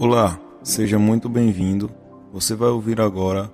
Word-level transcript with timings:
Olá, 0.00 0.40
seja 0.62 0.98
muito 0.98 1.28
bem-vindo. 1.28 1.90
Você 2.32 2.54
vai 2.54 2.70
ouvir 2.70 3.02
agora 3.02 3.52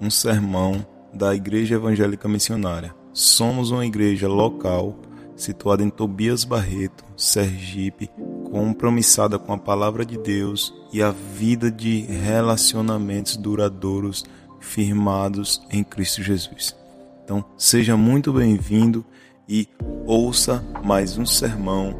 um 0.00 0.08
sermão 0.08 0.86
da 1.12 1.34
Igreja 1.34 1.74
Evangélica 1.74 2.26
Missionária. 2.26 2.94
Somos 3.12 3.70
uma 3.70 3.84
igreja 3.84 4.26
local 4.26 4.96
situada 5.36 5.82
em 5.82 5.90
Tobias 5.90 6.44
Barreto, 6.44 7.04
Sergipe, 7.14 8.08
compromissada 8.50 9.38
com 9.38 9.52
a 9.52 9.58
palavra 9.58 10.02
de 10.02 10.16
Deus 10.16 10.72
e 10.90 11.02
a 11.02 11.10
vida 11.10 11.70
de 11.70 12.00
relacionamentos 12.00 13.36
duradouros 13.36 14.24
firmados 14.60 15.60
em 15.70 15.84
Cristo 15.84 16.22
Jesus. 16.22 16.74
Então, 17.22 17.44
seja 17.54 17.98
muito 17.98 18.32
bem-vindo 18.32 19.04
e 19.46 19.68
ouça 20.06 20.64
mais 20.82 21.18
um 21.18 21.26
sermão 21.26 21.94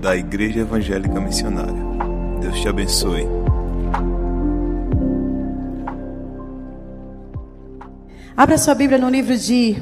da 0.00 0.16
Igreja 0.16 0.58
Evangélica 0.58 1.20
Missionária. 1.20 2.09
Deus 2.40 2.58
te 2.58 2.68
abençoe. 2.68 3.26
Abra 8.34 8.56
sua 8.56 8.74
Bíblia 8.74 8.98
no 8.98 9.10
livro 9.10 9.36
de 9.36 9.76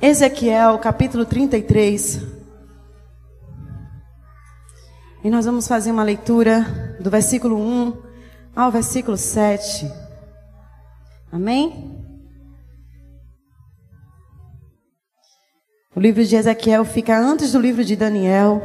Ezequiel, 0.00 0.78
capítulo 0.78 1.26
33. 1.26 2.22
E 5.22 5.28
nós 5.28 5.44
vamos 5.44 5.68
fazer 5.68 5.90
uma 5.90 6.02
leitura 6.02 6.96
do 6.98 7.10
versículo 7.10 7.58
1 7.58 8.02
ao 8.56 8.72
versículo 8.72 9.18
7. 9.18 9.92
Amém? 11.30 12.02
O 15.94 16.00
livro 16.00 16.24
de 16.24 16.34
Ezequiel 16.34 16.86
fica 16.86 17.18
antes 17.18 17.52
do 17.52 17.60
livro 17.60 17.84
de 17.84 17.94
Daniel, 17.94 18.62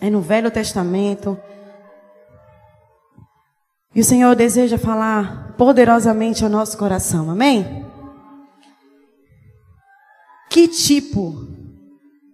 é 0.00 0.08
no 0.08 0.20
Velho 0.20 0.52
Testamento. 0.52 1.36
E 3.94 4.00
o 4.00 4.04
Senhor 4.04 4.36
deseja 4.36 4.78
falar 4.78 5.54
poderosamente 5.56 6.44
ao 6.44 6.50
nosso 6.50 6.78
coração, 6.78 7.28
amém? 7.28 7.84
Que 10.48 10.68
tipo 10.68 11.48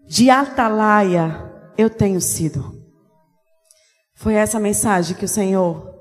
de 0.06 0.28
atalaia 0.28 1.50
eu 1.78 1.88
tenho 1.88 2.20
sido? 2.20 2.76
Foi 4.14 4.34
essa 4.34 4.60
mensagem 4.60 5.16
que 5.16 5.24
o 5.24 5.28
Senhor 5.28 5.94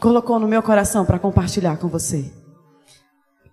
colocou 0.00 0.38
no 0.38 0.48
meu 0.48 0.62
coração 0.62 1.04
para 1.04 1.18
compartilhar 1.18 1.76
com 1.76 1.88
você. 1.88 2.32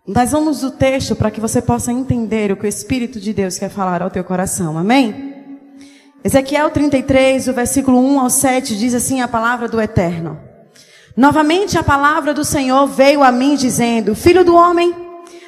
Nós 0.07 0.31
vamos 0.31 0.61
do 0.61 0.71
texto 0.71 1.15
para 1.15 1.31
que 1.31 1.41
você 1.41 1.61
possa 1.61 1.91
entender 1.91 2.51
o 2.51 2.55
que 2.55 2.65
o 2.65 2.69
Espírito 2.69 3.19
de 3.19 3.33
Deus 3.33 3.57
quer 3.57 3.69
falar 3.69 4.01
ao 4.01 4.11
teu 4.11 4.23
coração, 4.23 4.77
amém? 4.77 5.35
Ezequiel 6.23 6.69
33, 6.69 7.47
o 7.47 7.53
versículo 7.53 7.99
1 7.99 8.19
ao 8.19 8.29
7 8.29 8.77
diz 8.77 8.93
assim 8.93 9.21
a 9.21 9.27
palavra 9.27 9.67
do 9.67 9.81
Eterno. 9.81 10.46
Novamente 11.17 11.79
a 11.79 11.81
palavra 11.81 12.31
do 12.31 12.45
Senhor 12.45 12.85
veio 12.85 13.23
a 13.23 13.31
mim 13.31 13.55
dizendo: 13.55 14.13
Filho 14.13 14.45
do 14.45 14.53
homem, 14.53 14.93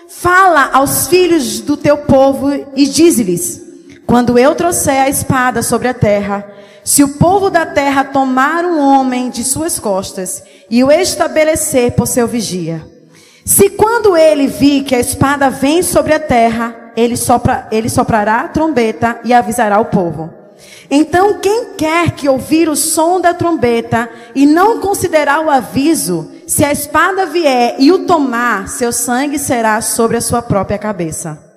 fala 0.08 0.72
aos 0.74 1.08
filhos 1.08 1.62
do 1.62 1.78
teu 1.78 1.96
povo 1.96 2.52
e 2.76 2.88
diz-lhes: 2.88 3.62
Quando 4.08 4.40
eu 4.40 4.56
trouxer 4.56 5.04
a 5.04 5.10
espada 5.10 5.62
sobre 5.62 5.88
a 5.88 5.94
terra, 5.94 6.44
se 6.84 7.04
o 7.04 7.10
povo 7.20 7.52
da 7.52 7.68
terra 7.68 8.04
tomar 8.04 8.66
um 8.66 8.80
homem 8.80 9.30
de 9.30 9.44
suas 9.44 9.78
costas 9.78 10.42
e 10.72 10.84
o 10.84 10.92
estabelecer 10.92 11.92
por 11.92 12.08
seu 12.08 12.28
vigia, 12.28 12.84
se 13.46 13.70
quando 13.70 14.18
ele 14.18 14.48
vir 14.48 14.84
que 14.84 14.96
a 14.96 15.00
espada 15.00 15.52
vem 15.52 15.84
sobre 15.84 16.16
a 16.16 16.20
terra, 16.20 16.94
ele, 16.98 17.16
sopra, 17.16 17.68
ele 17.72 17.90
soprará 17.90 18.42
a 18.42 18.48
trombeta 18.48 19.20
e 19.24 19.36
avisará 19.36 19.80
o 19.80 19.86
povo. 19.86 20.39
Então, 20.90 21.40
quem 21.40 21.74
quer 21.78 22.12
que 22.12 22.28
ouvir 22.28 22.68
o 22.68 22.76
som 22.76 23.22
da 23.22 23.34
trombeta 23.34 24.10
e 24.34 24.46
não 24.46 24.80
considerar 24.80 25.40
o 25.46 25.50
aviso, 25.50 26.32
se 26.48 26.66
a 26.66 26.72
espada 26.72 27.26
vier 27.26 27.76
e 27.78 27.92
o 27.92 28.06
tomar, 28.06 28.68
seu 28.68 28.92
sangue 28.92 29.38
será 29.38 29.82
sobre 29.82 30.18
a 30.18 30.22
sua 30.22 30.42
própria 30.42 30.78
cabeça. 30.78 31.50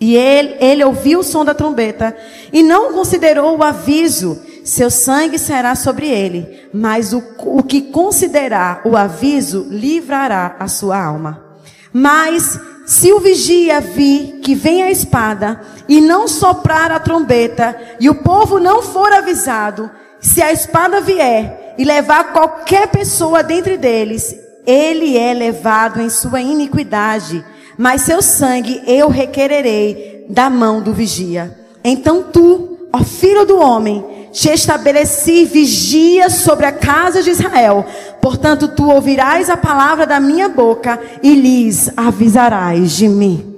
E 0.00 0.14
ele, 0.14 0.56
ele 0.60 0.84
ouviu 0.84 1.20
o 1.20 1.24
som 1.24 1.44
da 1.44 1.54
trombeta 1.54 2.16
e 2.52 2.62
não 2.62 2.92
considerou 2.92 3.58
o 3.58 3.64
aviso, 3.64 4.40
seu 4.64 4.90
sangue 4.90 5.38
será 5.38 5.74
sobre 5.74 6.06
ele. 6.08 6.68
Mas 6.72 7.12
o, 7.12 7.22
o 7.38 7.62
que 7.62 7.90
considerar 7.90 8.82
o 8.84 8.96
aviso 8.96 9.66
livrará 9.70 10.54
a 10.60 10.68
sua 10.68 11.02
alma. 11.02 11.47
Mas 11.92 12.58
se 12.86 13.12
o 13.12 13.20
vigia 13.20 13.80
vir 13.80 14.40
que 14.42 14.54
vem 14.54 14.82
a 14.82 14.90
espada 14.90 15.60
e 15.88 16.00
não 16.00 16.26
soprar 16.26 16.90
a 16.90 16.98
trombeta 16.98 17.78
e 18.00 18.08
o 18.08 18.14
povo 18.14 18.58
não 18.58 18.82
for 18.82 19.12
avisado, 19.12 19.90
se 20.20 20.42
a 20.42 20.52
espada 20.52 21.00
vier 21.00 21.74
e 21.78 21.84
levar 21.84 22.32
qualquer 22.32 22.88
pessoa 22.88 23.42
dentre 23.42 23.76
deles, 23.76 24.34
ele 24.66 25.16
é 25.16 25.32
levado 25.32 26.00
em 26.00 26.10
sua 26.10 26.40
iniquidade, 26.40 27.44
mas 27.76 28.02
seu 28.02 28.20
sangue 28.20 28.82
eu 28.86 29.08
requererei 29.08 30.26
da 30.28 30.50
mão 30.50 30.82
do 30.82 30.92
vigia. 30.92 31.56
Então 31.84 32.24
tu, 32.24 32.88
ó 32.92 33.04
filho 33.04 33.46
do 33.46 33.58
homem, 33.58 34.17
te 34.32 34.50
estabeleci 34.50 35.44
vigia 35.44 36.30
sobre 36.30 36.66
a 36.66 36.72
casa 36.72 37.22
de 37.22 37.30
Israel. 37.30 37.84
Portanto, 38.20 38.68
tu 38.68 38.90
ouvirás 38.90 39.48
a 39.50 39.56
palavra 39.56 40.06
da 40.06 40.20
minha 40.20 40.48
boca 40.48 41.00
e 41.22 41.34
lhes 41.34 41.90
avisarás 41.96 42.92
de 42.92 43.08
mim. 43.08 43.54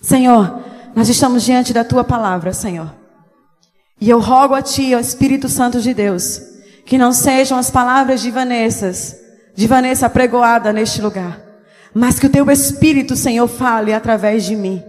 Senhor, 0.00 0.60
nós 0.94 1.08
estamos 1.08 1.42
diante 1.42 1.72
da 1.72 1.84
tua 1.84 2.04
palavra, 2.04 2.52
Senhor. 2.52 2.92
E 4.00 4.10
eu 4.10 4.18
rogo 4.18 4.54
a 4.54 4.62
ti, 4.62 4.94
ó 4.94 4.98
Espírito 4.98 5.48
Santo 5.48 5.80
de 5.80 5.94
Deus, 5.94 6.40
que 6.84 6.98
não 6.98 7.12
sejam 7.12 7.56
as 7.56 7.70
palavras 7.70 8.20
de 8.20 8.30
Vanessa, 8.30 8.92
de 9.54 9.66
Vanessa 9.66 10.10
pregoada 10.10 10.72
neste 10.72 11.00
lugar, 11.00 11.40
mas 11.94 12.18
que 12.18 12.26
o 12.26 12.30
teu 12.30 12.50
Espírito, 12.50 13.14
Senhor, 13.14 13.46
fale 13.46 13.92
através 13.92 14.44
de 14.44 14.56
mim. 14.56 14.82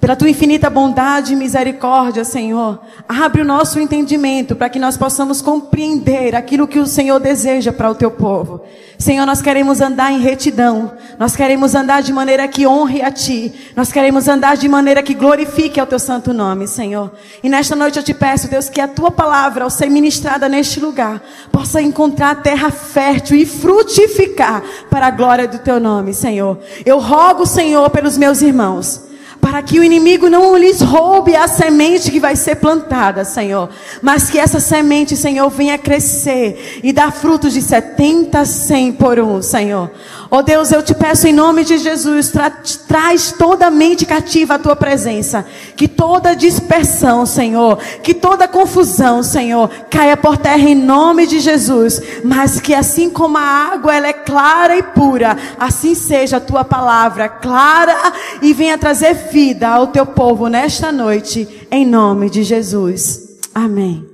Pela 0.00 0.14
tua 0.14 0.28
infinita 0.28 0.68
bondade 0.68 1.32
e 1.32 1.36
misericórdia, 1.36 2.22
Senhor, 2.22 2.78
abre 3.08 3.40
o 3.40 3.44
nosso 3.46 3.80
entendimento 3.80 4.54
para 4.54 4.68
que 4.68 4.78
nós 4.78 4.96
possamos 4.96 5.40
compreender 5.40 6.34
aquilo 6.34 6.68
que 6.68 6.78
o 6.78 6.86
Senhor 6.86 7.18
deseja 7.18 7.72
para 7.72 7.90
o 7.90 7.94
teu 7.94 8.10
povo. 8.10 8.62
Senhor, 8.98 9.24
nós 9.26 9.40
queremos 9.40 9.80
andar 9.80 10.12
em 10.12 10.20
retidão, 10.20 10.92
nós 11.18 11.34
queremos 11.34 11.74
andar 11.74 12.02
de 12.02 12.12
maneira 12.12 12.46
que 12.46 12.66
honre 12.66 13.02
a 13.02 13.10
ti, 13.10 13.52
nós 13.74 13.90
queremos 13.90 14.28
andar 14.28 14.56
de 14.56 14.68
maneira 14.68 15.02
que 15.02 15.14
glorifique 15.14 15.80
ao 15.80 15.86
teu 15.86 15.98
santo 15.98 16.32
nome, 16.32 16.68
Senhor. 16.68 17.10
E 17.42 17.48
nesta 17.48 17.74
noite 17.74 17.98
eu 17.98 18.02
te 18.02 18.14
peço, 18.14 18.48
Deus, 18.48 18.68
que 18.68 18.80
a 18.80 18.88
tua 18.88 19.10
palavra, 19.10 19.64
ao 19.64 19.70
ser 19.70 19.90
ministrada 19.90 20.48
neste 20.48 20.78
lugar, 20.78 21.22
possa 21.50 21.80
encontrar 21.80 22.42
terra 22.42 22.70
fértil 22.70 23.36
e 23.36 23.46
frutificar 23.46 24.62
para 24.90 25.06
a 25.06 25.10
glória 25.10 25.48
do 25.48 25.58
teu 25.58 25.80
nome, 25.80 26.12
Senhor. 26.12 26.58
Eu 26.84 26.98
rogo, 26.98 27.46
Senhor, 27.46 27.88
pelos 27.90 28.18
meus 28.18 28.42
irmãos 28.42 29.06
para 29.46 29.62
que 29.62 29.78
o 29.78 29.84
inimigo 29.84 30.28
não 30.28 30.56
lhes 30.56 30.80
roube 30.80 31.36
a 31.36 31.46
semente 31.46 32.10
que 32.10 32.18
vai 32.18 32.34
ser 32.34 32.56
plantada, 32.56 33.24
Senhor, 33.24 33.70
mas 34.02 34.28
que 34.28 34.40
essa 34.40 34.58
semente, 34.58 35.16
Senhor, 35.16 35.48
venha 35.50 35.78
crescer 35.78 36.80
e 36.82 36.92
dar 36.92 37.12
frutos 37.12 37.52
de 37.52 37.62
70, 37.62 38.44
100 38.44 38.92
por 38.94 39.20
um, 39.20 39.40
Senhor. 39.40 39.88
Oh 40.30 40.42
Deus, 40.42 40.72
eu 40.72 40.82
te 40.82 40.94
peço 40.94 41.28
em 41.28 41.32
nome 41.32 41.64
de 41.64 41.78
Jesus, 41.78 42.30
tra 42.30 42.50
traz 42.88 43.32
toda 43.32 43.66
a 43.66 43.70
mente 43.70 44.04
cativa 44.04 44.54
à 44.54 44.58
tua 44.58 44.74
presença. 44.74 45.46
Que 45.76 45.86
toda 45.86 46.34
dispersão, 46.34 47.24
Senhor, 47.24 47.78
que 48.02 48.12
toda 48.12 48.48
confusão, 48.48 49.22
Senhor, 49.22 49.68
caia 49.90 50.16
por 50.16 50.36
terra 50.36 50.68
em 50.68 50.74
nome 50.74 51.26
de 51.26 51.38
Jesus. 51.38 52.00
Mas 52.24 52.60
que 52.60 52.74
assim 52.74 53.08
como 53.08 53.38
a 53.38 53.72
água 53.72 53.94
ela 53.94 54.08
é 54.08 54.12
clara 54.12 54.76
e 54.76 54.82
pura, 54.82 55.36
assim 55.58 55.94
seja 55.94 56.38
a 56.38 56.40
tua 56.40 56.64
palavra 56.64 57.28
clara 57.28 57.94
e 58.42 58.52
venha 58.52 58.78
trazer 58.78 59.14
vida 59.30 59.68
ao 59.68 59.88
teu 59.88 60.06
povo 60.06 60.48
nesta 60.48 60.90
noite, 60.90 61.66
em 61.70 61.86
nome 61.86 62.28
de 62.30 62.42
Jesus. 62.42 63.38
Amém. 63.54 64.04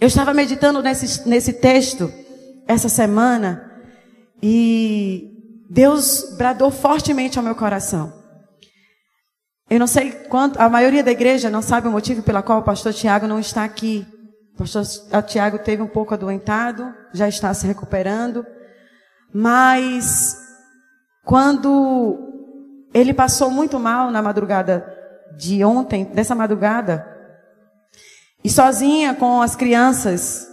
Eu 0.00 0.08
estava 0.08 0.32
meditando 0.34 0.82
nesse, 0.82 1.28
nesse 1.28 1.54
texto 1.54 2.12
essa 2.66 2.88
semana. 2.88 3.65
E 4.42 5.64
Deus 5.70 6.34
bradou 6.36 6.70
fortemente 6.70 7.38
ao 7.38 7.44
meu 7.44 7.54
coração. 7.54 8.12
Eu 9.68 9.80
não 9.80 9.86
sei 9.86 10.12
quanto, 10.12 10.60
a 10.60 10.68
maioria 10.68 11.02
da 11.02 11.10
igreja 11.10 11.50
não 11.50 11.60
sabe 11.60 11.88
o 11.88 11.90
motivo 11.90 12.22
pela 12.22 12.42
qual 12.42 12.60
o 12.60 12.64
pastor 12.64 12.92
Tiago 12.92 13.26
não 13.26 13.40
está 13.40 13.64
aqui. 13.64 14.06
O 14.54 14.58
pastor 14.58 14.84
Tiago 15.24 15.58
teve 15.58 15.82
um 15.82 15.88
pouco 15.88 16.14
adoentado, 16.14 16.94
já 17.12 17.28
está 17.28 17.52
se 17.52 17.66
recuperando. 17.66 18.46
Mas 19.34 20.36
quando 21.24 22.32
ele 22.94 23.12
passou 23.12 23.50
muito 23.50 23.78
mal 23.78 24.10
na 24.10 24.22
madrugada 24.22 24.86
de 25.36 25.64
ontem, 25.64 26.04
dessa 26.04 26.34
madrugada, 26.34 27.04
e 28.44 28.48
sozinha 28.48 29.14
com 29.14 29.42
as 29.42 29.56
crianças, 29.56 30.46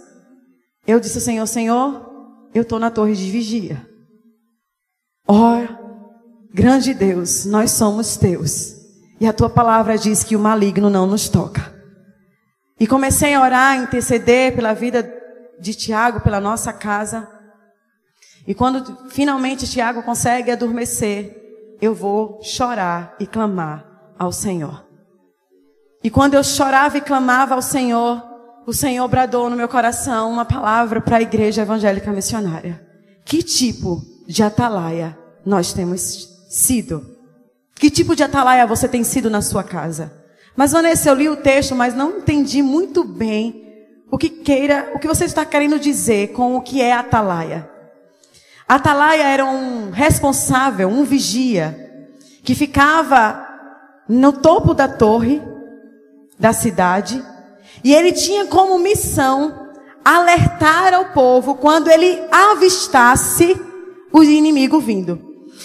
eu 0.84 0.98
disse 0.98 1.18
ao 1.18 1.22
Senhor, 1.22 1.46
Senhor, 1.46 2.13
eu 2.54 2.62
estou 2.62 2.78
na 2.78 2.90
torre 2.90 3.14
de 3.14 3.30
vigia. 3.30 3.84
Ó, 5.26 5.34
oh, 5.34 6.48
grande 6.54 6.94
Deus, 6.94 7.44
nós 7.44 7.72
somos 7.72 8.16
teus. 8.16 8.76
E 9.20 9.26
a 9.26 9.32
tua 9.32 9.50
palavra 9.50 9.98
diz 9.98 10.22
que 10.22 10.36
o 10.36 10.40
maligno 10.40 10.88
não 10.88 11.06
nos 11.06 11.28
toca. 11.28 11.74
E 12.78 12.86
comecei 12.86 13.34
a 13.34 13.40
orar, 13.40 13.72
a 13.72 13.82
interceder 13.82 14.54
pela 14.54 14.72
vida 14.72 15.02
de 15.60 15.74
Tiago 15.74 16.20
pela 16.20 16.40
nossa 16.40 16.72
casa. 16.72 17.28
E 18.46 18.54
quando 18.54 19.08
finalmente 19.08 19.68
Tiago 19.68 20.02
consegue 20.02 20.50
adormecer, 20.50 21.76
eu 21.80 21.94
vou 21.94 22.40
chorar 22.42 23.16
e 23.18 23.26
clamar 23.26 24.12
ao 24.18 24.30
Senhor. 24.30 24.84
E 26.02 26.10
quando 26.10 26.34
eu 26.34 26.44
chorava 26.44 26.98
e 26.98 27.00
clamava 27.00 27.54
ao 27.54 27.62
Senhor, 27.62 28.22
o 28.66 28.72
Senhor 28.72 29.06
bradou 29.08 29.50
no 29.50 29.56
meu 29.56 29.68
coração 29.68 30.30
uma 30.30 30.44
palavra 30.44 31.00
para 31.00 31.18
a 31.18 31.22
igreja 31.22 31.62
evangélica 31.62 32.10
missionária. 32.12 32.80
Que 33.24 33.42
tipo 33.42 34.02
de 34.26 34.42
atalaia 34.42 35.16
nós 35.44 35.72
temos 35.72 36.46
sido? 36.48 37.14
Que 37.74 37.90
tipo 37.90 38.16
de 38.16 38.22
atalaia 38.22 38.66
você 38.66 38.88
tem 38.88 39.04
sido 39.04 39.28
na 39.28 39.42
sua 39.42 39.62
casa? 39.62 40.12
Mas 40.56 40.72
Vanessa, 40.72 41.08
eu 41.08 41.14
li 41.14 41.28
o 41.28 41.36
texto, 41.36 41.74
mas 41.74 41.94
não 41.94 42.18
entendi 42.18 42.62
muito 42.62 43.04
bem 43.04 43.64
o 44.10 44.16
que 44.16 44.30
queira, 44.30 44.92
o 44.94 44.98
que 44.98 45.08
você 45.08 45.24
está 45.24 45.44
querendo 45.44 45.78
dizer 45.78 46.28
com 46.28 46.56
o 46.56 46.62
que 46.62 46.80
é 46.80 46.92
atalaia. 46.92 47.68
Atalaia 48.66 49.24
era 49.24 49.44
um 49.44 49.90
responsável, 49.90 50.88
um 50.88 51.04
vigia, 51.04 52.08
que 52.42 52.54
ficava 52.54 53.46
no 54.08 54.32
topo 54.32 54.72
da 54.72 54.88
torre 54.88 55.42
da 56.38 56.52
cidade, 56.52 57.22
e 57.82 57.94
ele 57.94 58.12
tinha 58.12 58.46
como 58.46 58.78
missão 58.78 59.68
alertar 60.04 60.92
ao 60.92 61.06
povo 61.06 61.54
quando 61.54 61.88
ele 61.88 62.22
avistasse 62.30 63.60
o 64.12 64.22
inimigo 64.22 64.78
vindo. 64.78 65.18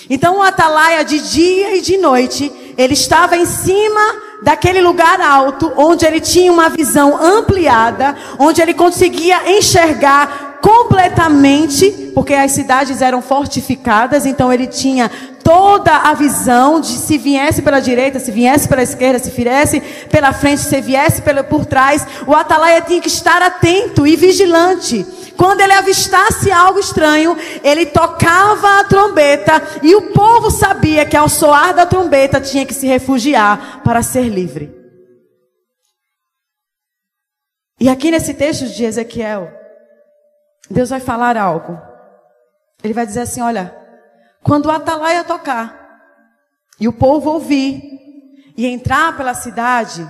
Então 0.09 0.37
o 0.37 0.41
atalaia 0.41 1.03
de 1.03 1.19
dia 1.19 1.75
e 1.75 1.81
de 1.81 1.97
noite, 1.97 2.51
ele 2.77 2.93
estava 2.93 3.35
em 3.35 3.45
cima 3.45 3.99
daquele 4.41 4.81
lugar 4.81 5.19
alto, 5.19 5.71
onde 5.75 6.05
ele 6.05 6.19
tinha 6.19 6.51
uma 6.51 6.69
visão 6.69 7.21
ampliada, 7.21 8.15
onde 8.39 8.61
ele 8.61 8.73
conseguia 8.73 9.57
enxergar 9.57 10.59
completamente, 10.61 12.11
porque 12.13 12.33
as 12.33 12.51
cidades 12.51 13.01
eram 13.01 13.21
fortificadas, 13.21 14.25
então 14.25 14.51
ele 14.51 14.67
tinha 14.67 15.09
toda 15.43 15.91
a 15.91 16.13
visão 16.13 16.79
de 16.79 16.89
se 16.89 17.17
viesse 17.17 17.61
pela 17.61 17.79
direita, 17.79 18.19
se 18.19 18.31
viesse 18.31 18.67
pela 18.67 18.83
esquerda, 18.83 19.19
se 19.19 19.29
viesse 19.29 19.81
pela 20.09 20.33
frente, 20.33 20.61
se 20.61 20.81
viesse 20.81 21.21
pela, 21.21 21.43
por 21.43 21.65
trás, 21.65 22.05
o 22.27 22.35
atalaia 22.35 22.81
tinha 22.81 23.01
que 23.01 23.07
estar 23.07 23.41
atento 23.41 24.05
e 24.05 24.15
vigilante. 24.15 25.05
Quando 25.37 25.61
ele 25.61 25.73
avistasse 25.73 26.51
algo 26.51 26.79
estranho, 26.79 27.37
ele 27.63 27.85
tocava 27.85 28.79
a 28.79 28.83
trombeta 28.83 29.61
e 29.81 29.95
o 29.95 30.11
povo 30.11 30.51
sabia 30.51 31.05
que 31.05 31.15
ao 31.15 31.29
soar 31.29 31.73
da 31.73 31.85
trombeta 31.85 32.41
tinha 32.41 32.65
que 32.65 32.73
se 32.73 32.85
refugiar 32.85 33.81
para 33.83 34.03
ser 34.03 34.27
livre. 34.27 34.77
E 37.79 37.87
aqui 37.87 38.11
nesse 38.11 38.33
texto 38.33 38.67
de 38.67 38.83
Ezequiel, 38.83 39.49
Deus 40.69 40.89
vai 40.89 40.99
falar 40.99 41.37
algo. 41.37 41.79
Ele 42.83 42.93
vai 42.93 43.05
dizer 43.05 43.21
assim: 43.21 43.41
olha, 43.41 43.73
quando 44.43 44.67
o 44.67 44.71
atalaia 44.71 45.23
tocar 45.23 46.01
e 46.79 46.87
o 46.87 46.93
povo 46.93 47.29
ouvir 47.29 47.81
e 48.55 48.65
entrar 48.65 49.15
pela 49.15 49.33
cidade, 49.33 50.09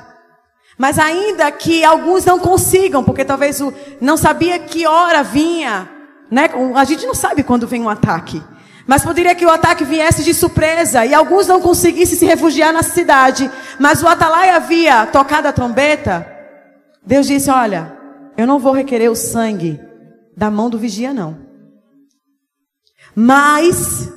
mas 0.78 0.98
ainda 0.98 1.52
que 1.52 1.84
alguns 1.84 2.24
não 2.24 2.40
consigam, 2.40 3.04
porque 3.04 3.26
talvez 3.26 3.60
o, 3.60 3.74
não 4.00 4.16
sabia 4.16 4.58
que 4.60 4.88
hora 4.88 5.24
vinha, 5.24 5.90
né? 6.32 6.50
A 6.76 6.84
gente 6.84 7.06
não 7.06 7.16
sabe 7.16 7.44
quando 7.44 7.68
vem 7.68 7.82
um 7.82 7.90
ataque. 7.90 8.42
Mas 8.88 9.04
poderia 9.04 9.36
que 9.36 9.46
o 9.46 9.52
ataque 9.52 9.84
viesse 9.84 10.24
de 10.24 10.34
surpresa 10.34 11.06
e 11.06 11.14
alguns 11.14 11.46
não 11.46 11.62
conseguissem 11.62 12.18
se 12.18 12.26
refugiar 12.26 12.74
na 12.74 12.82
cidade. 12.82 13.52
Mas 13.80 14.02
o 14.02 14.08
Atalai 14.08 14.50
havia 14.50 15.06
tocado 15.06 15.48
a 15.48 15.54
trombeta. 15.54 16.26
Deus 17.06 17.28
disse: 17.28 17.52
Olha, 17.52 17.96
eu 18.36 18.48
não 18.48 18.58
vou 18.58 18.74
requerer 18.74 19.12
o 19.12 19.16
sangue 19.16 19.80
da 20.36 20.50
mão 20.50 20.72
do 20.72 20.80
vigia, 20.80 21.14
não. 21.14 21.38
Mas, 23.14 24.12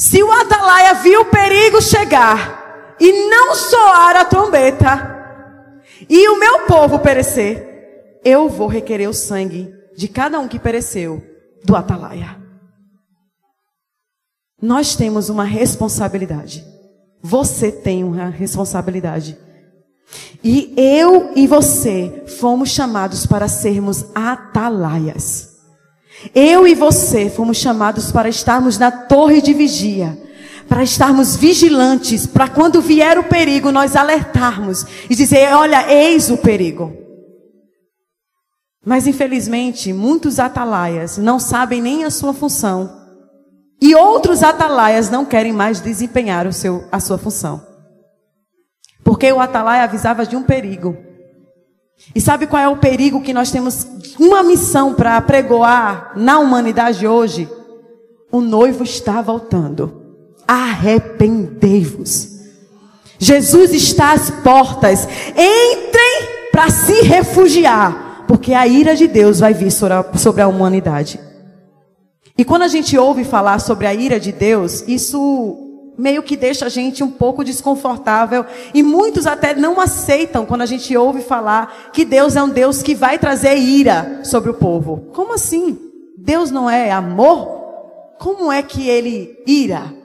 se 0.00 0.22
o 0.22 0.32
Atalaia 0.32 0.94
viu 0.94 1.20
o 1.20 1.24
perigo 1.26 1.78
chegar 1.82 2.96
e 2.98 3.28
não 3.28 3.54
soar 3.54 4.16
a 4.16 4.24
trombeta, 4.24 5.44
e 6.08 6.26
o 6.30 6.38
meu 6.38 6.60
povo 6.60 7.00
perecer, 7.00 8.18
eu 8.24 8.48
vou 8.48 8.66
requerer 8.66 9.10
o 9.10 9.12
sangue 9.12 9.70
de 9.94 10.08
cada 10.08 10.40
um 10.40 10.48
que 10.48 10.58
pereceu 10.58 11.22
do 11.62 11.76
atalaia. 11.76 12.40
Nós 14.60 14.96
temos 14.96 15.28
uma 15.28 15.44
responsabilidade. 15.44 16.64
Você 17.20 17.70
tem 17.70 18.02
uma 18.02 18.30
responsabilidade. 18.30 19.36
E 20.42 20.72
eu 20.78 21.32
e 21.36 21.46
você 21.46 22.24
fomos 22.40 22.70
chamados 22.70 23.26
para 23.26 23.48
sermos 23.48 24.06
atalaias. 24.14 25.49
Eu 26.34 26.66
e 26.66 26.74
você 26.74 27.30
fomos 27.30 27.56
chamados 27.56 28.12
para 28.12 28.28
estarmos 28.28 28.78
na 28.78 28.90
torre 28.90 29.40
de 29.40 29.52
vigia 29.54 30.18
para 30.70 30.84
estarmos 30.84 31.34
vigilantes, 31.34 32.28
para 32.28 32.48
quando 32.48 32.80
vier 32.80 33.18
o 33.18 33.24
perigo 33.24 33.72
nós 33.72 33.96
alertarmos 33.96 34.86
e 35.10 35.16
dizer: 35.16 35.52
olha, 35.52 35.92
eis 35.92 36.30
o 36.30 36.38
perigo. 36.38 36.96
Mas 38.86 39.08
infelizmente, 39.08 39.92
muitos 39.92 40.38
atalaias 40.38 41.18
não 41.18 41.40
sabem 41.40 41.82
nem 41.82 42.04
a 42.04 42.10
sua 42.10 42.32
função. 42.32 42.98
E 43.82 43.96
outros 43.96 44.44
atalaias 44.44 45.10
não 45.10 45.24
querem 45.24 45.52
mais 45.52 45.80
desempenhar 45.80 46.46
o 46.46 46.52
seu, 46.52 46.86
a 46.92 47.00
sua 47.00 47.18
função. 47.18 47.66
Porque 49.02 49.30
o 49.32 49.40
atalaia 49.40 49.82
avisava 49.82 50.24
de 50.24 50.36
um 50.36 50.42
perigo. 50.42 50.96
E 52.14 52.20
sabe 52.20 52.46
qual 52.46 52.62
é 52.62 52.68
o 52.68 52.76
perigo 52.76 53.22
que 53.22 53.32
nós 53.32 53.50
temos 53.50 53.86
uma 54.18 54.42
missão 54.42 54.94
para 54.94 55.20
pregoar 55.20 56.12
na 56.16 56.38
humanidade 56.38 57.06
hoje? 57.06 57.48
O 58.32 58.40
noivo 58.40 58.82
está 58.84 59.20
voltando 59.22 60.00
arrependei-vos. 60.50 62.40
Jesus 63.20 63.72
está 63.72 64.12
às 64.12 64.30
portas. 64.30 65.06
Entrem 65.28 66.50
para 66.50 66.68
se 66.70 67.02
refugiar, 67.02 68.24
porque 68.26 68.52
a 68.52 68.66
ira 68.66 68.96
de 68.96 69.06
Deus 69.06 69.38
vai 69.38 69.54
vir 69.54 69.70
sobre 69.70 70.42
a 70.42 70.48
humanidade. 70.48 71.20
E 72.36 72.44
quando 72.44 72.62
a 72.62 72.68
gente 72.68 72.98
ouve 72.98 73.22
falar 73.22 73.60
sobre 73.60 73.86
a 73.86 73.94
ira 73.94 74.18
de 74.18 74.32
Deus, 74.32 74.82
isso 74.88 75.69
meio 75.98 76.22
que 76.22 76.36
deixa 76.36 76.66
a 76.66 76.68
gente 76.68 77.02
um 77.02 77.10
pouco 77.10 77.44
desconfortável 77.44 78.44
e 78.72 78.82
muitos 78.82 79.26
até 79.26 79.54
não 79.54 79.80
aceitam 79.80 80.46
quando 80.46 80.62
a 80.62 80.66
gente 80.66 80.96
ouve 80.96 81.22
falar 81.22 81.90
que 81.92 82.04
Deus 82.04 82.36
é 82.36 82.42
um 82.42 82.48
Deus 82.48 82.82
que 82.82 82.94
vai 82.94 83.18
trazer 83.18 83.56
ira 83.56 84.20
sobre 84.24 84.50
o 84.50 84.54
povo. 84.54 85.08
Como 85.12 85.34
assim? 85.34 85.78
Deus 86.16 86.50
não 86.50 86.68
é 86.68 86.90
amor? 86.90 87.60
Como 88.18 88.52
é 88.52 88.62
que 88.62 88.88
ele 88.88 89.42
ira? 89.46 89.99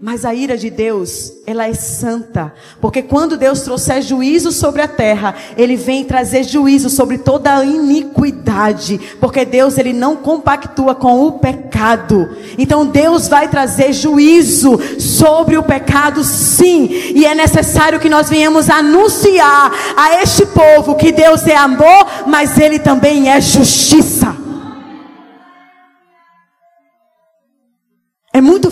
Mas 0.00 0.24
a 0.24 0.32
ira 0.32 0.56
de 0.56 0.70
Deus, 0.70 1.32
ela 1.44 1.66
é 1.66 1.74
santa, 1.74 2.54
porque 2.80 3.02
quando 3.02 3.36
Deus 3.36 3.62
trouxer 3.62 4.00
juízo 4.00 4.52
sobre 4.52 4.80
a 4.80 4.86
terra, 4.86 5.34
ele 5.56 5.74
vem 5.74 6.04
trazer 6.04 6.44
juízo 6.44 6.88
sobre 6.88 7.18
toda 7.18 7.52
a 7.52 7.64
iniquidade, 7.64 9.00
porque 9.18 9.44
Deus 9.44 9.76
ele 9.76 9.92
não 9.92 10.14
compactua 10.14 10.94
com 10.94 11.26
o 11.26 11.32
pecado. 11.32 12.30
Então 12.56 12.86
Deus 12.86 13.26
vai 13.26 13.48
trazer 13.48 13.92
juízo 13.92 14.78
sobre 15.00 15.56
o 15.56 15.64
pecado, 15.64 16.22
sim, 16.22 16.88
e 17.16 17.26
é 17.26 17.34
necessário 17.34 17.98
que 17.98 18.08
nós 18.08 18.30
venhamos 18.30 18.70
anunciar 18.70 19.72
a 19.96 20.22
este 20.22 20.46
povo 20.46 20.94
que 20.94 21.10
Deus 21.10 21.44
é 21.44 21.56
amor, 21.56 22.06
mas 22.24 22.56
ele 22.56 22.78
também 22.78 23.30
é 23.32 23.40
justiça. 23.40 24.47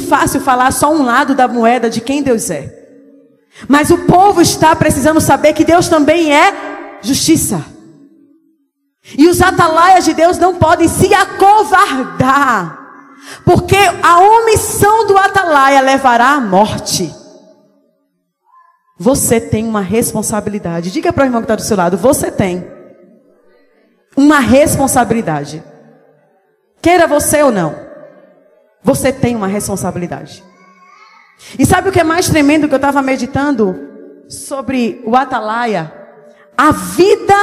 Fácil 0.07 0.41
falar 0.41 0.73
só 0.73 0.93
um 0.93 1.03
lado 1.03 1.35
da 1.35 1.47
moeda 1.47 1.91
de 1.91 2.01
quem 2.01 2.23
Deus 2.23 2.51
é. 2.51 2.73
Mas 3.69 3.91
o 3.91 3.99
povo 3.99 4.41
está 4.41 4.75
precisando 4.77 5.21
saber 5.21 5.53
que 5.53 5.65
Deus 5.65 5.89
também 5.89 6.35
é 6.35 6.99
justiça. 7.03 7.65
E 9.17 9.29
os 9.29 9.41
atalaias 9.41 10.05
de 10.05 10.15
Deus 10.15 10.39
não 10.39 10.57
podem 10.57 10.89
se 10.89 11.13
acovardar. 11.15 12.85
Porque 13.45 13.77
a 14.03 14.19
omissão 14.21 15.07
do 15.07 15.17
atalaia 15.17 15.81
levará 15.81 16.33
à 16.33 16.41
morte. 16.41 17.15
Você 18.99 19.41
tem 19.41 19.67
uma 19.67 19.81
responsabilidade. 19.81 20.91
Diga 20.91 21.13
para 21.13 21.25
o 21.25 21.27
irmão 21.27 21.41
que 21.41 21.45
está 21.45 21.57
do 21.57 21.63
seu 21.63 21.77
lado: 21.77 21.97
você 21.97 22.31
tem 22.31 22.67
uma 24.17 24.39
responsabilidade. 24.39 25.63
Queira 26.81 27.07
você 27.07 27.43
ou 27.43 27.53
não. 27.53 27.86
Você 28.87 29.13
tem 29.13 29.35
uma 29.35 29.49
responsabilidade. 29.49 30.45
E 31.59 31.67
sabe 31.67 31.89
o 31.89 31.93
que 31.93 31.99
é 31.99 32.05
mais 32.05 32.29
tremendo 32.29 32.69
que 32.69 32.75
eu 32.75 32.77
estava 32.79 33.03
meditando 33.03 33.75
sobre 34.29 35.03
o 35.05 35.17
Atalaia? 35.17 35.93
A 36.57 36.71
vida 36.71 37.35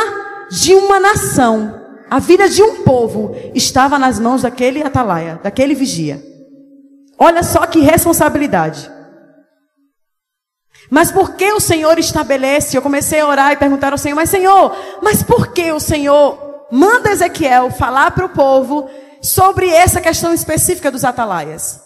de 0.49 0.73
uma 0.73 1.01
nação, 1.01 1.81
a 2.09 2.17
vida 2.17 2.47
de 2.47 2.63
um 2.63 2.83
povo 2.83 3.35
estava 3.53 3.99
nas 3.99 4.19
mãos 4.19 4.43
daquele 4.43 4.81
Atalaia, 4.81 5.37
daquele 5.43 5.75
vigia. 5.75 6.23
Olha 7.19 7.43
só 7.43 7.67
que 7.67 7.81
responsabilidade. 7.81 8.89
Mas 10.89 11.11
por 11.11 11.35
que 11.35 11.51
o 11.51 11.59
Senhor 11.59 11.99
estabelece? 11.99 12.77
Eu 12.77 12.81
comecei 12.81 13.19
a 13.19 13.27
orar 13.27 13.51
e 13.51 13.57
perguntar 13.57 13.91
ao 13.91 13.97
Senhor, 13.97 14.15
mas 14.15 14.29
Senhor, 14.29 14.73
mas 15.01 15.21
por 15.21 15.49
que 15.49 15.73
o 15.73 15.79
Senhor 15.79 16.67
manda 16.71 17.11
Ezequiel 17.11 17.69
falar 17.69 18.11
para 18.11 18.25
o 18.25 18.29
povo 18.29 18.89
sobre 19.23 19.69
essa 19.69 20.01
questão 20.01 20.33
específica 20.33 20.91
dos 20.91 21.05
atalaias. 21.05 21.81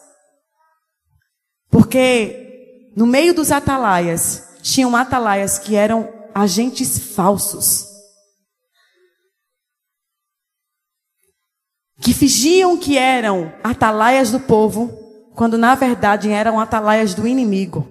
Porque 1.70 2.48
no 2.98 3.06
meio 3.06 3.32
dos 3.32 3.52
atalaias, 3.52 4.58
tinham 4.64 4.96
atalaias 4.96 5.60
que 5.60 5.76
eram 5.76 6.12
agentes 6.34 6.98
falsos. 6.98 7.86
Que 12.02 12.12
fingiam 12.12 12.76
que 12.76 12.98
eram 12.98 13.54
atalaias 13.64 14.32
do 14.32 14.40
povo, 14.40 14.90
quando 15.36 15.60
na 15.60 15.76
verdade 15.76 16.32
eram 16.32 16.60
atalaias 16.60 17.14
do 17.14 17.28
inimigo. 17.28 17.88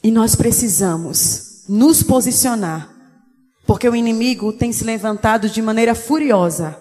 E 0.00 0.12
nós 0.12 0.36
precisamos 0.36 1.64
nos 1.68 2.04
posicionar, 2.04 2.95
porque 3.66 3.88
o 3.88 3.96
inimigo 3.96 4.52
tem 4.52 4.72
se 4.72 4.84
levantado 4.84 5.48
de 5.48 5.60
maneira 5.60 5.94
furiosa. 5.94 6.76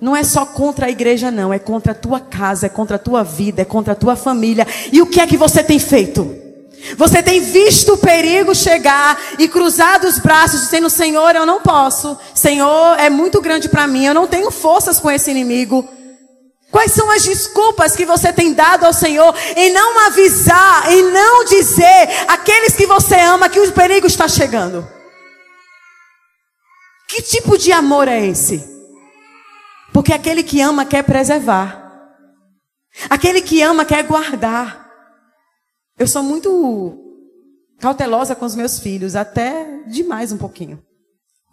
Não 0.00 0.14
é 0.14 0.22
só 0.22 0.46
contra 0.46 0.86
a 0.86 0.90
igreja, 0.90 1.30
não, 1.30 1.52
é 1.52 1.58
contra 1.58 1.92
a 1.92 1.94
tua 1.94 2.20
casa, 2.20 2.66
é 2.66 2.68
contra 2.68 2.96
a 2.96 2.98
tua 2.98 3.24
vida, 3.24 3.62
é 3.62 3.64
contra 3.64 3.94
a 3.94 3.96
tua 3.96 4.14
família. 4.14 4.66
E 4.92 5.02
o 5.02 5.06
que 5.06 5.20
é 5.20 5.26
que 5.26 5.36
você 5.36 5.62
tem 5.64 5.78
feito? 5.78 6.36
Você 6.96 7.20
tem 7.20 7.40
visto 7.40 7.94
o 7.94 7.98
perigo 7.98 8.54
chegar 8.54 9.18
e 9.38 9.48
cruzado 9.48 10.06
os 10.06 10.18
braços, 10.18 10.60
dizendo: 10.60 10.88
Senhor, 10.88 11.34
eu 11.34 11.44
não 11.44 11.60
posso. 11.60 12.16
Senhor, 12.32 12.96
é 13.00 13.10
muito 13.10 13.40
grande 13.40 13.68
para 13.68 13.88
mim. 13.88 14.04
Eu 14.04 14.14
não 14.14 14.28
tenho 14.28 14.50
forças 14.52 15.00
com 15.00 15.10
esse 15.10 15.30
inimigo. 15.30 15.86
Quais 16.70 16.92
são 16.92 17.10
as 17.10 17.24
desculpas 17.24 17.96
que 17.96 18.04
você 18.04 18.32
tem 18.32 18.52
dado 18.52 18.84
ao 18.84 18.92
Senhor 18.92 19.34
em 19.56 19.72
não 19.72 20.06
avisar, 20.06 20.92
em 20.92 21.02
não 21.10 21.44
dizer 21.44 22.08
àqueles 22.28 22.74
que 22.74 22.86
você 22.86 23.16
ama 23.16 23.48
que 23.48 23.58
o 23.58 23.72
perigo 23.72 24.06
está 24.06 24.28
chegando? 24.28 24.86
Que 27.08 27.22
tipo 27.22 27.56
de 27.56 27.72
amor 27.72 28.06
é 28.06 28.24
esse? 28.26 28.62
Porque 29.92 30.12
aquele 30.12 30.42
que 30.42 30.60
ama 30.60 30.84
quer 30.84 31.02
preservar. 31.02 31.88
Aquele 33.08 33.40
que 33.40 33.62
ama 33.62 33.84
quer 33.84 34.04
guardar. 34.04 34.86
Eu 35.98 36.06
sou 36.06 36.22
muito 36.22 37.04
cautelosa 37.80 38.34
com 38.34 38.44
os 38.44 38.54
meus 38.54 38.78
filhos, 38.78 39.16
até 39.16 39.82
demais 39.86 40.32
um 40.32 40.36
pouquinho. 40.36 40.82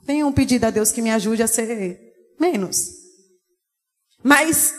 Tenho 0.06 0.28
um 0.28 0.32
pedido 0.32 0.66
a 0.66 0.70
Deus 0.70 0.92
que 0.92 1.02
me 1.02 1.12
ajude 1.12 1.42
a 1.42 1.48
ser 1.48 2.00
menos. 2.40 2.90
Mas 4.22 4.74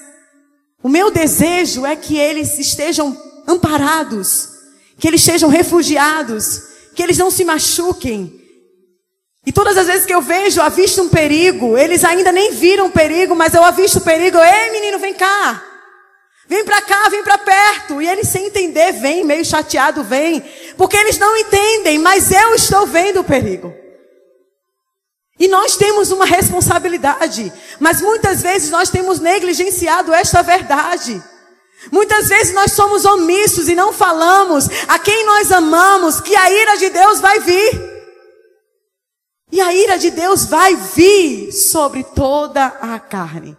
o 0.83 0.89
meu 0.89 1.11
desejo 1.11 1.87
é 1.87 1.97
que 1.97 2.19
eles 2.19 2.59
estejam 2.59 3.17
amparados, 3.49 4.51
que 4.99 5.09
eles 5.09 5.21
estejam 5.21 5.49
refugiados, 5.49 6.63
que 6.95 7.03
eles 7.03 7.19
não 7.19 7.31
se 7.31 7.45
machuquem. 7.45 8.36
E 9.47 9.53
todas 9.53 9.79
as 9.79 9.87
vezes 9.87 10.05
que 10.05 10.13
eu 10.13 10.21
vejo, 10.21 10.61
avisto 10.61 11.01
um 11.01 11.09
perigo, 11.09 11.79
eles 11.79 12.05
ainda 12.05 12.33
nem 12.33 12.51
viram 12.51 12.87
o 12.87 12.91
perigo, 12.91 13.37
mas 13.37 13.55
eu 13.55 13.63
avisto 13.63 13.99
o 13.99 14.01
perigo, 14.03 14.37
ei 14.39 14.73
menino, 14.73 14.99
vem 14.99 15.15
cá. 15.15 15.63
Vem 16.49 16.65
para 16.65 16.83
cá, 16.83 17.09
vem 17.09 17.23
para 17.23 17.39
perto. 17.39 18.03
E 18.03 18.09
eles 18.09 18.29
sem 18.29 18.47
entender, 18.47 18.93
vem, 18.93 19.25
meio 19.25 19.45
chateado, 19.45 20.03
vem. 20.03 20.41
Porque 20.77 20.97
eles 20.97 21.17
não 21.19 21.37
entendem, 21.37 21.97
mas 21.99 22.33
eu 22.33 22.55
estou 22.57 22.87
vendo 22.89 23.21
o 23.21 23.25
perigo. 23.25 23.73
E 25.39 25.47
nós 25.47 25.77
temos 25.77 26.11
uma 26.11 26.25
responsabilidade, 26.25 27.53
mas 27.79 28.01
muitas 28.01 28.41
vezes 28.43 28.71
nós 28.71 28.89
temos 28.89 29.21
negligenciado 29.21 30.13
esta 30.13 30.43
verdade. 30.43 31.23
Muitas 31.93 32.29
vezes 32.29 32.55
nós 32.55 32.73
somos 32.73 33.05
omissos 33.05 33.69
e 33.69 33.75
não 33.75 33.93
falamos 33.93 34.67
a 34.89 34.99
quem 34.99 35.25
nós 35.27 35.53
amamos 35.53 36.21
que 36.21 36.35
a 36.35 36.51
ira 36.51 36.77
de 36.79 36.89
Deus 36.89 37.21
vai 37.21 37.39
vir. 37.41 37.96
E 39.57 39.61
a 39.63 39.73
ira 39.73 39.97
de 39.97 40.11
Deus 40.11 40.45
vai 40.45 40.77
vir 40.77 41.51
sobre 41.51 42.05
toda 42.05 42.67
a 42.67 43.01
carne. 43.01 43.57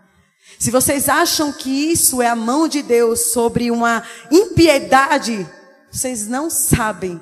Se 0.59 0.69
vocês 0.69 1.09
acham 1.09 1.51
que 1.51 1.71
isso 1.71 2.21
é 2.21 2.27
a 2.27 2.35
mão 2.35 2.67
de 2.67 2.83
Deus 2.83 3.31
sobre 3.31 3.71
uma 3.71 4.03
impiedade, 4.29 5.49
vocês 5.91 6.27
não 6.27 6.51
sabem 6.51 7.19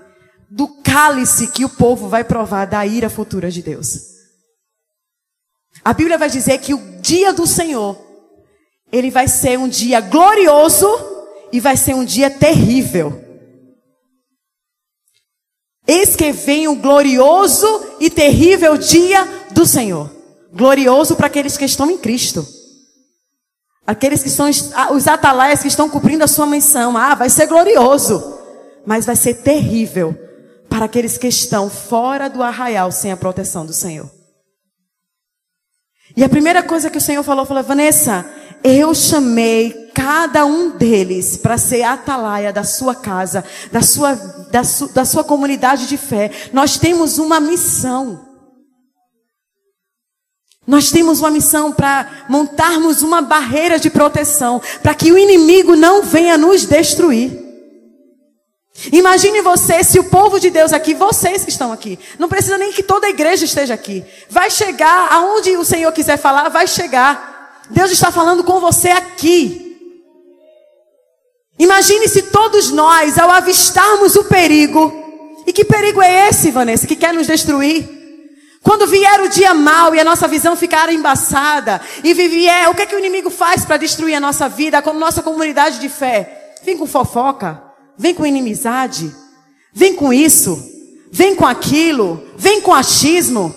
do 0.50 0.67
cálice 0.84 1.48
que 1.53 1.63
o 1.63 1.70
povo 1.70 2.10
vai 2.10 2.25
provar 2.25 2.65
da 2.65 2.86
ira 2.86 3.10
futura 3.10 3.50
de 3.50 3.62
Deus. 3.62 3.98
A 5.82 5.94
Bíblia 5.94 6.17
vai 6.17 6.29
dizer 6.29 6.58
que 6.58 6.74
o 6.74 7.00
dia 7.00 7.32
do 7.32 7.48
Senhor, 7.48 7.98
ele 8.91 9.10
vai 9.10 9.29
ser 9.29 9.58
um 9.58 9.70
dia 9.70 10.01
glorioso 10.01 10.86
e 11.50 11.62
vai 11.62 11.77
ser 11.77 11.94
um 11.96 12.03
dia 12.03 12.29
terrível. 12.29 13.25
Eis 15.88 16.15
que 16.15 16.32
vem 16.32 16.68
o 16.68 16.75
glorioso 16.75 17.68
e 18.00 18.10
terrível 18.10 18.77
dia 18.77 19.24
do 19.51 19.65
Senhor. 19.65 20.10
Glorioso 20.51 21.15
para 21.15 21.27
aqueles 21.27 21.58
que 21.58 21.65
estão 21.65 21.89
em 21.92 21.98
Cristo. 21.98 22.46
Aqueles 23.86 24.24
que 24.24 24.30
são 24.30 24.50
os 24.50 25.08
atalaias 25.08 25.62
que 25.62 25.68
estão 25.68 25.89
cumprindo 25.89 26.24
a 26.24 26.27
sua 26.27 26.48
missão. 26.48 26.98
Ah, 26.98 27.13
vai 27.13 27.30
ser 27.30 27.46
glorioso. 27.46 28.39
Mas 28.86 29.06
vai 29.06 29.15
ser 29.15 29.36
terrível 29.36 30.18
para 30.68 30.86
aqueles 30.86 31.18
que 31.18 31.27
estão 31.27 31.70
fora 31.70 32.30
do 32.30 32.42
arraial 32.42 32.92
sem 32.92 33.12
a 33.12 33.18
proteção 33.18 33.65
do 33.65 33.74
Senhor. 33.74 34.10
E 36.18 36.24
a 36.24 36.30
primeira 36.30 36.63
coisa 36.63 36.89
que 36.89 36.98
o 36.98 37.01
Senhor 37.01 37.24
falou, 37.24 37.46
falou, 37.46 37.63
Vanessa, 37.63 38.25
eu 38.67 38.95
chamei 38.95 39.91
cada 39.93 40.43
um 40.43 40.72
deles 40.72 41.38
para 41.38 41.55
ser 41.55 41.84
atalaia 41.84 42.51
da 42.51 42.63
sua 42.63 42.95
casa, 42.95 43.45
da 43.72 43.84
sua, 43.84 44.15
da, 44.15 44.63
su, 44.63 44.88
da 44.88 45.05
sua 45.05 45.24
comunidade 45.24 45.88
de 45.88 45.95
fé. 45.98 46.31
Nós 46.51 46.79
temos 46.79 47.19
uma 47.19 47.39
missão. 47.39 48.25
Nós 50.65 50.89
temos 50.89 51.19
uma 51.19 51.29
missão 51.29 51.72
para 51.72 52.25
montarmos 52.27 53.03
uma 53.03 53.22
barreira 53.22 53.77
de 53.77 53.91
proteção, 53.91 54.60
para 54.81 54.95
que 54.95 55.12
o 55.12 55.17
inimigo 55.17 55.75
não 55.75 56.01
venha 56.01 56.36
nos 56.36 56.65
destruir. 56.65 57.45
Imagine 58.91 59.43
você, 59.43 59.84
se 59.84 60.00
o 60.00 60.05
povo 60.05 60.39
de 60.39 60.50
Deus 60.50 60.74
aqui, 60.74 60.95
vocês 60.95 61.45
que 61.45 61.51
estão 61.51 61.72
aqui, 61.72 62.00
não 62.17 62.27
precisa 62.27 62.57
nem 62.57 62.74
que 62.74 62.81
toda 62.81 63.05
a 63.05 63.12
igreja 63.12 63.45
esteja 63.45 63.75
aqui, 63.75 64.03
vai 64.27 64.50
chegar 64.50 65.13
aonde 65.13 65.55
o 65.55 65.63
Senhor 65.63 65.91
quiser 65.91 66.17
falar, 66.17 66.50
vai 66.50 66.65
chegar. 66.65 67.35
Deus 67.69 67.91
está 67.91 68.12
falando 68.12 68.43
com 68.43 68.60
você 68.60 68.89
aqui. 68.89 69.65
Imagine 71.57 72.07
se 72.07 72.24
todos 72.24 72.72
nós, 72.72 73.17
ao 73.17 73.31
avistarmos 73.31 74.15
o 74.15 74.25
perigo, 74.25 74.93
e 75.48 75.53
que 75.53 75.63
perigo 75.63 76.01
é 76.01 76.29
esse, 76.29 76.51
Vanessa, 76.51 76.88
que 76.88 76.95
quer 76.95 77.13
nos 77.13 77.27
destruir? 77.27 77.95
Quando 78.62 78.88
vier 78.88 79.22
o 79.22 79.29
dia 79.29 79.53
mal 79.53 79.93
e 79.93 80.00
a 80.00 80.03
nossa 80.03 80.27
visão 80.27 80.55
ficar 80.55 80.91
embaçada, 80.91 81.79
e 82.03 82.13
vier, 82.13 82.67
o 82.67 82.74
que, 82.74 82.81
é 82.81 82.86
que 82.86 82.95
o 82.95 83.00
inimigo 83.00 83.29
faz 83.29 83.63
para 83.63 83.77
destruir 83.77 84.15
a 84.15 84.19
nossa 84.19 84.50
vida, 84.50 84.79
a 84.79 84.93
nossa 84.93 85.22
comunidade 85.22 85.79
de 85.79 85.88
fé? 85.88 86.55
Vem 86.63 86.75
com 86.75 86.88
fofoca, 86.88 87.62
vem 87.98 88.13
com 88.13 88.25
inimizade, 88.25 89.15
vem 89.72 89.95
com 89.95 90.12
isso, 90.12 90.60
vem 91.12 91.36
com 91.36 91.45
aquilo, 91.45 92.22
vem 92.36 92.60
com 92.60 92.74
achismo. 92.74 93.53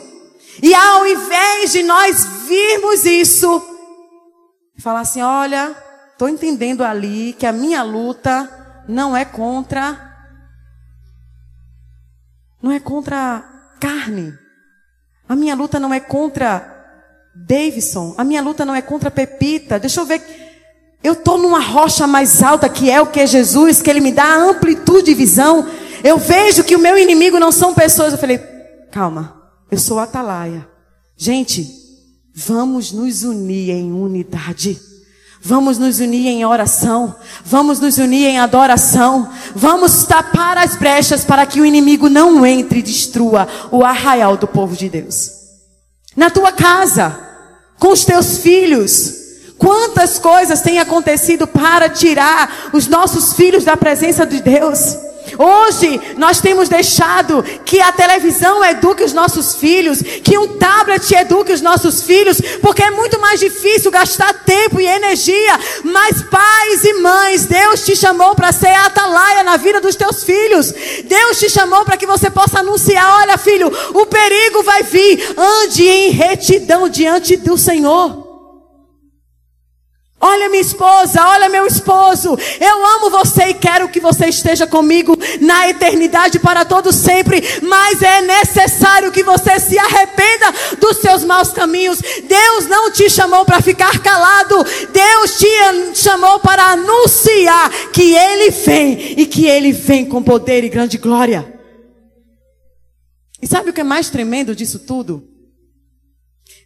E 0.62 0.74
ao 0.74 1.06
invés 1.06 1.72
de 1.72 1.82
nós 1.82 2.24
virmos 2.46 3.06
isso, 3.06 3.62
falar 4.78 5.00
assim: 5.00 5.20
olha, 5.20 5.74
estou 6.12 6.28
entendendo 6.28 6.82
ali 6.82 7.32
que 7.32 7.46
a 7.46 7.52
minha 7.52 7.82
luta 7.82 8.84
não 8.88 9.16
é 9.16 9.24
contra. 9.24 10.06
Não 12.62 12.72
é 12.72 12.80
contra 12.80 13.44
carne. 13.78 14.34
A 15.28 15.36
minha 15.36 15.54
luta 15.54 15.78
não 15.78 15.92
é 15.92 16.00
contra 16.00 16.76
Davidson. 17.34 18.14
A 18.16 18.24
minha 18.24 18.42
luta 18.42 18.64
não 18.64 18.74
é 18.74 18.82
contra 18.82 19.10
Pepita. 19.10 19.78
Deixa 19.78 20.00
eu 20.00 20.06
ver. 20.06 20.22
Eu 21.02 21.12
estou 21.12 21.38
numa 21.38 21.60
rocha 21.60 22.06
mais 22.06 22.42
alta 22.42 22.68
que 22.68 22.90
é 22.90 23.00
o 23.00 23.06
que 23.06 23.20
é 23.20 23.26
Jesus, 23.26 23.80
que 23.80 23.88
Ele 23.88 24.00
me 24.00 24.10
dá 24.10 24.34
amplitude 24.34 25.04
de 25.04 25.14
visão. 25.14 25.68
Eu 26.02 26.18
vejo 26.18 26.64
que 26.64 26.74
o 26.74 26.78
meu 26.78 26.98
inimigo 26.98 27.38
não 27.38 27.52
são 27.52 27.72
pessoas. 27.72 28.12
Eu 28.12 28.18
falei, 28.18 28.38
calma, 28.90 29.40
eu 29.70 29.78
sou 29.78 30.00
atalaia. 30.00 30.66
Gente, 31.16 31.87
vamos 32.46 32.92
nos 32.92 33.24
unir 33.24 33.70
em 33.70 33.92
unidade. 33.92 34.78
Vamos 35.40 35.78
nos 35.78 35.98
unir 35.98 36.26
em 36.26 36.44
oração. 36.44 37.14
Vamos 37.44 37.80
nos 37.80 37.98
unir 37.98 38.26
em 38.26 38.38
adoração. 38.38 39.28
Vamos 39.54 40.04
tapar 40.04 40.56
as 40.56 40.76
brechas 40.76 41.24
para 41.24 41.46
que 41.46 41.60
o 41.60 41.66
inimigo 41.66 42.08
não 42.08 42.46
entre 42.46 42.78
e 42.78 42.82
destrua 42.82 43.48
o 43.72 43.84
arraial 43.84 44.36
do 44.36 44.46
povo 44.46 44.76
de 44.76 44.88
Deus. 44.88 45.30
Na 46.14 46.30
tua 46.30 46.52
casa, 46.52 47.18
com 47.78 47.92
os 47.92 48.04
teus 48.04 48.38
filhos, 48.38 49.16
Quantas 49.58 50.20
coisas 50.20 50.60
têm 50.60 50.78
acontecido 50.78 51.44
para 51.44 51.88
tirar 51.88 52.70
os 52.72 52.86
nossos 52.86 53.32
filhos 53.32 53.64
da 53.64 53.76
presença 53.76 54.24
de 54.24 54.40
Deus? 54.40 54.96
Hoje 55.38 56.00
nós 56.16 56.40
temos 56.40 56.68
deixado 56.68 57.44
que 57.64 57.80
a 57.80 57.92
televisão 57.92 58.64
eduque 58.64 59.04
os 59.04 59.12
nossos 59.12 59.54
filhos, 59.54 60.02
que 60.02 60.36
um 60.36 60.58
tablet 60.58 61.14
eduque 61.14 61.52
os 61.52 61.60
nossos 61.60 62.02
filhos, 62.02 62.40
porque 62.60 62.82
é 62.82 62.90
muito 62.90 63.20
mais 63.20 63.38
difícil 63.38 63.90
gastar 63.90 64.34
tempo 64.44 64.80
e 64.80 64.86
energia. 64.86 65.60
Mas 65.84 66.22
pais 66.22 66.84
e 66.84 66.94
mães, 66.94 67.46
Deus 67.46 67.84
te 67.84 67.94
chamou 67.94 68.34
para 68.34 68.50
ser 68.50 68.74
atalaia 68.74 69.44
na 69.44 69.56
vida 69.56 69.80
dos 69.80 69.94
teus 69.94 70.24
filhos. 70.24 70.74
Deus 71.04 71.38
te 71.38 71.48
chamou 71.48 71.84
para 71.84 71.96
que 71.96 72.06
você 72.06 72.28
possa 72.28 72.58
anunciar: 72.58 73.20
olha, 73.20 73.38
filho, 73.38 73.72
o 73.94 74.06
perigo 74.06 74.64
vai 74.64 74.82
vir. 74.82 75.34
Ande 75.36 75.86
em 75.86 76.10
retidão 76.10 76.88
diante 76.88 77.36
do 77.36 77.56
Senhor. 77.56 78.27
Olha 80.20 80.48
minha 80.48 80.60
esposa, 80.60 81.24
olha 81.28 81.48
meu 81.48 81.64
esposo. 81.64 82.36
Eu 82.60 82.86
amo 82.86 83.08
você 83.08 83.50
e 83.50 83.54
quero 83.54 83.88
que 83.88 84.00
você 84.00 84.26
esteja 84.26 84.66
comigo 84.66 85.16
na 85.40 85.68
eternidade 85.68 86.40
para 86.40 86.64
todo 86.64 86.92
sempre, 86.92 87.40
mas 87.62 88.02
é 88.02 88.20
necessário 88.22 89.12
que 89.12 89.22
você 89.22 89.60
se 89.60 89.78
arrependa 89.78 90.52
dos 90.80 90.96
seus 90.96 91.22
maus 91.22 91.52
caminhos. 91.52 92.00
Deus 92.24 92.66
não 92.66 92.90
te 92.90 93.08
chamou 93.08 93.44
para 93.44 93.62
ficar 93.62 93.96
calado. 94.00 94.56
Deus 94.92 95.38
te 95.38 95.94
chamou 95.94 96.40
para 96.40 96.64
anunciar 96.72 97.70
que 97.92 98.12
ele 98.16 98.50
vem 98.50 99.14
e 99.18 99.24
que 99.24 99.46
ele 99.46 99.70
vem 99.70 100.04
com 100.04 100.20
poder 100.20 100.64
e 100.64 100.68
grande 100.68 100.98
glória. 100.98 101.60
E 103.40 103.46
sabe 103.46 103.70
o 103.70 103.72
que 103.72 103.82
é 103.82 103.84
mais 103.84 104.10
tremendo 104.10 104.52
disso 104.52 104.80
tudo? 104.80 105.22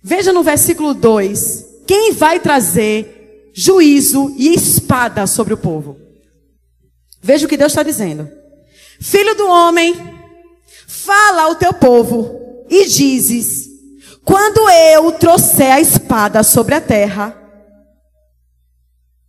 Veja 0.02 0.32
no 0.32 0.42
versículo 0.42 0.94
2: 0.94 1.66
quem 1.87 2.12
vai 2.12 2.40
trazer 2.40 3.22
juízo 3.54 4.35
e 4.37 4.54
espada 4.54 5.26
sobre 5.26 5.54
o 5.54 5.59
povo. 5.59 5.99
Veja 7.21 7.47
o 7.47 7.49
que 7.49 7.56
Deus 7.56 7.73
está 7.73 7.82
dizendo. 7.82 8.28
Filho 9.00 9.35
do 9.35 9.49
homem, 9.49 9.94
fala 10.87 11.42
ao 11.42 11.54
teu 11.54 11.73
povo 11.73 12.66
e 12.68 12.87
dizes: 12.87 13.68
quando 14.25 14.68
eu 14.71 15.12
trouxer 15.12 15.73
a 15.73 15.80
espada 15.80 16.42
sobre 16.42 16.75
a 16.75 16.80
terra, 16.80 17.37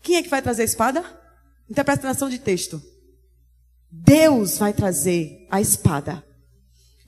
quem 0.02 0.18
é 0.18 0.24
que 0.24 0.30
vai 0.30 0.42
trazer 0.42 0.64
a 0.64 0.66
espada? 0.66 1.04
Interpretação 1.70 2.30
de 2.30 2.40
texto. 2.40 2.82
Deus 3.90 4.58
vai 4.58 4.74
trazer 4.74 5.48
a 5.50 5.62
espada. 5.62 6.24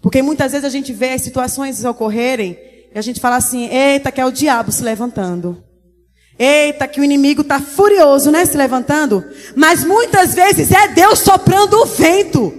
Porque 0.01 0.21
muitas 0.21 0.51
vezes 0.51 0.65
a 0.65 0.69
gente 0.69 0.93
vê 0.93 1.09
as 1.09 1.21
situações 1.21 1.83
ocorrerem 1.83 2.57
e 2.93 2.97
a 2.97 3.01
gente 3.01 3.19
fala 3.19 3.35
assim: 3.35 3.65
eita, 3.67 4.11
que 4.11 4.21
é 4.21 4.25
o 4.25 4.31
diabo 4.31 4.71
se 4.71 4.83
levantando. 4.83 5.63
Eita, 6.37 6.87
que 6.87 6.99
o 6.99 7.03
inimigo 7.03 7.41
está 7.41 7.59
furioso, 7.59 8.31
né? 8.31 8.45
Se 8.45 8.57
levantando. 8.57 9.23
Mas 9.55 9.83
muitas 9.83 10.33
vezes 10.33 10.71
é 10.71 10.89
Deus 10.89 11.19
soprando 11.19 11.75
o 11.81 11.85
vento. 11.85 12.53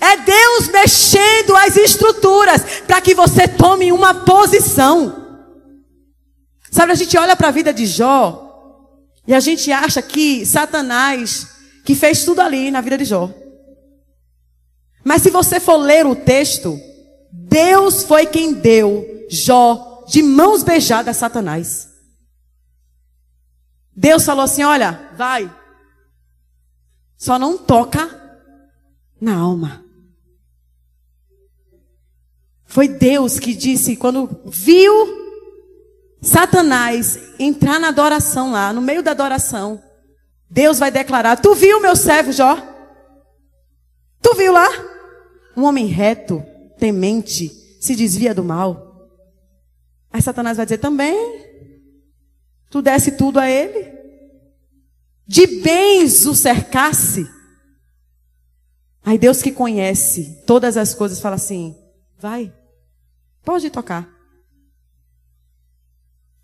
É 0.00 0.16
Deus 0.18 0.68
mexendo 0.68 1.56
as 1.56 1.76
estruturas 1.76 2.62
para 2.86 3.00
que 3.00 3.14
você 3.14 3.48
tome 3.48 3.90
uma 3.92 4.14
posição. 4.14 5.20
Sabe, 6.70 6.92
a 6.92 6.94
gente 6.94 7.16
olha 7.18 7.36
para 7.36 7.48
a 7.48 7.52
vida 7.52 7.72
de 7.72 7.86
Jó 7.86 8.48
e 9.26 9.34
a 9.34 9.40
gente 9.40 9.70
acha 9.70 10.00
que 10.00 10.44
Satanás 10.46 11.48
que 11.84 11.94
fez 11.94 12.24
tudo 12.24 12.40
ali 12.40 12.70
na 12.70 12.80
vida 12.80 12.96
de 12.96 13.04
Jó. 13.04 13.30
Mas 15.04 15.22
se 15.22 15.30
você 15.30 15.58
for 15.58 15.76
ler 15.76 16.06
o 16.06 16.14
texto, 16.14 16.78
Deus 17.32 18.04
foi 18.04 18.26
quem 18.26 18.52
deu 18.52 19.04
Jó 19.28 20.04
de 20.08 20.22
mãos 20.22 20.62
beijadas 20.62 21.16
a 21.16 21.20
Satanás. 21.20 21.91
Deus 23.94 24.24
falou 24.24 24.44
assim: 24.44 24.62
olha, 24.62 25.10
vai. 25.16 25.50
Só 27.16 27.38
não 27.38 27.56
toca 27.56 28.08
na 29.20 29.36
alma. 29.36 29.84
Foi 32.64 32.88
Deus 32.88 33.38
que 33.38 33.54
disse, 33.54 33.96
quando 33.96 34.40
viu 34.46 34.92
Satanás 36.22 37.18
entrar 37.38 37.78
na 37.78 37.88
adoração 37.88 38.52
lá, 38.52 38.72
no 38.72 38.80
meio 38.80 39.02
da 39.02 39.10
adoração, 39.10 39.82
Deus 40.48 40.78
vai 40.78 40.90
declarar: 40.90 41.36
Tu 41.36 41.54
viu 41.54 41.80
meu 41.80 41.94
servo 41.94 42.32
Jó? 42.32 42.56
Tu 44.22 44.34
viu 44.34 44.52
lá? 44.52 44.68
Um 45.56 45.64
homem 45.64 45.86
reto, 45.86 46.42
temente, 46.78 47.50
se 47.80 47.94
desvia 47.94 48.34
do 48.34 48.42
mal. 48.42 49.10
Aí 50.10 50.22
Satanás 50.22 50.56
vai 50.56 50.64
dizer 50.64 50.78
também. 50.78 51.51
Tu 52.72 52.80
desse 52.80 53.12
tudo 53.12 53.38
a 53.38 53.50
ele? 53.50 53.92
De 55.26 55.46
bens 55.60 56.24
o 56.24 56.34
cercasse? 56.34 57.28
Aí 59.04 59.18
Deus 59.18 59.42
que 59.42 59.52
conhece 59.52 60.42
todas 60.46 60.78
as 60.78 60.94
coisas 60.94 61.20
fala 61.20 61.34
assim: 61.34 61.76
vai, 62.18 62.50
pode 63.44 63.68
tocar. 63.68 64.10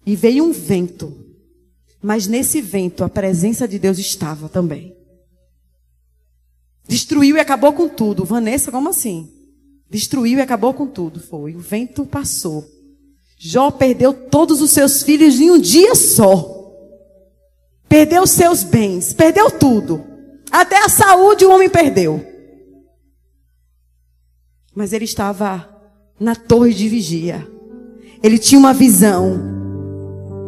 E 0.04 0.14
veio 0.14 0.44
um 0.44 0.52
vento, 0.52 1.16
mas 2.02 2.26
nesse 2.26 2.60
vento 2.60 3.02
a 3.02 3.08
presença 3.08 3.66
de 3.66 3.78
Deus 3.78 3.96
estava 3.96 4.50
também. 4.50 4.94
Destruiu 6.86 7.36
e 7.36 7.40
acabou 7.40 7.72
com 7.72 7.88
tudo. 7.88 8.26
Vanessa, 8.26 8.70
como 8.70 8.90
assim? 8.90 9.32
Destruiu 9.88 10.38
e 10.38 10.42
acabou 10.42 10.74
com 10.74 10.86
tudo. 10.86 11.20
Foi. 11.20 11.54
O 11.54 11.58
vento 11.58 12.04
passou. 12.04 12.77
Jó 13.38 13.70
perdeu 13.70 14.12
todos 14.12 14.60
os 14.60 14.72
seus 14.72 15.02
filhos 15.02 15.38
em 15.38 15.50
um 15.50 15.60
dia 15.60 15.94
só. 15.94 16.56
Perdeu 17.88 18.26
seus 18.26 18.64
bens, 18.64 19.14
perdeu 19.14 19.50
tudo. 19.50 20.04
Até 20.50 20.84
a 20.84 20.88
saúde 20.88 21.44
o 21.44 21.50
homem 21.52 21.68
perdeu. 21.68 22.24
Mas 24.74 24.92
ele 24.92 25.04
estava 25.04 25.68
na 26.18 26.34
torre 26.34 26.74
de 26.74 26.88
vigia. 26.88 27.46
Ele 28.22 28.38
tinha 28.38 28.58
uma 28.58 28.74
visão. 28.74 29.40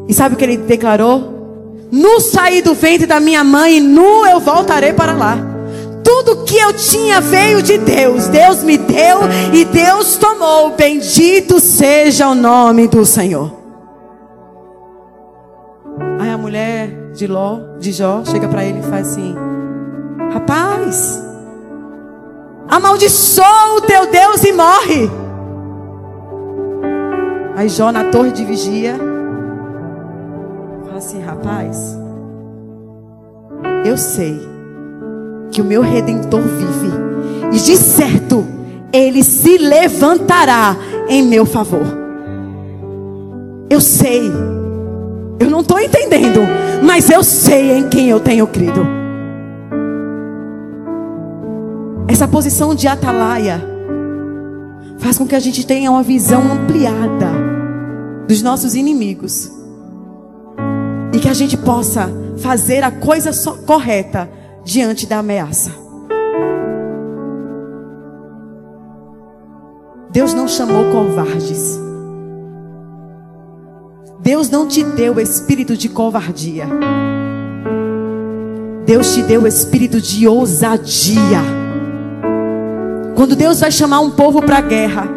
E 0.09 0.13
sabe 0.13 0.35
o 0.35 0.39
que 0.39 0.45
ele 0.45 0.57
declarou? 0.57 1.87
Nu 1.93 2.21
saí 2.21 2.61
do 2.61 2.75
ventre 2.75 3.07
da 3.07 3.21
minha 3.21 3.45
mãe 3.45 3.77
e 3.77 3.81
nu 3.81 4.27
eu 4.27 4.41
voltarei 4.41 4.93
para 4.93 5.13
lá. 5.13 5.50
Tudo 6.11 6.43
que 6.43 6.59
eu 6.59 6.73
tinha 6.73 7.21
veio 7.21 7.63
de 7.63 7.79
Deus. 7.79 8.27
Deus 8.27 8.65
me 8.65 8.77
deu 8.77 9.21
e 9.53 9.65
Deus 9.65 10.17
tomou. 10.17 10.71
Bendito 10.71 11.61
seja 11.61 12.29
o 12.29 12.35
nome 12.35 12.89
do 12.89 13.07
Senhor. 13.07 13.53
Aí 16.19 16.29
a 16.29 16.37
mulher 16.37 17.13
de 17.13 17.29
Ló, 17.29 17.61
de 17.79 17.93
Jó, 17.93 18.25
chega 18.25 18.49
para 18.49 18.65
ele 18.65 18.81
e 18.81 18.91
faz 18.91 19.13
assim: 19.13 19.37
Rapaz, 20.33 21.23
amaldiçoa 22.69 23.77
o 23.77 23.81
teu 23.83 24.11
Deus 24.11 24.43
e 24.43 24.53
morre. 24.53 25.09
Aí 27.55 27.69
Jó 27.69 27.93
na 27.93 28.11
torre 28.11 28.33
de 28.33 28.45
vigia 28.45 28.99
fala 30.85 30.99
assim: 30.99 31.21
Rapaz, 31.23 31.97
eu 33.85 33.97
sei 33.97 34.60
que 35.51 35.61
o 35.61 35.65
meu 35.65 35.83
redentor 35.83 36.41
vive, 36.41 36.91
e 37.53 37.59
de 37.59 37.77
certo 37.77 38.47
ele 38.93 39.23
se 39.23 39.59
levantará 39.59 40.77
em 41.09 41.23
meu 41.23 41.47
favor. 41.47 41.99
Eu 43.69 43.81
sei, 43.81 44.23
eu 45.39 45.51
não 45.51 45.61
estou 45.61 45.79
entendendo, 45.79 46.41
mas 46.83 47.11
eu 47.11 47.23
sei 47.23 47.79
em 47.79 47.89
quem 47.89 48.09
eu 48.09 48.21
tenho 48.21 48.47
crido. 48.47 48.87
Essa 52.09 52.27
posição 52.27 52.75
de 52.75 52.89
atalaia 52.89 53.63
faz 54.99 55.17
com 55.17 55.27
que 55.27 55.35
a 55.35 55.41
gente 55.41 55.65
tenha 55.65 55.91
uma 55.91 56.03
visão 56.03 56.43
ampliada 56.53 57.31
dos 58.27 58.43
nossos 58.43 58.75
inimigos 58.75 59.51
e 61.13 61.19
que 61.19 61.29
a 61.29 61.35
gente 61.35 61.57
possa 61.57 62.11
fazer 62.39 62.83
a 62.83 62.91
coisa 62.91 63.31
correta 63.65 64.29
diante 64.65 65.07
da 65.07 65.19
ameaça. 65.19 65.71
Deus 70.11 70.35
não 70.35 70.49
chamou 70.49 70.91
covardes. 70.91 71.79
Deus 74.21 74.51
não 74.51 74.67
te 74.67 74.83
deu 74.83 75.19
espírito 75.21 75.77
de 75.77 75.89
covardia. 75.89 76.67
Deus 78.85 79.15
te 79.15 79.23
deu 79.23 79.47
espírito 79.47 80.01
de 80.01 80.27
ousadia. 80.27 81.41
Quando 83.15 83.37
Deus 83.37 83.61
vai 83.61 83.71
chamar 83.71 84.01
um 84.01 84.11
povo 84.11 84.43
para 84.43 84.59
a 84.59 84.63
guerra, 84.63 85.09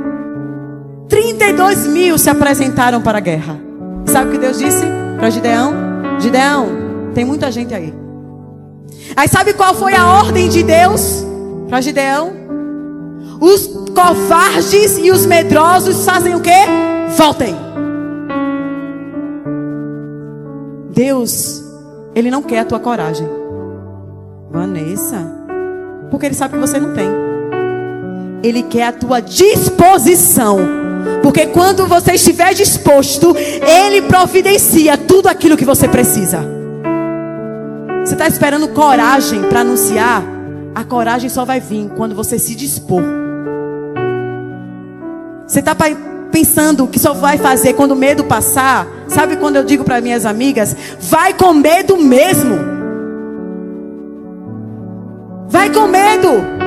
32 1.10 1.88
mil 1.88 2.18
se 2.18 2.30
apresentaram 2.30 3.02
para 3.02 3.18
a 3.18 3.22
guerra. 3.22 3.60
Sabe 4.06 4.30
o 4.30 4.32
que 4.34 4.38
Deus 4.38 4.60
disse 4.60 4.86
para 5.18 5.30
Gideão? 5.30 5.74
Gideão, 6.20 6.68
tem 7.14 7.26
muita 7.26 7.52
gente 7.52 7.74
aí. 7.74 8.03
Aí 9.16 9.28
sabe 9.28 9.54
qual 9.54 9.76
foi 9.76 9.94
a 9.94 10.08
ordem 10.08 10.50
de 10.50 10.64
Deus 10.64 11.26
para 11.68 11.82
Gideão? 11.82 12.34
Os 13.40 13.68
covardes 13.94 14.98
e 14.98 15.12
os 15.12 15.26
medrosos 15.26 16.06
fazem 16.06 16.36
o 16.36 16.40
quê? 16.40 16.52
Voltem. 17.18 17.56
Deus, 20.92 21.64
Ele 22.16 22.32
não 22.32 22.42
quer 22.42 22.60
a 22.60 22.66
tua 22.66 22.80
coragem. 22.80 23.28
Vanessa, 24.50 25.30
porque 26.10 26.28
Ele 26.28 26.36
sabe 26.36 26.54
que 26.54 26.60
você 26.60 26.80
não 26.80 26.94
tem. 26.94 27.10
Ele 28.44 28.64
quer 28.64 28.88
a 28.88 28.92
tua 28.92 29.20
disposição. 29.20 30.60
Porque 31.22 31.48
quando 31.48 31.88
você 31.88 32.14
estiver 32.14 32.54
disposto, 32.54 33.36
Ele 33.36 34.04
providencia 34.04 34.98
tudo 34.98 35.28
aquilo 35.28 35.58
que 35.58 35.66
você 35.66 35.88
precisa. 35.88 36.63
Você 38.04 38.14
está 38.14 38.28
esperando 38.28 38.68
coragem 38.68 39.44
para 39.44 39.62
anunciar? 39.62 40.22
A 40.76 40.84
coragem 40.84 41.30
só 41.30 41.46
vai 41.46 41.60
vir 41.60 41.90
quando 41.96 42.14
você 42.14 42.38
se 42.38 42.54
dispor. 42.54 43.02
Você 45.48 45.60
está 45.60 45.76
pensando 46.32 46.88
que 46.88 47.00
só 47.00 47.14
vai 47.14 47.38
fazer 47.38 47.74
quando 47.74 47.92
o 47.92 47.96
medo 47.96 48.26
passar? 48.26 48.88
Sabe 49.08 49.38
quando 49.38 49.56
eu 49.56 49.64
digo 49.64 49.84
para 49.84 50.02
minhas 50.02 50.26
amigas? 50.26 50.76
Vai 51.00 51.34
com 51.34 51.54
medo 51.54 51.96
mesmo. 51.96 52.58
Vai 55.48 55.70
com 55.70 55.88
medo. 55.88 56.63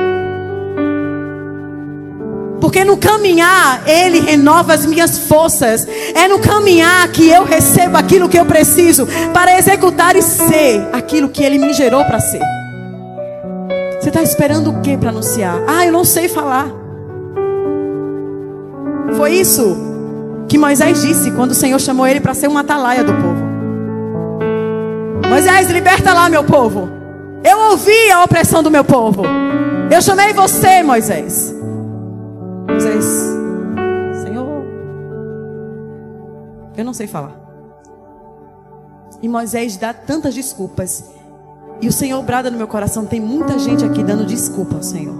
Porque 2.67 2.83
no 2.83 2.97
caminhar, 2.97 3.81
Ele 3.87 4.19
renova 4.19 4.73
as 4.73 4.85
minhas 4.85 5.19
forças. 5.19 5.87
É 6.13 6.27
no 6.27 6.37
caminhar 6.37 7.07
que 7.13 7.29
eu 7.29 7.45
recebo 7.45 7.95
aquilo 7.95 8.27
que 8.27 8.37
eu 8.37 8.45
preciso 8.45 9.07
para 9.31 9.57
executar 9.57 10.17
e 10.17 10.21
ser 10.21 10.85
aquilo 10.91 11.29
que 11.29 11.41
Ele 11.45 11.57
me 11.57 11.71
gerou 11.71 12.03
para 12.03 12.19
ser. 12.19 12.41
Você 13.97 14.09
está 14.09 14.21
esperando 14.21 14.69
o 14.71 14.81
que 14.81 14.97
para 14.97 15.11
anunciar? 15.11 15.57
Ah, 15.65 15.85
eu 15.85 15.93
não 15.93 16.03
sei 16.03 16.27
falar. 16.27 16.67
Foi 19.15 19.31
isso 19.31 19.77
que 20.49 20.57
Moisés 20.57 21.01
disse 21.01 21.31
quando 21.31 21.51
o 21.51 21.55
Senhor 21.55 21.79
chamou 21.79 22.05
ele 22.05 22.19
para 22.19 22.33
ser 22.33 22.49
uma 22.49 22.59
atalaia 22.59 23.01
do 23.01 23.13
povo. 23.13 23.45
Moisés, 25.29 25.69
liberta 25.69 26.13
lá, 26.13 26.27
meu 26.27 26.43
povo. 26.43 26.89
Eu 27.45 27.71
ouvi 27.71 28.11
a 28.11 28.25
opressão 28.25 28.61
do 28.61 28.69
meu 28.69 28.83
povo. 28.83 29.23
Eu 29.89 30.01
chamei 30.01 30.33
você, 30.33 30.83
Moisés. 30.83 31.55
Moisés, 32.67 33.05
Senhor, 34.23 34.63
eu 36.75 36.85
não 36.85 36.93
sei 36.93 37.07
falar. 37.07 37.47
E 39.21 39.27
Moisés 39.27 39.77
dá 39.77 39.93
tantas 39.93 40.35
desculpas. 40.35 41.11
E 41.81 41.87
o 41.87 41.91
Senhor 41.91 42.21
brada 42.23 42.51
no 42.51 42.57
meu 42.57 42.67
coração. 42.67 43.05
Tem 43.05 43.19
muita 43.19 43.57
gente 43.57 43.83
aqui 43.83 44.03
dando 44.03 44.25
desculpa 44.25 44.75
ao 44.75 44.83
Senhor. 44.83 45.15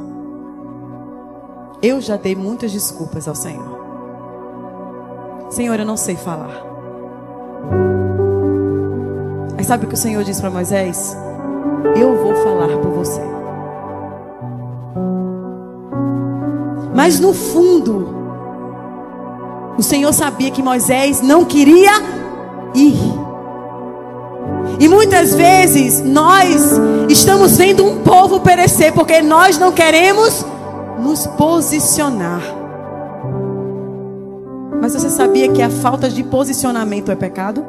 Eu 1.82 2.02
já 2.02 2.18
dei 2.18 2.36
muitas 2.36 2.72
desculpas 2.72 3.28
ao 3.28 3.36
Senhor. 3.36 3.78
Senhor, 5.50 5.80
eu 5.80 5.86
não 5.86 5.98
sei 5.98 6.16
falar. 6.16 6.64
Mas 9.56 9.66
sabe 9.66 9.86
o 9.86 9.88
que 9.88 9.96
o 9.96 9.98
Senhor 9.98 10.24
disse 10.24 10.42
para 10.42 10.50
Moisés? 10.50 11.16
Eu 11.96 12.16
vou 12.18 12.36
falar 12.44 12.78
por 12.80 12.92
você. 12.92 13.37
Mas 16.98 17.20
no 17.20 17.32
fundo, 17.32 18.08
o 19.78 19.84
Senhor 19.84 20.12
sabia 20.12 20.50
que 20.50 20.64
Moisés 20.64 21.22
não 21.22 21.46
queria 21.46 21.92
ir. 22.74 22.98
E 24.80 24.88
muitas 24.88 25.36
vezes 25.36 26.04
nós 26.04 26.72
estamos 27.08 27.56
vendo 27.56 27.86
um 27.86 28.02
povo 28.02 28.40
perecer 28.40 28.92
porque 28.94 29.22
nós 29.22 29.60
não 29.60 29.72
queremos 29.72 30.44
nos 30.98 31.28
posicionar. 31.28 32.42
Mas 34.82 34.94
você 34.94 35.12
sabia 35.12 35.50
que 35.50 35.62
a 35.62 35.70
falta 35.70 36.10
de 36.10 36.24
posicionamento 36.24 37.12
é 37.12 37.16
pecado? 37.16 37.64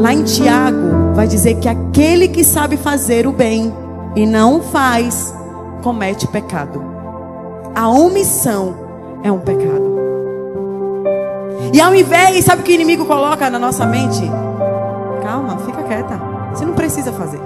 Lá 0.00 0.14
em 0.14 0.22
Tiago, 0.22 1.14
vai 1.16 1.26
dizer 1.26 1.56
que 1.56 1.68
aquele 1.68 2.28
que 2.28 2.44
sabe 2.44 2.76
fazer 2.76 3.26
o 3.26 3.32
bem 3.32 3.74
e 4.14 4.24
não 4.24 4.60
faz, 4.60 5.34
comete 5.80 6.26
pecado. 6.28 6.82
A 7.74 7.88
omissão 7.88 8.74
é 9.22 9.30
um 9.30 9.38
pecado. 9.38 9.90
E 11.72 11.80
ao 11.80 11.94
invés, 11.94 12.44
sabe 12.44 12.62
o 12.62 12.64
que 12.64 12.72
o 12.72 12.74
inimigo 12.74 13.04
coloca 13.06 13.48
na 13.48 13.58
nossa 13.58 13.86
mente? 13.86 14.22
Calma, 15.22 15.58
fica 15.58 15.82
quieta. 15.82 16.20
Você 16.52 16.64
não 16.64 16.74
precisa 16.74 17.12
fazer. 17.12 17.40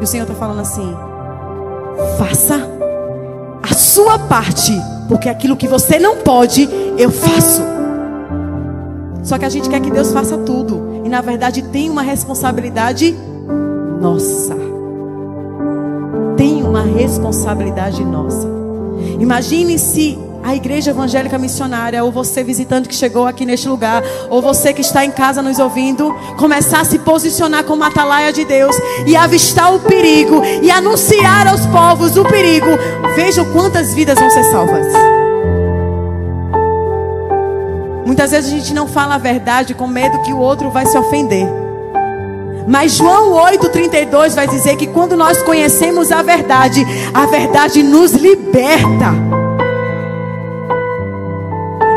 E 0.00 0.04
o 0.04 0.06
Senhor 0.06 0.24
está 0.24 0.34
falando 0.34 0.60
assim: 0.60 0.96
faça 2.18 2.60
a 3.62 3.74
sua 3.74 4.18
parte, 4.18 4.72
porque 5.08 5.28
aquilo 5.28 5.56
que 5.56 5.66
você 5.66 5.98
não 5.98 6.18
pode, 6.18 6.68
eu 6.96 7.10
faço. 7.10 7.62
Só 9.22 9.36
que 9.36 9.44
a 9.44 9.50
gente 9.50 9.68
quer 9.68 9.80
que 9.80 9.90
Deus 9.90 10.12
faça 10.12 10.38
tudo, 10.38 11.02
e 11.04 11.08
na 11.08 11.20
verdade 11.20 11.62
tem 11.62 11.90
uma 11.90 12.02
responsabilidade 12.02 13.14
nossa 14.00 14.69
uma 16.70 16.82
responsabilidade 16.82 18.04
nossa. 18.04 18.48
Imagine 19.18 19.76
se 19.78 20.16
a 20.42 20.54
igreja 20.54 20.92
evangélica 20.92 21.36
missionária, 21.36 22.02
ou 22.02 22.10
você 22.10 22.42
visitante 22.42 22.88
que 22.88 22.94
chegou 22.94 23.26
aqui 23.26 23.44
neste 23.44 23.68
lugar, 23.68 24.02
ou 24.30 24.40
você 24.40 24.72
que 24.72 24.80
está 24.80 25.04
em 25.04 25.10
casa 25.10 25.42
nos 25.42 25.58
ouvindo, 25.58 26.14
começar 26.38 26.80
a 26.80 26.84
se 26.84 26.98
posicionar 27.00 27.64
como 27.64 27.84
atalaia 27.84 28.32
de 28.32 28.44
Deus 28.44 28.74
e 29.06 29.16
avistar 29.16 29.74
o 29.74 29.80
perigo 29.80 30.42
e 30.62 30.70
anunciar 30.70 31.46
aos 31.46 31.66
povos 31.66 32.16
o 32.16 32.24
perigo. 32.24 32.70
Vejam 33.16 33.44
quantas 33.52 33.92
vidas 33.92 34.18
vão 34.18 34.30
ser 34.30 34.44
salvas. 34.44 34.86
Muitas 38.06 38.30
vezes 38.30 38.52
a 38.52 38.56
gente 38.56 38.72
não 38.72 38.86
fala 38.86 39.16
a 39.16 39.18
verdade 39.18 39.74
com 39.74 39.86
medo 39.86 40.22
que 40.22 40.32
o 40.32 40.38
outro 40.38 40.70
vai 40.70 40.86
se 40.86 40.96
ofender. 40.96 41.69
Mas 42.70 42.92
João 42.92 43.32
8,32 43.32 44.32
vai 44.32 44.46
dizer 44.46 44.76
que 44.76 44.86
quando 44.86 45.16
nós 45.16 45.42
conhecemos 45.42 46.12
a 46.12 46.22
verdade, 46.22 46.86
a 47.12 47.26
verdade 47.26 47.82
nos 47.82 48.12
liberta. 48.12 49.12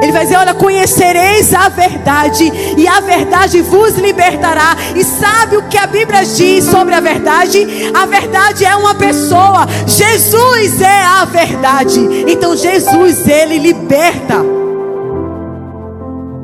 Ele 0.02 0.12
vai 0.12 0.24
dizer: 0.24 0.36
Olha, 0.36 0.56
conhecereis 0.56 1.54
a 1.54 1.70
verdade, 1.70 2.52
e 2.76 2.88
a 2.88 3.00
verdade 3.02 3.62
vos 3.62 3.94
libertará. 3.98 4.76
E 4.96 5.04
sabe 5.04 5.58
o 5.58 5.64
que 5.68 5.78
a 5.78 5.86
Bíblia 5.86 6.26
diz 6.26 6.66
sobre 6.66 6.96
a 6.96 7.00
verdade? 7.00 7.92
A 7.94 8.08
verdade 8.08 8.66
é 8.66 8.76
uma 8.76 8.96
pessoa, 8.96 9.68
Jesus 9.86 10.82
é 10.82 11.04
a 11.04 11.24
verdade. 11.24 12.00
Então, 12.28 12.56
Jesus, 12.56 13.28
ele 13.28 13.60
liberta. 13.60 14.38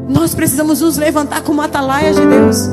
Nós 0.07 0.35
precisamos 0.35 0.81
nos 0.81 0.97
levantar 0.97 1.41
como 1.41 1.63
atalaias 1.63 2.15
de 2.15 2.27
Deus 2.27 2.69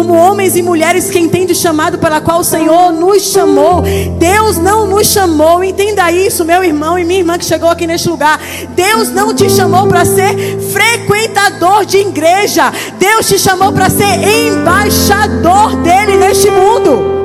como 0.00 0.14
homens 0.14 0.56
e 0.56 0.62
mulheres 0.62 1.10
que 1.10 1.18
entendem 1.18 1.52
o 1.52 1.54
chamado 1.54 1.98
pela 1.98 2.22
qual 2.22 2.40
o 2.40 2.44
Senhor 2.44 2.90
nos 2.90 3.20
chamou. 3.20 3.82
Deus 4.18 4.56
não 4.56 4.86
nos 4.86 5.08
chamou, 5.08 5.62
entenda 5.62 6.10
isso, 6.10 6.42
meu 6.42 6.64
irmão 6.64 6.98
e 6.98 7.04
minha 7.04 7.18
irmã 7.18 7.36
que 7.36 7.44
chegou 7.44 7.68
aqui 7.68 7.86
neste 7.86 8.08
lugar. 8.08 8.40
Deus 8.70 9.10
não 9.10 9.34
te 9.34 9.50
chamou 9.50 9.86
para 9.86 10.06
ser 10.06 10.58
frequentador 10.72 11.84
de 11.84 11.98
igreja. 11.98 12.72
Deus 12.98 13.28
te 13.28 13.38
chamou 13.38 13.72
para 13.74 13.90
ser 13.90 14.26
embaixador 14.48 15.76
dele 15.82 16.16
neste 16.16 16.50
mundo. 16.50 17.19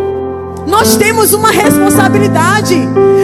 Nós 0.68 0.98
temos 0.98 1.34
uma 1.34 1.52
responsabilidade. 1.52 2.76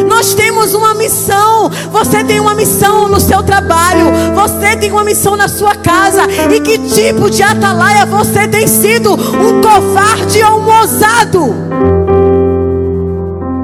Nós 0.08 0.34
temos 0.34 0.74
uma 0.74 0.94
missão. 0.94 1.70
Você 1.92 2.24
tem 2.24 2.40
uma 2.40 2.54
missão 2.54 3.08
no 3.08 3.20
seu 3.20 3.42
trabalho. 3.42 4.06
Você 4.36 4.76
tem 4.78 4.92
uma 4.92 5.04
missão 5.04 5.36
na 5.36 5.48
sua 5.48 5.76
casa. 5.76 6.24
E 6.54 6.60
que 6.60 6.78
tipo 6.78 7.30
de 7.30 7.42
atalaia 7.42 8.06
você 8.06 8.48
tem 8.48 8.68
sido? 8.68 9.14
Um 9.14 9.62
covarde 9.62 10.44
ou 10.44 10.62
um 10.62 10.80
ousado? 10.80 11.56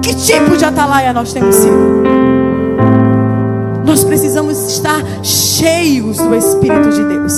Que 0.01 0.15
tipo 0.15 0.57
de 0.57 0.65
atalaia 0.65 1.13
nós 1.13 1.31
temos 1.31 1.55
sido? 1.55 1.97
Nós 3.85 4.03
precisamos 4.03 4.57
estar 4.69 5.01
cheios 5.23 6.17
do 6.17 6.35
Espírito 6.35 6.89
de 6.89 7.03
Deus. 7.03 7.33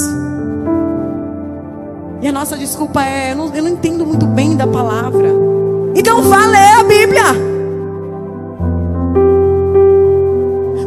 E 2.22 2.28
a 2.28 2.32
nossa 2.32 2.58
desculpa 2.58 3.04
é: 3.04 3.34
eu 3.34 3.36
não, 3.36 3.54
eu 3.54 3.64
não 3.64 3.70
entendo 3.70 4.06
muito 4.06 4.26
bem 4.26 4.56
da 4.56 4.66
palavra. 4.66 5.59
Então 6.00 6.22
vá 6.22 6.46
ler 6.46 6.80
a 6.80 6.84
Bíblia. 6.84 7.24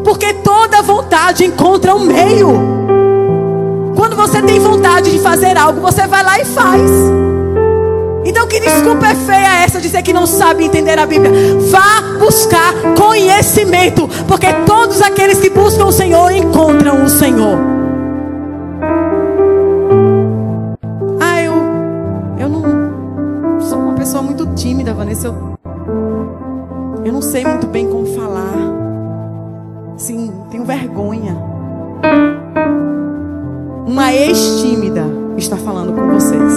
Porque 0.02 0.32
toda 0.32 0.80
vontade 0.80 1.44
encontra 1.44 1.94
um 1.94 1.98
meio. 1.98 2.48
Quando 3.94 4.16
você 4.16 4.40
tem 4.40 4.58
vontade 4.58 5.10
de 5.10 5.18
fazer 5.18 5.58
algo, 5.58 5.82
você 5.82 6.06
vai 6.06 6.24
lá 6.24 6.40
e 6.40 6.46
faz. 6.46 6.90
Então 8.24 8.46
que 8.46 8.58
desculpa 8.58 9.08
é 9.08 9.14
feia 9.14 9.62
essa 9.62 9.82
dizer 9.82 10.00
que 10.00 10.14
não 10.14 10.26
sabe 10.26 10.64
entender 10.64 10.98
a 10.98 11.04
Bíblia? 11.04 11.30
Vá 11.70 12.18
buscar 12.18 12.72
conhecimento, 12.96 14.08
porque 14.26 14.50
todos 14.64 15.02
aqueles 15.02 15.38
que 15.38 15.50
buscam 15.50 15.84
o 15.84 15.92
Senhor 15.92 16.32
encontram 16.32 17.04
o 17.04 17.08
Senhor. 17.10 17.71
Vanessa. 25.12 25.28
Eu, 25.28 27.04
eu 27.04 27.12
não 27.12 27.22
sei 27.22 27.44
muito 27.44 27.66
bem 27.66 27.88
como 27.88 28.06
falar. 28.06 28.72
Sim, 29.96 30.32
tenho 30.50 30.64
vergonha. 30.64 31.36
Uma 33.86 34.12
ex-tímida 34.12 35.04
está 35.36 35.56
falando 35.56 35.92
com 35.92 36.08
vocês. 36.08 36.52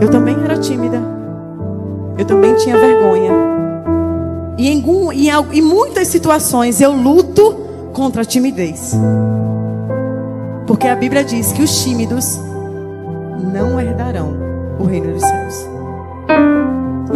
Eu 0.00 0.10
também 0.10 0.36
era 0.42 0.58
tímida. 0.58 1.00
Eu 2.16 2.24
também 2.24 2.54
tinha 2.56 2.76
vergonha. 2.76 3.32
E 4.56 4.68
em, 4.68 4.82
em, 5.12 5.28
em 5.52 5.62
muitas 5.62 6.08
situações 6.08 6.80
eu 6.80 6.92
luto 6.92 7.54
contra 7.92 8.22
a 8.22 8.24
timidez. 8.24 8.96
Porque 10.66 10.88
a 10.88 10.96
Bíblia 10.96 11.24
diz 11.24 11.52
que 11.52 11.62
os 11.62 11.82
tímidos 11.82 12.40
não 13.52 13.80
herdarão 13.80 14.36
o 14.78 14.84
reino 14.84 15.12
dos 15.12 15.22
céus. 15.22 15.77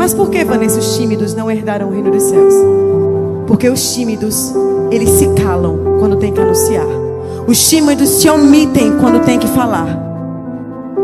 Mas 0.03 0.13
por 0.13 0.31
que, 0.31 0.45
Vanessa, 0.45 0.81
os 0.81 0.97
tímidos 0.97 1.33
não 1.33 1.49
herdarão 1.49 1.89
o 1.89 1.93
reino 1.93 2.11
dos 2.11 2.25
céus? 2.25 2.55
Porque 3.47 3.69
os 3.69 3.95
tímidos, 3.95 4.53
eles 4.91 5.09
se 5.11 5.29
calam 5.29 5.79
quando 6.01 6.17
tem 6.17 6.33
que 6.33 6.41
anunciar. 6.41 6.89
Os 7.47 7.71
tímidos 7.71 8.09
se 8.09 8.29
omitem 8.29 8.99
quando 8.99 9.25
tem 9.25 9.39
que 9.39 9.47
falar. 9.47 9.87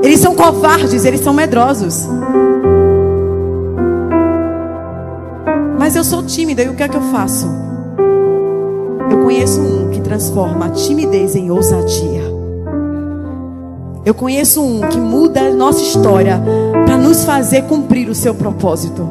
Eles 0.02 0.18
são 0.18 0.34
covardes, 0.34 1.04
eles 1.04 1.20
são 1.20 1.32
medrosos. 1.32 2.08
Mas 5.78 5.94
eu 5.94 6.02
sou 6.02 6.24
tímida 6.24 6.64
e 6.64 6.68
o 6.68 6.74
que 6.74 6.82
é 6.82 6.88
que 6.88 6.96
eu 6.96 7.02
faço? 7.02 7.48
Eu 9.12 9.18
conheço 9.22 9.60
um 9.60 9.90
que 9.90 10.00
transforma 10.00 10.66
a 10.66 10.70
timidez 10.70 11.36
em 11.36 11.52
ousadia. 11.52 12.24
Eu 14.04 14.14
conheço 14.14 14.60
um 14.60 14.80
que 14.88 14.98
muda 14.98 15.42
a 15.42 15.50
nossa 15.52 15.82
história 15.82 16.42
nos 17.18 17.24
fazer 17.24 17.62
cumprir 17.62 18.08
o 18.08 18.14
seu 18.14 18.32
propósito. 18.32 19.08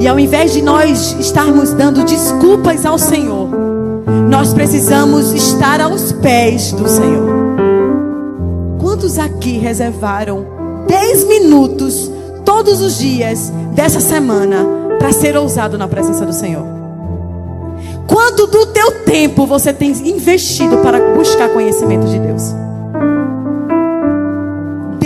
E 0.00 0.06
ao 0.06 0.18
invés 0.18 0.52
de 0.52 0.60
nós 0.60 1.16
estarmos 1.18 1.72
dando 1.72 2.04
desculpas 2.04 2.84
ao 2.84 2.98
Senhor, 2.98 3.48
nós 4.28 4.52
precisamos 4.52 5.32
estar 5.32 5.80
aos 5.80 6.12
pés 6.12 6.72
do 6.72 6.86
Senhor. 6.86 7.26
Quantos 8.78 9.18
aqui 9.18 9.58
reservaram 9.58 10.44
10 10.86 11.24
minutos 11.24 12.10
todos 12.44 12.82
os 12.82 12.98
dias 12.98 13.50
dessa 13.74 14.00
semana 14.00 14.66
para 14.98 15.12
ser 15.12 15.36
ousado 15.36 15.78
na 15.78 15.88
presença 15.88 16.26
do 16.26 16.34
Senhor? 16.34 16.66
Quanto 18.06 18.46
do 18.46 18.66
teu 18.66 19.04
tempo 19.04 19.46
você 19.46 19.72
tem 19.72 19.90
investido 20.06 20.78
para 20.78 21.14
buscar 21.14 21.48
conhecimento 21.48 22.06
de 22.06 22.18
Deus? 22.18 22.67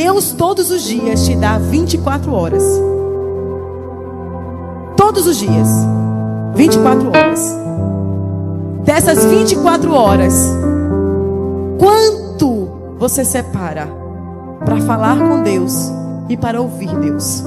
Deus 0.02 0.32
todos 0.32 0.72
os 0.72 0.82
dias 0.82 1.24
te 1.24 1.36
dá 1.36 1.58
24 1.58 2.34
horas. 2.34 2.64
Todos 4.96 5.28
os 5.28 5.36
dias. 5.36 5.68
24 6.56 7.08
horas. 7.10 7.56
Dessas 8.84 9.24
24 9.24 9.94
horas, 9.94 10.34
quanto 11.78 12.68
você 12.98 13.24
separa 13.24 13.86
para 14.64 14.80
falar 14.80 15.16
com 15.16 15.40
Deus 15.40 15.72
e 16.28 16.36
para 16.36 16.60
ouvir 16.60 16.92
Deus? 16.98 17.44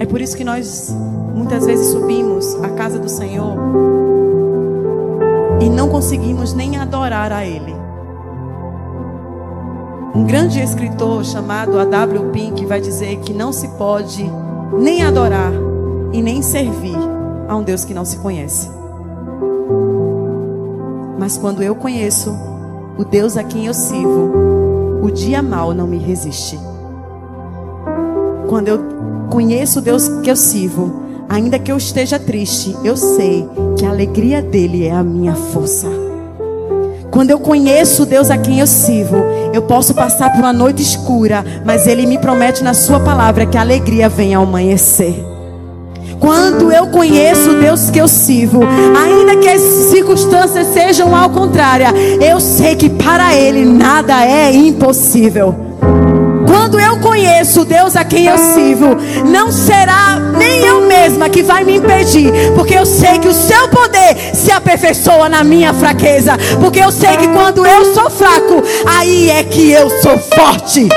É 0.00 0.04
por 0.04 0.20
isso 0.20 0.36
que 0.36 0.42
nós 0.42 0.92
muitas 1.32 1.64
vezes 1.64 1.92
subimos 1.92 2.56
à 2.56 2.70
casa 2.70 2.98
do 2.98 3.08
Senhor 3.08 4.03
e 5.64 5.70
não 5.70 5.88
conseguimos 5.88 6.52
nem 6.52 6.76
adorar 6.76 7.32
a 7.32 7.46
Ele. 7.46 7.74
Um 10.14 10.24
grande 10.24 10.60
escritor 10.60 11.24
chamado 11.24 11.78
A.W. 11.78 12.30
Pink 12.32 12.66
vai 12.66 12.82
dizer 12.82 13.16
que 13.20 13.32
não 13.32 13.50
se 13.50 13.66
pode 13.68 14.30
nem 14.78 15.02
adorar 15.02 15.52
e 16.12 16.20
nem 16.20 16.42
servir 16.42 16.98
a 17.48 17.56
um 17.56 17.62
Deus 17.62 17.82
que 17.82 17.94
não 17.94 18.04
se 18.04 18.18
conhece. 18.18 18.70
Mas 21.18 21.38
quando 21.38 21.62
eu 21.62 21.74
conheço 21.74 22.36
o 22.98 23.04
Deus 23.04 23.34
a 23.38 23.42
quem 23.42 23.66
eu 23.66 23.72
sirvo, 23.72 25.00
o 25.02 25.10
dia 25.10 25.42
mal 25.42 25.72
não 25.72 25.86
me 25.86 25.96
resiste. 25.96 26.60
Quando 28.48 28.68
eu 28.68 28.78
conheço 29.30 29.78
o 29.78 29.82
Deus 29.82 30.08
que 30.22 30.30
eu 30.30 30.36
sirvo, 30.36 31.03
Ainda 31.34 31.58
que 31.58 31.72
eu 31.72 31.76
esteja 31.76 32.16
triste, 32.16 32.76
eu 32.84 32.96
sei 32.96 33.44
que 33.76 33.84
a 33.84 33.90
alegria 33.90 34.40
dele 34.40 34.86
é 34.86 34.92
a 34.92 35.02
minha 35.02 35.34
força. 35.34 35.88
Quando 37.10 37.30
eu 37.32 37.40
conheço 37.40 38.04
o 38.04 38.06
Deus 38.06 38.30
a 38.30 38.38
quem 38.38 38.60
eu 38.60 38.68
sirvo, 38.68 39.16
eu 39.52 39.62
posso 39.62 39.92
passar 39.94 40.30
por 40.30 40.38
uma 40.38 40.52
noite 40.52 40.80
escura, 40.80 41.44
mas 41.66 41.88
ele 41.88 42.06
me 42.06 42.18
promete 42.18 42.62
na 42.62 42.72
sua 42.72 43.00
palavra 43.00 43.46
que 43.46 43.58
a 43.58 43.62
alegria 43.62 44.08
vem 44.08 44.32
ao 44.32 44.44
amanhecer. 44.44 45.12
Quando 46.20 46.70
eu 46.70 46.86
conheço 46.86 47.50
o 47.50 47.60
Deus 47.60 47.90
que 47.90 48.00
eu 48.00 48.06
sirvo, 48.06 48.60
ainda 48.96 49.36
que 49.36 49.48
as 49.48 49.60
circunstâncias 49.90 50.68
sejam 50.68 51.16
ao 51.16 51.30
contrário, 51.30 51.86
eu 52.22 52.38
sei 52.38 52.76
que 52.76 52.88
para 52.88 53.34
Ele 53.34 53.64
nada 53.64 54.24
é 54.24 54.54
impossível. 54.54 55.63
Quando 56.74 56.86
eu 56.86 56.96
conheço 56.98 57.60
o 57.60 57.64
Deus 57.64 57.94
a 57.94 58.02
quem 58.02 58.26
eu 58.26 58.36
sirvo, 58.36 58.96
não 59.30 59.52
será 59.52 60.18
nem 60.36 60.64
eu 60.64 60.80
mesma 60.80 61.28
que 61.28 61.40
vai 61.40 61.62
me 61.62 61.76
impedir, 61.76 62.32
porque 62.56 62.74
eu 62.74 62.84
sei 62.84 63.16
que 63.20 63.28
o 63.28 63.32
seu 63.32 63.68
poder 63.68 64.34
se 64.34 64.50
aperfeiçoa 64.50 65.28
na 65.28 65.44
minha 65.44 65.72
fraqueza, 65.72 66.36
porque 66.60 66.80
eu 66.80 66.90
sei 66.90 67.16
que 67.16 67.28
quando 67.28 67.64
eu 67.64 67.94
sou 67.94 68.10
fraco, 68.10 68.60
aí 68.84 69.30
é 69.30 69.44
que 69.44 69.70
eu 69.70 69.88
sou 70.02 70.18
forte. 70.18 70.88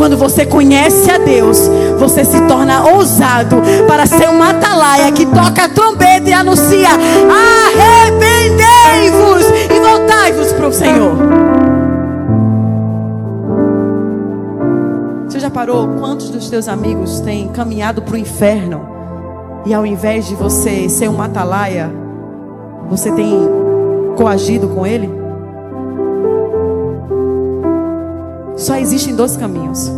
Quando 0.00 0.16
você 0.16 0.46
conhece 0.46 1.10
a 1.10 1.18
Deus, 1.18 1.70
você 1.98 2.24
se 2.24 2.40
torna 2.48 2.86
ousado 2.86 3.62
para 3.86 4.06
ser 4.06 4.30
uma 4.30 4.48
atalaia 4.48 5.12
que 5.12 5.26
toca 5.26 5.64
a 5.64 5.68
trombeta 5.68 6.30
e 6.30 6.32
anuncia: 6.32 6.79
teus 16.50 16.66
amigos 16.66 17.20
têm 17.20 17.48
caminhado 17.48 18.02
para 18.02 18.14
o 18.14 18.18
inferno 18.18 18.80
e 19.64 19.72
ao 19.72 19.86
invés 19.86 20.26
de 20.26 20.34
você 20.34 20.88
ser 20.88 21.08
uma 21.08 21.26
atalaia, 21.26 21.90
você 22.88 23.12
tem 23.12 23.32
coagido 24.16 24.68
com 24.68 24.84
ele? 24.84 25.08
Só 28.56 28.74
existem 28.76 29.14
dois 29.14 29.36
caminhos. 29.36 29.90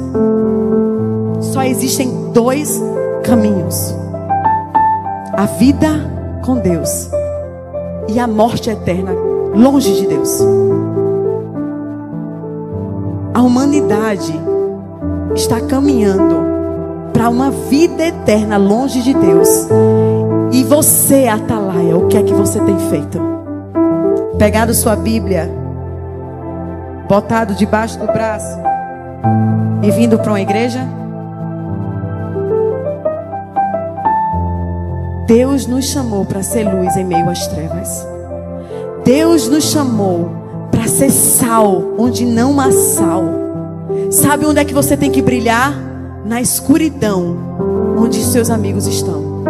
Só 1.41 1.63
existem 1.63 2.31
dois 2.33 2.81
caminhos: 3.25 3.95
a 5.33 5.47
vida 5.47 5.89
com 6.45 6.57
Deus 6.57 7.11
e 8.09 8.19
a 8.19 8.27
morte 8.27 8.69
eterna 8.69 9.13
longe 9.55 9.95
de 9.95 10.07
Deus. 10.07 10.41
A 13.33 13.41
humanidade 13.41 14.52
está 15.35 15.61
caminhando 15.61 16.43
para 17.13 17.29
uma 17.29 17.51
vida 17.51 18.05
eterna 18.07 18.57
longe 18.57 19.03
de 19.03 19.15
Deus. 19.15 19.49
E 20.53 20.65
você, 20.65 21.27
Atalaia, 21.29 21.97
o 21.97 22.09
que 22.09 22.17
é 22.17 22.23
que 22.23 22.35
você 22.35 22.61
tem 22.61 22.79
feito? 22.91 23.21
Pegado 24.39 24.75
sua 24.75 24.97
Bíblia, 24.97 25.51
botado 27.09 27.55
debaixo 27.55 27.99
do 27.99 28.07
braço 28.07 28.59
e 29.83 29.91
vindo 29.91 30.19
para 30.19 30.33
uma 30.33 30.41
igreja? 30.41 30.81
Deus 35.27 35.67
nos 35.67 35.87
chamou 35.87 36.25
para 36.25 36.43
ser 36.43 36.65
luz 36.65 36.97
em 36.97 37.05
meio 37.05 37.29
às 37.31 37.47
trevas. 37.47 38.07
Deus 39.05 39.49
nos 39.49 39.65
chamou 39.65 40.31
para 40.71 40.87
ser 40.87 41.11
sal 41.11 41.83
onde 41.99 42.25
não 42.25 42.61
há 42.61 42.71
sal. 42.71 43.42
Sabe 44.13 44.45
onde 44.45 44.61
é 44.61 44.65
que 44.65 44.75
você 44.75 44.95
tem 44.95 45.11
que 45.11 45.23
brilhar? 45.23 45.75
Na 46.27 46.39
escuridão, 46.39 47.35
onde 47.99 48.23
seus 48.23 48.51
amigos 48.51 48.87
estão. 48.87 49.43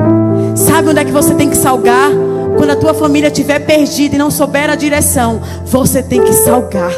Sabe 0.55 0.91
onde 0.91 1.01
é 1.01 1.05
que 1.05 1.11
você 1.11 1.35
tem 1.35 1.51
que 1.51 1.57
salgar? 1.57 2.11
Quando 2.57 2.71
a 2.71 2.77
tua 2.77 2.95
família 2.95 3.27
estiver 3.27 3.59
perdida 3.59 4.15
e 4.15 4.19
não 4.19 4.31
souber 4.31 4.71
a 4.71 4.77
direção, 4.77 5.41
você 5.67 6.01
tem 6.01 6.23
que 6.23 6.33
salgar. 6.33 6.93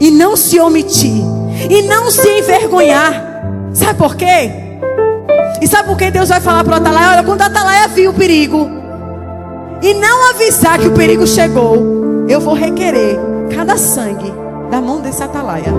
E 0.00 0.10
não 0.10 0.34
se 0.34 0.58
omitir. 0.58 1.22
E 1.68 1.82
não 1.82 2.10
se 2.10 2.26
envergonhar. 2.26 3.42
Sabe 3.74 3.98
por 3.98 4.16
quê? 4.16 4.50
E 5.60 5.66
sabe 5.68 5.90
por 5.90 5.98
que 5.98 6.10
Deus 6.10 6.30
vai 6.30 6.40
falar 6.40 6.64
para 6.64 6.72
o 6.72 6.76
Atalaia? 6.76 7.10
Olha, 7.10 7.22
quando 7.22 7.40
o 7.42 7.44
Atalaia 7.44 7.86
viu 7.86 8.12
o 8.12 8.14
perigo 8.14 8.66
e 9.82 9.92
não 9.92 10.30
avisar 10.30 10.78
que 10.78 10.88
o 10.88 10.92
perigo 10.92 11.26
chegou, 11.26 12.24
eu 12.30 12.40
vou 12.40 12.54
requerer 12.54 13.18
cada 13.54 13.76
sangue 13.76 14.40
da 14.70 14.80
mão 14.80 15.00
desse 15.00 15.22
atalaia. 15.22 15.72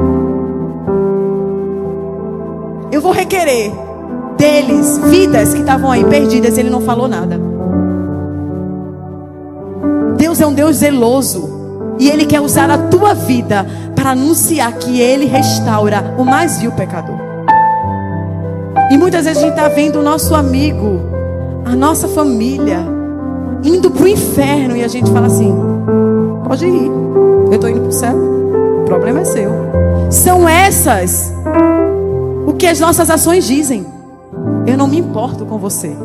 Eu 2.92 3.02
vou 3.02 3.12
requerer 3.12 3.72
deles 4.38 4.98
vidas 5.06 5.54
que 5.54 5.62
estavam 5.62 5.90
aí 5.90 6.04
perdidas. 6.04 6.58
Ele 6.58 6.70
não 6.70 6.82
falou 6.82 7.08
nada. 7.08 7.40
Deus 10.18 10.42
é 10.42 10.46
um 10.46 10.54
Deus 10.54 10.78
zeloso. 10.78 11.50
E 12.00 12.10
Ele 12.10 12.26
quer 12.26 12.42
usar 12.42 12.70
a 12.70 12.78
tua 12.78 13.14
vida 13.14 13.66
para 13.96 14.12
anunciar 14.12 14.74
que 14.74 15.00
Ele 15.00 15.26
restaura 15.26 16.16
o 16.18 16.26
mais 16.26 16.60
vil 16.60 16.72
pecador. 16.72 17.16
E 18.92 18.98
muitas 18.98 19.26
vezes 19.26 19.42
a 19.42 19.46
gente 19.46 19.58
está 19.58 19.70
vendo 19.70 20.00
o 20.00 20.04
nosso 20.04 20.36
amigo, 20.36 21.00
a 21.64 21.76
nossa 21.76 22.08
família, 22.10 22.80
indo 23.64 23.90
para 23.90 24.04
o 24.04 24.08
inferno. 24.08 24.76
E 24.76 24.84
a 24.84 24.88
gente 24.88 25.10
fala 25.12 25.28
assim: 25.28 25.56
pode 26.44 26.66
ir, 26.66 26.92
eu 27.48 27.54
estou 27.54 27.70
indo 27.70 27.82
para 27.82 27.90
o 27.90 27.94
céu 27.94 28.41
problema 28.92 29.22
é 29.22 29.24
seu. 29.24 29.52
São 30.12 30.50
essas 30.50 31.34
o 32.46 32.54
que 32.54 32.68
as 32.68 32.78
nossas 32.78 33.10
ações 33.10 33.48
dizem. 33.48 33.86
Eu 34.68 34.78
não 34.78 34.86
me 34.86 35.00
importo 35.00 35.46
com 35.46 35.58
você. 35.58 35.96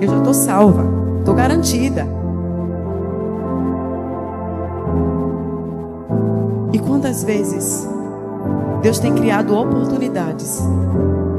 Eu 0.00 0.08
já 0.08 0.18
estou 0.18 0.34
salva, 0.34 0.84
estou 1.20 1.34
garantida. 1.34 2.04
E 6.72 6.78
quantas 6.80 7.22
vezes 7.22 7.88
Deus 8.82 8.98
tem 8.98 9.14
criado 9.14 9.56
oportunidades 9.56 10.60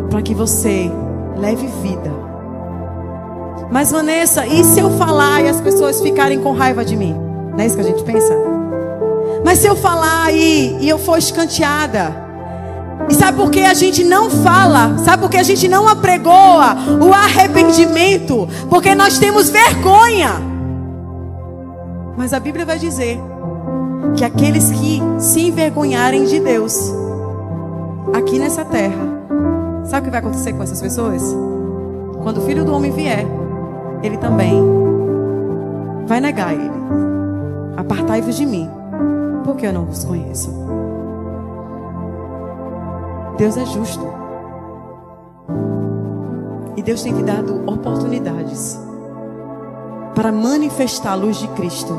para 0.10 0.22
que 0.22 0.34
você 0.34 0.90
leve 1.38 1.68
vida. 1.82 2.14
Mas 3.70 3.92
Vanessa, 3.92 4.48
e 4.48 4.64
se 4.64 4.80
eu 4.80 4.90
falar 4.92 5.42
e 5.42 5.50
as 5.50 5.60
pessoas 5.60 6.00
ficarem 6.00 6.40
com 6.40 6.54
raiva 6.54 6.86
de 6.86 6.96
mim? 6.96 7.14
Não 7.52 7.60
é 7.60 7.66
isso 7.66 7.76
que 7.76 7.82
a 7.82 7.86
gente 7.86 8.04
pensa? 8.04 8.53
Mas 9.44 9.60
se 9.60 9.68
eu 9.68 9.76
falar 9.76 10.34
e, 10.34 10.78
e 10.80 10.90
eu 10.90 10.98
for 10.98 11.18
escanteada? 11.18 12.24
E 13.10 13.14
sabe 13.14 13.38
por 13.38 13.52
que 13.52 13.62
a 13.62 13.74
gente 13.74 14.04
não 14.04 14.30
fala? 14.30 14.98
Sabe 15.00 15.22
por 15.22 15.30
que 15.30 15.38
a 15.38 15.44
gente 15.44 15.68
não 15.68 15.88
apregoa 15.88 16.76
o 17.02 17.14
arrependimento? 17.14 18.48
Porque 18.70 18.96
nós 18.96 19.20
temos 19.20 19.50
vergonha. 19.50 20.42
Mas 22.16 22.34
a 22.34 22.40
Bíblia 22.40 22.66
vai 22.66 22.80
dizer 22.80 23.20
que 24.16 24.24
aqueles 24.24 24.72
que 24.72 25.02
se 25.20 25.42
envergonharem 25.42 26.26
de 26.26 26.40
Deus 26.40 26.94
aqui 28.14 28.38
nessa 28.38 28.64
terra, 28.64 29.04
sabe 29.86 30.02
o 30.02 30.04
que 30.06 30.12
vai 30.12 30.20
acontecer 30.20 30.54
com 30.54 30.64
essas 30.64 30.82
pessoas? 30.82 31.22
Quando 32.22 32.38
o 32.38 32.46
filho 32.46 32.64
do 32.64 32.74
homem 32.74 32.92
vier, 32.92 33.26
ele 34.02 34.18
também 34.18 34.62
vai 36.06 36.22
negar 36.22 36.54
ele. 36.54 36.72
Apartai-vos 37.76 38.36
de 38.38 38.46
mim, 38.46 38.70
porque 39.44 39.68
eu 39.68 39.74
não 39.74 39.86
vos 39.86 40.04
conheço. 40.04 40.52
Deus 43.38 43.58
é 43.58 43.66
justo. 43.66 44.08
E 46.78 46.82
Deus 46.82 47.02
tem 47.04 47.14
te 47.14 47.24
dado 47.24 47.64
oportunidades 47.66 48.80
para 50.16 50.32
manifestar 50.32 51.14
a 51.14 51.16
luz 51.16 51.38
de 51.38 51.48
Cristo 51.50 51.94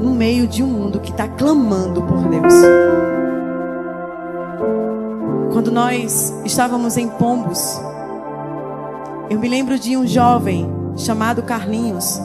no 0.00 0.10
meio 0.10 0.46
de 0.48 0.62
um 0.62 0.66
mundo 0.66 1.00
que 1.00 1.10
está 1.10 1.28
clamando 1.28 2.02
por 2.02 2.18
Deus. 2.28 2.54
Quando 5.52 5.70
nós 5.70 6.34
estávamos 6.44 6.96
em 6.96 7.08
Pombos, 7.08 7.80
eu 9.30 9.38
me 9.38 9.48
lembro 9.48 9.78
de 9.78 9.96
um 9.96 10.06
jovem 10.06 10.68
chamado 10.96 11.42
Carlinhos. 11.42 12.20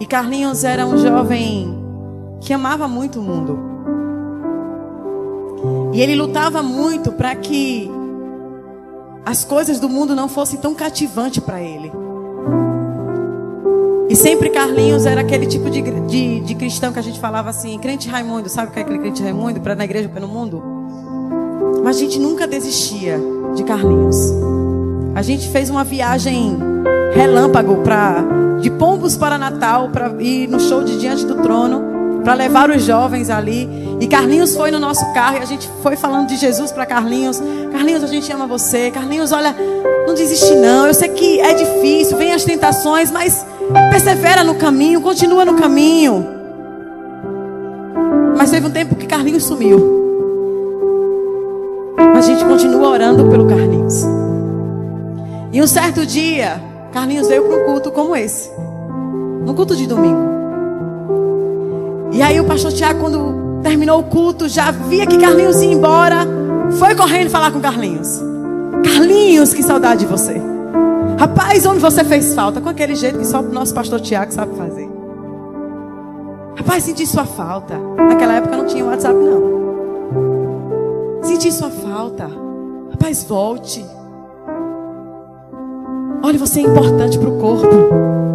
E 0.00 0.06
Carlinhos 0.06 0.64
era 0.64 0.86
um 0.86 0.98
jovem 0.98 1.85
que 2.40 2.52
amava 2.52 2.86
muito 2.86 3.20
o 3.20 3.22
mundo. 3.22 3.58
E 5.92 6.00
ele 6.00 6.14
lutava 6.14 6.62
muito 6.62 7.12
para 7.12 7.34
que 7.34 7.90
as 9.24 9.44
coisas 9.44 9.80
do 9.80 9.88
mundo 9.88 10.14
não 10.14 10.28
fossem 10.28 10.58
tão 10.58 10.74
cativantes 10.74 11.42
para 11.42 11.60
ele. 11.60 11.90
E 14.08 14.14
sempre 14.14 14.50
Carlinhos 14.50 15.04
era 15.04 15.22
aquele 15.22 15.46
tipo 15.46 15.68
de, 15.68 15.82
de, 15.82 16.40
de, 16.40 16.54
cristão 16.54 16.92
que 16.92 16.98
a 16.98 17.02
gente 17.02 17.18
falava 17.18 17.50
assim, 17.50 17.76
crente 17.78 18.08
Raimundo, 18.08 18.48
sabe 18.48 18.68
o 18.68 18.72
que 18.72 18.78
é 18.78 18.82
aquele 18.82 18.98
crente 19.00 19.20
Raimundo? 19.22 19.60
Para 19.60 19.74
na 19.74 19.84
igreja, 19.84 20.08
no 20.20 20.28
mundo? 20.28 20.62
Mas 21.82 21.96
a 21.96 22.00
gente 22.00 22.18
nunca 22.18 22.46
desistia 22.46 23.18
de 23.54 23.64
Carlinhos. 23.64 24.16
A 25.14 25.22
gente 25.22 25.48
fez 25.48 25.70
uma 25.70 25.82
viagem 25.82 26.56
relâmpago 27.14 27.78
para 27.78 28.24
de 28.60 28.70
Pombos 28.70 29.16
para 29.16 29.38
Natal 29.38 29.88
para 29.88 30.08
ir 30.22 30.46
no 30.48 30.60
show 30.60 30.84
de 30.84 30.98
Diante 30.98 31.24
do 31.26 31.42
Trono 31.42 31.95
para 32.26 32.34
levar 32.34 32.70
os 32.70 32.82
jovens 32.82 33.30
ali. 33.30 33.70
E 34.00 34.08
Carlinhos 34.08 34.56
foi 34.56 34.72
no 34.72 34.80
nosso 34.80 35.04
carro 35.14 35.36
e 35.36 35.42
a 35.42 35.44
gente 35.44 35.70
foi 35.80 35.94
falando 35.94 36.26
de 36.26 36.36
Jesus 36.36 36.72
para 36.72 36.84
Carlinhos. 36.84 37.40
Carlinhos, 37.70 38.02
a 38.02 38.08
gente 38.08 38.32
ama 38.32 38.48
você. 38.48 38.90
Carlinhos, 38.90 39.30
olha, 39.30 39.54
não 40.08 40.12
desiste 40.12 40.52
não. 40.56 40.88
Eu 40.88 40.94
sei 40.94 41.08
que 41.10 41.40
é 41.40 41.54
difícil, 41.54 42.16
vem 42.16 42.32
as 42.32 42.42
tentações, 42.42 43.12
mas 43.12 43.46
Persevera 43.90 44.42
no 44.42 44.56
caminho, 44.56 45.00
continua 45.00 45.44
no 45.44 45.54
caminho. 45.54 46.26
Mas 48.36 48.50
teve 48.50 48.66
um 48.66 48.70
tempo 48.70 48.96
que 48.96 49.06
Carlinhos 49.06 49.44
sumiu. 49.44 49.78
Mas 51.96 52.28
a 52.28 52.32
gente 52.32 52.44
continua 52.44 52.88
orando 52.88 53.28
pelo 53.28 53.46
Carlinhos. 53.46 54.04
E 55.52 55.62
um 55.62 55.66
certo 55.66 56.04
dia, 56.04 56.60
Carlinhos 56.92 57.28
veio 57.28 57.44
para 57.44 57.56
um 57.56 57.64
culto 57.66 57.92
como 57.92 58.16
esse. 58.16 58.50
No 59.44 59.54
culto 59.54 59.76
de 59.76 59.86
domingo. 59.86 60.35
E 62.12 62.22
aí 62.22 62.40
o 62.40 62.44
pastor 62.44 62.72
Tiago, 62.72 63.00
quando 63.00 63.60
terminou 63.62 64.00
o 64.00 64.04
culto, 64.04 64.48
já 64.48 64.70
via 64.70 65.06
que 65.06 65.18
Carlinhos 65.18 65.60
ia 65.60 65.72
embora. 65.72 66.26
Foi 66.78 66.94
correndo 66.94 67.30
falar 67.30 67.50
com 67.50 67.60
Carlinhos. 67.60 68.20
Carlinhos, 68.84 69.52
que 69.52 69.62
saudade 69.62 70.00
de 70.00 70.06
você. 70.06 70.40
Rapaz, 71.18 71.64
onde 71.64 71.80
você 71.80 72.04
fez 72.04 72.34
falta? 72.34 72.60
Com 72.60 72.68
aquele 72.68 72.94
jeito 72.94 73.18
que 73.18 73.26
só 73.26 73.40
o 73.40 73.42
nosso 73.42 73.74
pastor 73.74 74.00
Tiago 74.00 74.32
sabe 74.32 74.54
fazer. 74.56 74.88
Rapaz, 76.56 76.84
senti 76.84 77.06
sua 77.06 77.24
falta. 77.24 77.78
Naquela 77.96 78.34
época 78.34 78.56
não 78.56 78.66
tinha 78.66 78.84
WhatsApp, 78.84 79.14
não. 79.14 79.56
Senti 81.22 81.50
sua 81.52 81.70
falta. 81.70 82.30
Rapaz, 82.90 83.24
volte. 83.24 83.84
Olha, 86.22 86.38
você 86.38 86.60
é 86.60 86.62
importante 86.64 87.18
para 87.18 87.28
o 87.28 87.38
corpo. 87.38 87.66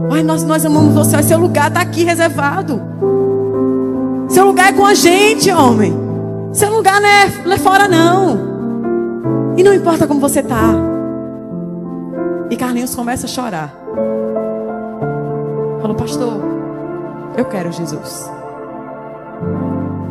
Olha, 0.10 0.24
nós, 0.24 0.44
nós 0.44 0.66
amamos 0.66 0.94
você. 0.94 1.22
seu 1.24 1.38
lugar 1.38 1.68
está 1.68 1.82
aqui 1.82 2.04
reservado. 2.04 2.82
Seu 4.32 4.46
lugar 4.46 4.70
é 4.70 4.74
com 4.74 4.86
a 4.86 4.94
gente, 4.94 5.52
homem. 5.52 5.94
Seu 6.54 6.72
lugar 6.72 7.02
não 7.02 7.08
é, 7.08 7.30
não 7.46 7.52
é 7.52 7.58
fora, 7.58 7.86
não. 7.86 9.56
E 9.58 9.62
não 9.62 9.74
importa 9.74 10.08
como 10.08 10.22
você 10.22 10.40
está. 10.40 10.74
E 12.50 12.56
Carlinhos 12.56 12.96
começa 12.96 13.26
a 13.26 13.30
chorar. 13.30 13.76
Falou, 15.82 15.98
pastor, 15.98 16.42
eu 17.38 17.44
quero 17.44 17.74
Jesus. 17.74 18.32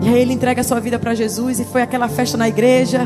E 0.02 0.08
aí 0.08 0.20
ele 0.20 0.34
entrega 0.34 0.60
a 0.60 0.64
sua 0.64 0.80
vida 0.80 0.98
para 0.98 1.14
Jesus 1.14 1.58
e 1.58 1.64
foi 1.64 1.80
aquela 1.80 2.08
festa 2.08 2.36
na 2.36 2.46
igreja. 2.46 3.00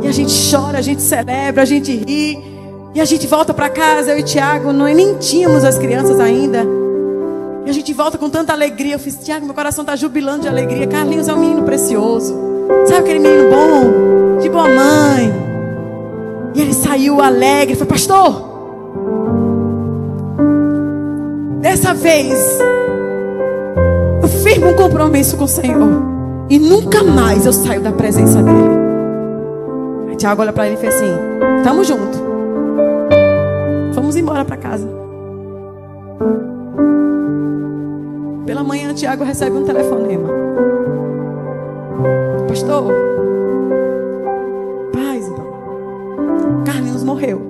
E 0.00 0.06
a 0.06 0.12
gente 0.12 0.32
chora, 0.48 0.78
a 0.78 0.82
gente 0.82 1.02
celebra, 1.02 1.62
a 1.62 1.66
gente 1.66 1.92
ri. 1.92 2.38
E 2.94 3.00
a 3.00 3.04
gente 3.04 3.26
volta 3.26 3.52
para 3.52 3.68
casa, 3.68 4.12
eu 4.12 4.18
e 4.20 4.22
Tiago, 4.22 4.72
nem 4.72 5.18
tínhamos 5.18 5.64
as 5.64 5.76
crianças 5.76 6.20
ainda. 6.20 6.79
E 7.66 7.70
a 7.70 7.72
gente 7.72 7.92
volta 7.92 8.16
com 8.16 8.30
tanta 8.30 8.52
alegria. 8.52 8.94
Eu 8.94 8.98
fiz, 8.98 9.16
Tiago, 9.16 9.44
meu 9.44 9.54
coração 9.54 9.82
está 9.82 9.96
jubilando 9.96 10.42
de 10.42 10.48
alegria. 10.48 10.86
Carlinhos 10.86 11.28
é 11.28 11.34
um 11.34 11.38
menino 11.38 11.62
precioso. 11.62 12.34
Sabe 12.86 13.00
aquele 13.00 13.18
menino 13.18 13.50
bom, 13.50 14.38
de 14.40 14.48
boa 14.48 14.68
mãe, 14.68 15.32
e 16.54 16.60
ele 16.60 16.72
saiu 16.72 17.20
alegre. 17.20 17.74
Foi, 17.76 17.86
pastor. 17.86 18.48
Dessa 21.60 21.92
vez, 21.92 22.38
eu 24.22 24.28
firmo 24.28 24.68
um 24.68 24.74
compromisso 24.74 25.36
com 25.36 25.44
o 25.44 25.48
Senhor. 25.48 26.10
E 26.48 26.58
nunca 26.58 27.04
mais 27.04 27.46
eu 27.46 27.52
saio 27.52 27.80
da 27.80 27.92
presença 27.92 28.42
dele. 28.42 28.76
Aí 30.08 30.16
Tiago 30.16 30.42
olha 30.42 30.52
para 30.52 30.66
ele 30.66 30.76
e 30.76 30.78
fez 30.78 30.94
assim: 30.94 31.12
Tamo 31.62 31.84
junto. 31.84 32.18
Vamos 33.94 34.16
embora 34.16 34.44
para 34.44 34.56
casa. 34.56 34.88
Pela 38.46 38.64
manhã, 38.64 38.92
Tiago 38.94 39.24
recebe 39.24 39.56
um 39.56 39.64
telefonema. 39.64 40.28
Pastor, 42.48 42.92
Carlinhos 46.64 47.02
morreu. 47.04 47.40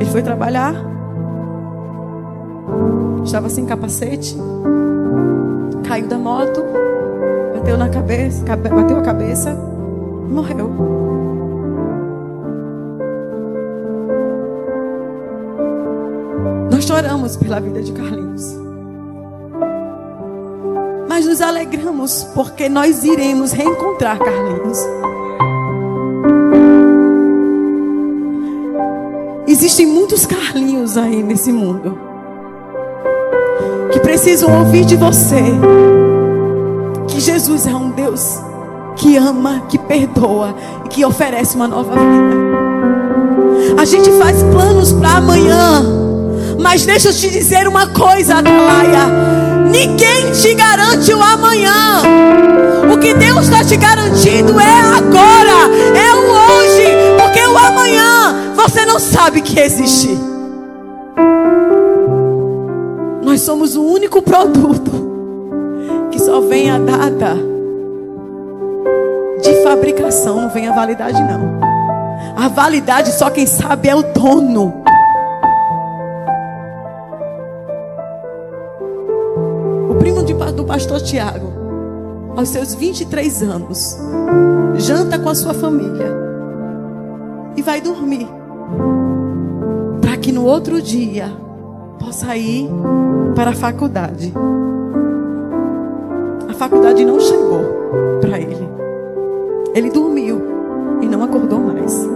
Ele 0.00 0.10
foi 0.10 0.22
trabalhar. 0.22 0.74
Estava 3.24 3.48
sem 3.48 3.64
capacete. 3.64 4.36
Caiu 5.86 6.06
da 6.06 6.18
moto. 6.18 6.62
Bateu 7.54 7.76
na 7.76 7.88
cabeça, 7.88 8.44
bateu 8.44 8.98
a 8.98 9.02
cabeça 9.02 9.74
morreu. 10.28 11.03
Choramos 16.94 17.36
pela 17.36 17.60
vida 17.60 17.82
de 17.82 17.92
Carlinhos 17.92 18.54
mas 21.08 21.26
nos 21.26 21.40
alegramos 21.40 22.22
porque 22.34 22.68
nós 22.68 23.02
iremos 23.02 23.52
reencontrar 23.52 24.18
Carlinhos. 24.18 24.78
Existem 29.46 29.86
muitos 29.86 30.26
Carlinhos 30.26 30.96
aí 30.96 31.22
nesse 31.22 31.52
mundo 31.52 31.98
que 33.92 34.00
precisam 34.00 34.56
ouvir 34.58 34.84
de 34.84 34.96
você 34.96 35.42
que 37.08 37.20
Jesus 37.20 37.66
é 37.66 37.74
um 37.74 37.90
Deus 37.90 38.40
que 38.96 39.16
ama, 39.16 39.62
que 39.68 39.78
perdoa 39.78 40.54
e 40.84 40.88
que 40.88 41.04
oferece 41.04 41.56
uma 41.56 41.66
nova 41.66 41.92
vida. 41.92 43.80
A 43.80 43.84
gente 43.84 44.10
faz 44.12 44.42
planos 44.44 44.92
para 44.92 45.18
amanhã, 45.18 46.13
Mas 46.60 46.84
deixa 46.84 47.08
eu 47.08 47.12
te 47.12 47.30
dizer 47.30 47.66
uma 47.68 47.86
coisa, 47.88 48.36
Atalaia. 48.36 49.06
Ninguém 49.70 50.30
te 50.32 50.54
garante 50.54 51.12
o 51.12 51.22
amanhã. 51.22 52.02
O 52.92 52.98
que 52.98 53.14
Deus 53.14 53.44
está 53.44 53.64
te 53.64 53.76
garantindo 53.76 54.58
é 54.60 54.80
agora, 54.96 55.68
é 55.96 56.14
o 56.14 56.24
hoje, 56.30 56.86
porque 57.18 57.40
o 57.40 57.56
amanhã 57.56 58.52
você 58.54 58.84
não 58.84 58.98
sabe 58.98 59.40
que 59.40 59.58
existe. 59.58 60.16
Nós 63.22 63.40
somos 63.40 63.74
o 63.74 63.82
único 63.82 64.22
produto 64.22 64.90
que 66.10 66.20
só 66.20 66.40
vem 66.40 66.70
a 66.70 66.78
data 66.78 67.36
de 69.42 69.62
fabricação, 69.62 70.42
não 70.42 70.50
vem 70.50 70.68
a 70.68 70.72
validade 70.72 71.20
não. 71.20 71.60
A 72.36 72.48
validade 72.48 73.12
só 73.12 73.28
quem 73.30 73.46
sabe 73.46 73.88
é 73.88 73.96
o 73.96 74.02
dono. 74.02 74.84
De, 80.34 80.52
do 80.52 80.64
pastor 80.64 81.00
Tiago, 81.00 81.52
aos 82.36 82.48
seus 82.48 82.74
23 82.74 83.42
anos, 83.42 83.98
janta 84.76 85.18
com 85.18 85.28
a 85.28 85.34
sua 85.34 85.54
família 85.54 86.12
e 87.56 87.62
vai 87.62 87.80
dormir. 87.80 88.26
Para 90.00 90.16
que 90.16 90.32
no 90.32 90.44
outro 90.44 90.82
dia 90.82 91.30
possa 91.98 92.36
ir 92.36 92.68
para 93.34 93.50
a 93.50 93.54
faculdade. 93.54 94.32
A 96.48 96.54
faculdade 96.54 97.04
não 97.04 97.20
chegou 97.20 97.60
para 98.20 98.38
ele. 98.38 98.68
Ele 99.74 99.90
dormiu 99.90 100.40
e 101.00 101.06
não 101.06 101.22
acordou 101.22 101.60
mais. 101.60 102.08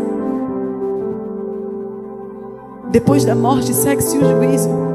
Depois 2.90 3.24
da 3.24 3.34
morte, 3.34 3.74
segue-se 3.74 4.16
o 4.16 4.20
juízo. 4.20 4.87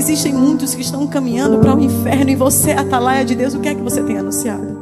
Existem 0.00 0.32
muitos 0.32 0.74
que 0.74 0.80
estão 0.80 1.06
caminhando 1.06 1.58
para 1.58 1.76
o 1.76 1.80
inferno 1.80 2.30
e 2.30 2.34
você, 2.34 2.72
atalaia 2.72 3.22
de 3.22 3.34
Deus, 3.34 3.54
o 3.54 3.60
que 3.60 3.68
é 3.68 3.74
que 3.74 3.82
você 3.82 4.02
tem 4.02 4.16
anunciado? 4.16 4.79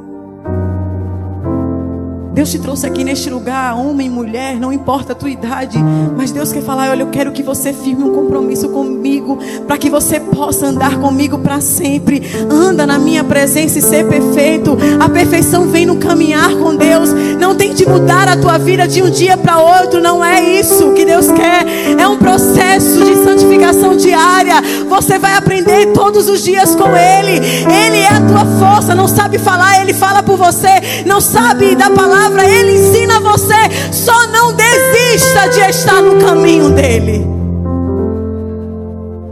Deus 2.38 2.52
te 2.52 2.58
trouxe 2.60 2.86
aqui 2.86 3.02
neste 3.02 3.28
lugar, 3.28 3.74
homem, 3.74 4.08
mulher, 4.08 4.60
não 4.60 4.72
importa 4.72 5.10
a 5.10 5.14
tua 5.16 5.28
idade, 5.28 5.76
mas 6.16 6.30
Deus 6.30 6.52
quer 6.52 6.62
falar: 6.62 6.88
olha, 6.88 7.02
eu 7.02 7.08
quero 7.08 7.32
que 7.32 7.42
você 7.42 7.72
firme 7.72 8.04
um 8.04 8.14
compromisso 8.14 8.68
comigo, 8.68 9.40
para 9.66 9.76
que 9.76 9.90
você 9.90 10.20
possa 10.20 10.66
andar 10.66 11.00
comigo 11.00 11.40
para 11.40 11.60
sempre. 11.60 12.22
Anda 12.48 12.86
na 12.86 12.96
minha 12.96 13.24
presença 13.24 13.80
e 13.80 13.82
ser 13.82 14.06
perfeito. 14.06 14.78
A 15.00 15.08
perfeição 15.08 15.66
vem 15.66 15.84
no 15.84 15.96
caminhar 15.96 16.54
com 16.58 16.76
Deus. 16.76 17.12
Não 17.40 17.56
tente 17.56 17.84
mudar 17.84 18.28
a 18.28 18.36
tua 18.36 18.56
vida 18.56 18.86
de 18.86 19.02
um 19.02 19.10
dia 19.10 19.36
para 19.36 19.58
outro, 19.58 20.00
não 20.00 20.24
é 20.24 20.40
isso 20.40 20.92
que 20.92 21.04
Deus 21.04 21.26
quer. 21.32 21.66
É 21.98 22.06
um 22.06 22.18
processo 22.18 23.04
de 23.04 23.16
santificação 23.16 23.96
diária. 23.96 24.62
Você 24.88 25.18
vai 25.18 25.34
aprender 25.34 25.86
todos 25.86 26.28
os 26.28 26.44
dias 26.44 26.76
com 26.76 26.96
Ele. 26.96 27.44
Ele 27.64 27.98
é 27.98 28.10
a 28.10 28.20
tua 28.20 28.46
força. 28.60 28.94
Não 28.94 29.08
sabe 29.08 29.38
falar, 29.38 29.80
Ele 29.82 29.92
fala 29.92 30.22
por 30.22 30.36
você. 30.36 31.02
Não 31.04 31.20
sabe 31.20 31.74
da 31.74 31.90
palavra 31.90 32.27
palavra, 32.28 32.48
Ele 32.48 32.72
ensina 32.72 33.20
você. 33.20 33.54
Só 33.92 34.26
não 34.28 34.52
desista 34.52 35.48
de 35.48 35.60
estar 35.70 36.02
no 36.02 36.20
caminho 36.20 36.70
dEle. 36.70 37.26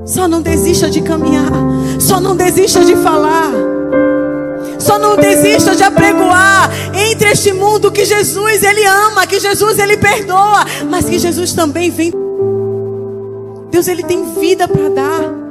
Só 0.04 0.26
não 0.26 0.40
desista 0.40 0.88
de 0.88 1.02
caminhar. 1.02 1.50
Só 1.98 2.20
não 2.20 2.36
desista 2.36 2.84
de 2.84 2.96
falar. 2.96 3.50
Só 4.78 4.98
não 4.98 5.16
desista 5.16 5.74
de 5.74 5.82
apregoar 5.82 6.70
entre 6.94 7.30
este 7.30 7.52
mundo 7.52 7.90
que 7.90 8.04
Jesus 8.04 8.62
ele 8.62 8.84
ama, 8.84 9.26
que 9.26 9.40
Jesus 9.40 9.78
ele 9.78 9.96
perdoa, 9.96 10.64
mas 10.88 11.06
que 11.06 11.18
Jesus 11.18 11.52
também 11.52 11.90
vem. 11.90 12.12
Deus 13.70 13.88
ele 13.88 14.02
tem 14.02 14.34
vida 14.34 14.68
para 14.68 14.88
dar. 14.90 15.45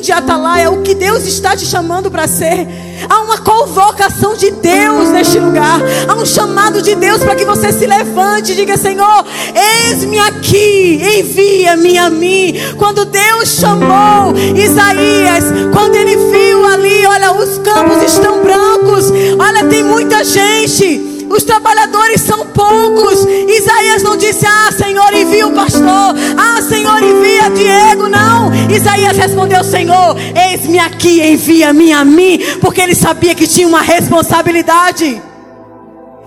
Entende, 0.00 0.12
Atalaia, 0.12 0.70
o 0.70 0.80
que 0.80 0.94
Deus 0.94 1.26
está 1.26 1.54
te 1.54 1.66
chamando 1.66 2.10
para 2.10 2.26
ser? 2.26 2.66
Há 3.06 3.20
uma 3.20 3.36
convocação 3.36 4.34
de 4.34 4.50
Deus 4.50 5.10
neste 5.10 5.38
lugar. 5.38 5.78
Há 6.08 6.14
um 6.14 6.24
chamado 6.24 6.80
de 6.80 6.94
Deus 6.94 7.22
para 7.22 7.34
que 7.34 7.44
você 7.44 7.70
se 7.70 7.86
levante 7.86 8.52
e 8.52 8.54
diga: 8.56 8.78
Senhor, 8.78 9.26
eis-me 9.54 10.18
aqui, 10.18 11.02
envia-me 11.18 11.98
a 11.98 12.08
mim. 12.08 12.54
Quando 12.78 13.04
Deus 13.04 13.50
chamou 13.50 14.34
Isaías, 14.56 15.44
quando 15.70 15.94
ele 15.96 16.16
viu 16.16 16.64
ali, 16.64 17.04
olha, 17.04 17.34
os 17.34 17.58
campos 17.58 18.02
estão 18.02 18.42
brancos, 18.42 19.12
olha, 19.38 19.66
tem 19.66 19.84
muita 19.84 20.24
gente. 20.24 21.09
Os 21.30 21.44
trabalhadores 21.44 22.22
são 22.22 22.44
poucos. 22.46 23.24
Isaías 23.24 24.02
não 24.02 24.16
disse: 24.16 24.44
Ah, 24.44 24.72
Senhor, 24.76 25.14
envia 25.14 25.46
o 25.46 25.52
pastor. 25.52 26.14
Ah, 26.36 26.60
Senhor, 26.60 27.00
envia 27.00 27.48
Diego. 27.50 28.08
Não. 28.08 28.52
Isaías 28.68 29.16
respondeu: 29.16 29.62
Senhor, 29.62 30.16
eis-me 30.34 30.80
aqui, 30.80 31.22
envia-me 31.22 31.92
a 31.92 32.04
mim. 32.04 32.40
Porque 32.60 32.80
ele 32.80 32.96
sabia 32.96 33.32
que 33.32 33.46
tinha 33.46 33.68
uma 33.68 33.80
responsabilidade. 33.80 35.22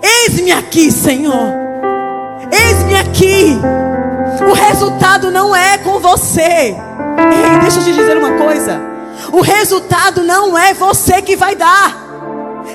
Eis-me 0.02 0.52
aqui, 0.52 0.90
Senhor. 0.90 1.52
Eis-me 2.50 2.96
aqui. 2.96 3.58
O 4.48 4.54
resultado 4.54 5.30
não 5.30 5.54
é 5.54 5.76
com 5.78 6.00
você. 6.00 6.40
Ei, 6.40 7.58
deixa 7.60 7.78
eu 7.78 7.84
te 7.84 7.92
dizer 7.92 8.16
uma 8.16 8.32
coisa. 8.38 8.80
O 9.32 9.42
resultado 9.42 10.22
não 10.22 10.56
é 10.56 10.72
você 10.72 11.20
que 11.20 11.36
vai 11.36 11.54
dar. 11.54 12.03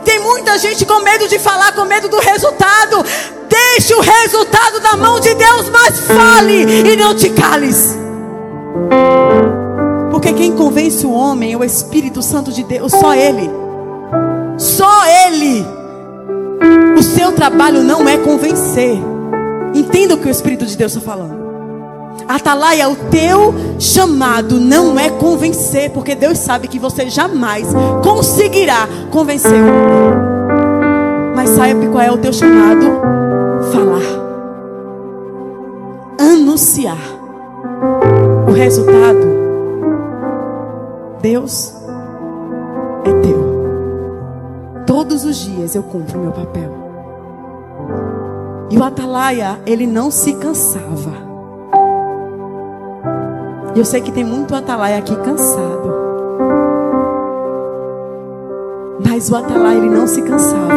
Tem 0.10 0.18
muita 0.18 0.58
gente 0.58 0.88
com 0.88 1.02
medo 1.02 1.28
de 1.28 1.38
falar, 1.38 1.72
com 1.74 1.86
medo 1.86 2.10
do 2.10 2.18
resultado. 2.18 3.06
Deixe 3.48 3.94
o 3.94 4.02
resultado 4.02 4.80
da 4.80 4.98
mão 4.98 5.20
de 5.20 5.36
Deus, 5.36 5.70
mas 5.70 6.00
fale 6.00 6.64
e 6.64 6.96
não 6.96 7.14
te 7.14 7.30
cales. 7.30 7.96
Porque 10.10 10.34
quem 10.34 10.56
convence 10.56 11.06
o 11.06 11.12
homem 11.12 11.54
é 11.54 11.58
o 11.58 11.64
Espírito 11.64 12.24
Santo 12.24 12.52
de 12.52 12.64
Deus, 12.64 12.92
só 12.92 13.14
Ele. 13.14 13.52
Só 14.58 15.06
Ele. 15.28 15.64
O 16.98 17.04
seu 17.04 17.32
trabalho 17.32 17.84
não 17.84 18.10
é 18.10 18.18
convencer. 18.18 18.98
Entenda 19.76 20.16
o 20.16 20.18
que 20.18 20.28
o 20.28 20.32
Espírito 20.32 20.66
de 20.66 20.76
Deus 20.76 20.96
está 20.96 21.06
falando. 21.06 21.39
Atalaia, 22.30 22.88
o 22.88 22.96
teu 22.96 23.56
chamado 23.80 24.60
não 24.60 25.00
é 25.00 25.10
convencer, 25.10 25.90
porque 25.90 26.14
Deus 26.14 26.38
sabe 26.38 26.68
que 26.68 26.78
você 26.78 27.10
jamais 27.10 27.66
conseguirá 28.04 28.88
convencer. 29.10 29.60
Mas 31.36 31.50
saiba 31.50 31.88
qual 31.88 32.04
é 32.04 32.12
o 32.12 32.20
teu 32.20 32.32
chamado? 32.32 32.86
Falar. 33.74 34.04
Anunciar. 36.20 37.00
O 38.48 38.52
resultado, 38.52 39.28
Deus 41.24 41.74
é 43.06 43.12
teu. 43.22 44.84
Todos 44.86 45.26
os 45.26 45.36
dias 45.36 45.74
eu 45.74 45.82
cumpro 45.82 46.20
meu 46.20 46.32
papel. 46.32 46.72
E 48.70 48.78
o 48.78 48.84
Atalaia, 48.84 49.60
ele 49.66 49.88
não 49.88 50.12
se 50.12 50.34
cansava. 50.34 51.29
Eu 53.80 53.86
sei 53.86 54.02
que 54.02 54.12
tem 54.12 54.26
muito 54.26 54.54
atalaia 54.54 54.98
aqui 54.98 55.16
cansado. 55.16 55.94
Mas 59.08 59.32
o 59.32 59.38
atalaia 59.38 59.78
ele 59.78 59.90
não 59.90 60.06
se 60.06 60.22
cansava. 60.22 60.68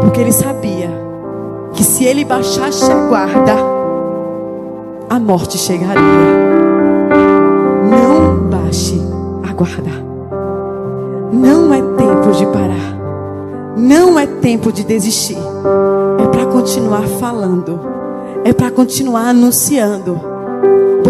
Porque 0.00 0.20
ele 0.20 0.32
sabia 0.32 0.90
que 1.72 1.84
se 1.84 2.04
ele 2.04 2.24
baixasse 2.24 2.90
a 2.90 3.06
guarda, 3.06 3.54
a 5.08 5.20
morte 5.20 5.56
chegaria. 5.56 6.02
Não 7.88 8.50
baixe 8.50 9.00
a 9.48 9.52
guarda. 9.52 9.92
Não 11.32 11.72
é 11.72 11.80
tempo 11.80 12.32
de 12.32 12.46
parar. 12.46 13.76
Não 13.76 14.18
é 14.18 14.26
tempo 14.26 14.72
de 14.72 14.82
desistir. 14.82 15.38
É 16.18 16.26
para 16.26 16.44
continuar 16.44 17.06
falando. 17.20 17.78
É 18.44 18.52
para 18.52 18.68
continuar 18.68 19.28
anunciando 19.28 20.32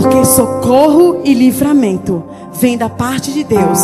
porque 0.02 0.24
socorro 0.24 1.20
e 1.22 1.32
livramento 1.32 2.24
vem 2.52 2.76
da 2.76 2.88
parte 2.88 3.32
de 3.32 3.44
Deus 3.44 3.78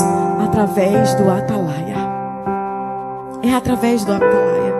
através 0.44 1.14
do 1.14 1.30
atalaia. 1.30 1.96
É 3.40 3.54
através 3.54 4.04
do 4.04 4.12
atalaia. 4.12 4.74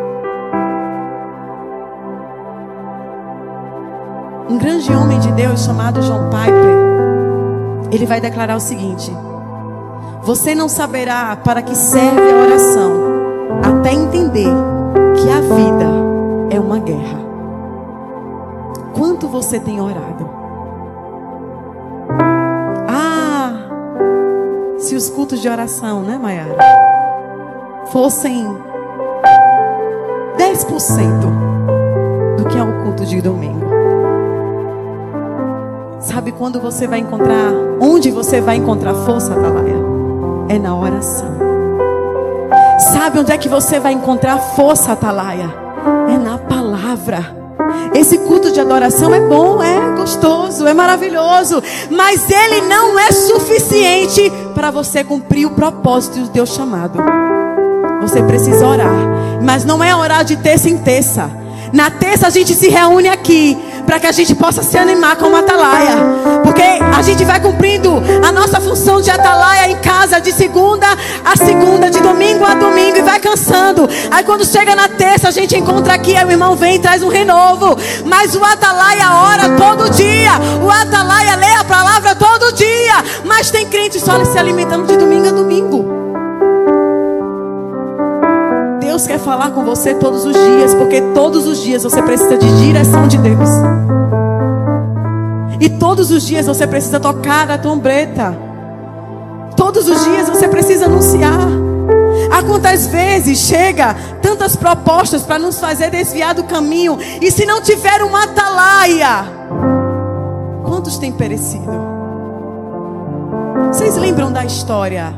Um 4.51 4.59
grande 4.59 4.93
homem 4.93 5.21
de 5.21 5.31
Deus 5.33 5.65
chamado 5.65 6.01
John 6.01 6.29
Piper, 6.29 7.93
ele 7.93 8.05
vai 8.05 8.21
declarar 8.21 8.57
o 8.57 8.61
seguinte: 8.61 9.13
Você 10.23 10.57
não 10.57 10.69
saberá 10.69 11.37
para 11.37 11.63
que 11.63 11.77
serve 11.77 12.33
a 12.33 12.47
oração 12.47 12.93
até 13.63 13.93
entender 13.93 14.49
que 15.15 15.31
a 15.31 15.41
vida 15.41 15.87
é 16.51 16.59
uma 16.59 16.81
guerra. 16.81 17.19
Quanto 18.93 19.29
você 19.29 19.61
tem 19.61 19.81
orado? 19.81 20.38
Os 24.99 25.09
cultos 25.09 25.41
de 25.41 25.49
oração, 25.49 26.03
né, 26.03 26.19
Mayara, 26.21 26.57
fossem 27.93 28.45
10% 30.37 32.37
do 32.37 32.45
que 32.47 32.59
é 32.59 32.63
o 32.63 32.83
culto 32.83 33.07
de 33.07 33.23
domingo. 33.23 33.65
Sabe 36.01 36.33
quando 36.33 36.61
você 36.61 36.89
vai 36.89 36.99
encontrar, 36.99 37.53
onde 37.81 38.11
você 38.11 38.41
vai 38.41 38.57
encontrar 38.57 38.93
força, 38.93 39.35
Atalaia? 39.35 39.77
É 40.49 40.59
na 40.59 40.77
oração. 40.77 41.31
Sabe 42.93 43.21
onde 43.21 43.31
é 43.31 43.39
que 43.39 43.49
você 43.49 43.79
vai 43.79 43.93
encontrar 43.93 44.39
força, 44.39 44.93
Atalaia? 44.93 45.49
É 46.13 46.19
na 46.19 46.39
palavra. 46.39 47.39
Esse 47.95 48.19
culto 48.19 48.51
de 48.51 48.61
adoração 48.61 49.15
é 49.15 49.21
bom, 49.21 49.63
é 49.63 49.97
gostoso, 49.97 50.67
é 50.67 50.75
maravilhoso, 50.75 51.63
mas 51.91 52.29
ele 52.31 52.63
não 52.63 52.99
é 52.99 53.13
suficiente 53.13 54.33
para 54.59 54.73
você 54.73 55.05
cumprir 55.05 55.47
o 55.47 55.53
propósito 55.53 56.21
de 56.21 56.31
Deus 56.31 56.53
chamado. 56.53 56.99
Você 58.01 58.21
precisa 58.25 58.67
orar, 58.67 58.91
mas 59.41 59.65
não 59.65 59.85
é 59.85 59.95
orar 59.95 60.25
de 60.25 60.37
terça 60.37 60.69
em 60.69 60.77
terça. 60.77 61.31
Na 61.73 61.93
terça 61.93 62.27
a 62.27 62.31
gente 62.31 62.57
se 62.57 62.69
reúne 62.69 63.09
aqui 63.09 63.57
para 63.89 63.99
que 63.99 64.07
a 64.07 64.13
gente 64.13 64.35
possa 64.35 64.63
se 64.63 64.77
animar 64.77 65.17
como 65.17 65.35
atalaia. 65.35 65.97
Porque 66.45 66.61
a 66.63 67.01
gente 67.01 67.25
vai 67.25 67.41
cumprindo 67.41 68.03
a 68.23 68.31
nossa 68.31 68.61
função 68.61 69.01
de 69.01 69.11
atalaia 69.11 69.71
em 69.71 69.77
casa 69.77 70.21
de 70.21 70.31
segunda 70.31 70.87
a 71.25 71.35
segunda, 71.35 71.91
de 71.91 71.99
domingo 71.99 72.45
a 72.45 72.53
domingo 72.53 72.99
e 72.99 73.03
vai 73.03 73.19
cansando. 73.19 73.89
Aí 74.11 74.23
quando 74.25 74.45
chega 74.45 74.77
na 74.77 74.89
terça 74.91 75.29
a 75.29 75.31
gente 75.31 75.57
encontra 75.57 75.95
aqui, 75.95 76.15
aí 76.15 76.25
o 76.27 76.31
irmão 76.31 76.55
vem 76.55 76.75
e 76.75 76.79
traz 76.79 77.03
um 77.03 77.09
renovo. 77.09 77.79
Mas 78.05 78.37
o 78.37 78.45
atalaia 78.45 79.11
ora 79.11 79.57
todo 79.57 79.89
dia. 79.89 80.33
O 80.63 80.71
atalaia 80.71 81.37
lê 81.37 81.55
a 81.55 81.65
palavra 81.65 82.15
todo 82.15 82.53
dia. 82.53 83.03
Mas 83.25 83.51
tem 83.51 83.67
crente 83.67 83.99
só 83.99 84.23
se 84.23 84.39
alimentando 84.39 84.87
de 84.87 84.99
domingo 84.99 85.29
a 85.29 85.33
domingo. 85.33 85.98
Quer 89.09 89.19
falar 89.19 89.53
com 89.53 89.65
você 89.65 89.95
todos 89.95 90.27
os 90.27 90.35
dias, 90.35 90.75
porque 90.75 91.01
todos 91.15 91.47
os 91.47 91.63
dias 91.63 91.83
você 91.83 92.03
precisa 92.03 92.37
de 92.37 92.59
direção 92.59 93.09
de 93.09 93.17
Deus. 93.17 93.49
E 95.59 95.71
todos 95.71 96.11
os 96.11 96.25
dias 96.25 96.47
você 96.47 96.67
precisa 96.67 97.01
tocar 97.01 97.51
a 97.51 97.57
trombeta. 97.57 98.37
Todos 99.57 99.89
os 99.89 100.05
dias 100.05 100.29
você 100.29 100.47
precisa 100.47 100.85
anunciar. 100.85 101.49
Há 102.31 102.43
quantas 102.43 102.87
vezes 102.87 103.39
chega 103.39 103.97
tantas 104.21 104.55
propostas 104.55 105.23
para 105.23 105.39
nos 105.39 105.59
fazer 105.59 105.91
desviar 105.91 106.35
do 106.35 106.45
caminho, 106.45 106.99
e 107.23 107.31
se 107.31 107.47
não 107.47 107.63
tiver 107.63 108.03
uma 108.03 108.25
atalaia, 108.25 109.25
quantos 110.65 110.99
têm 110.99 111.11
perecido? 111.11 111.89
Vocês 113.73 113.97
lembram 113.97 114.31
da 114.31 114.45
história 114.45 115.15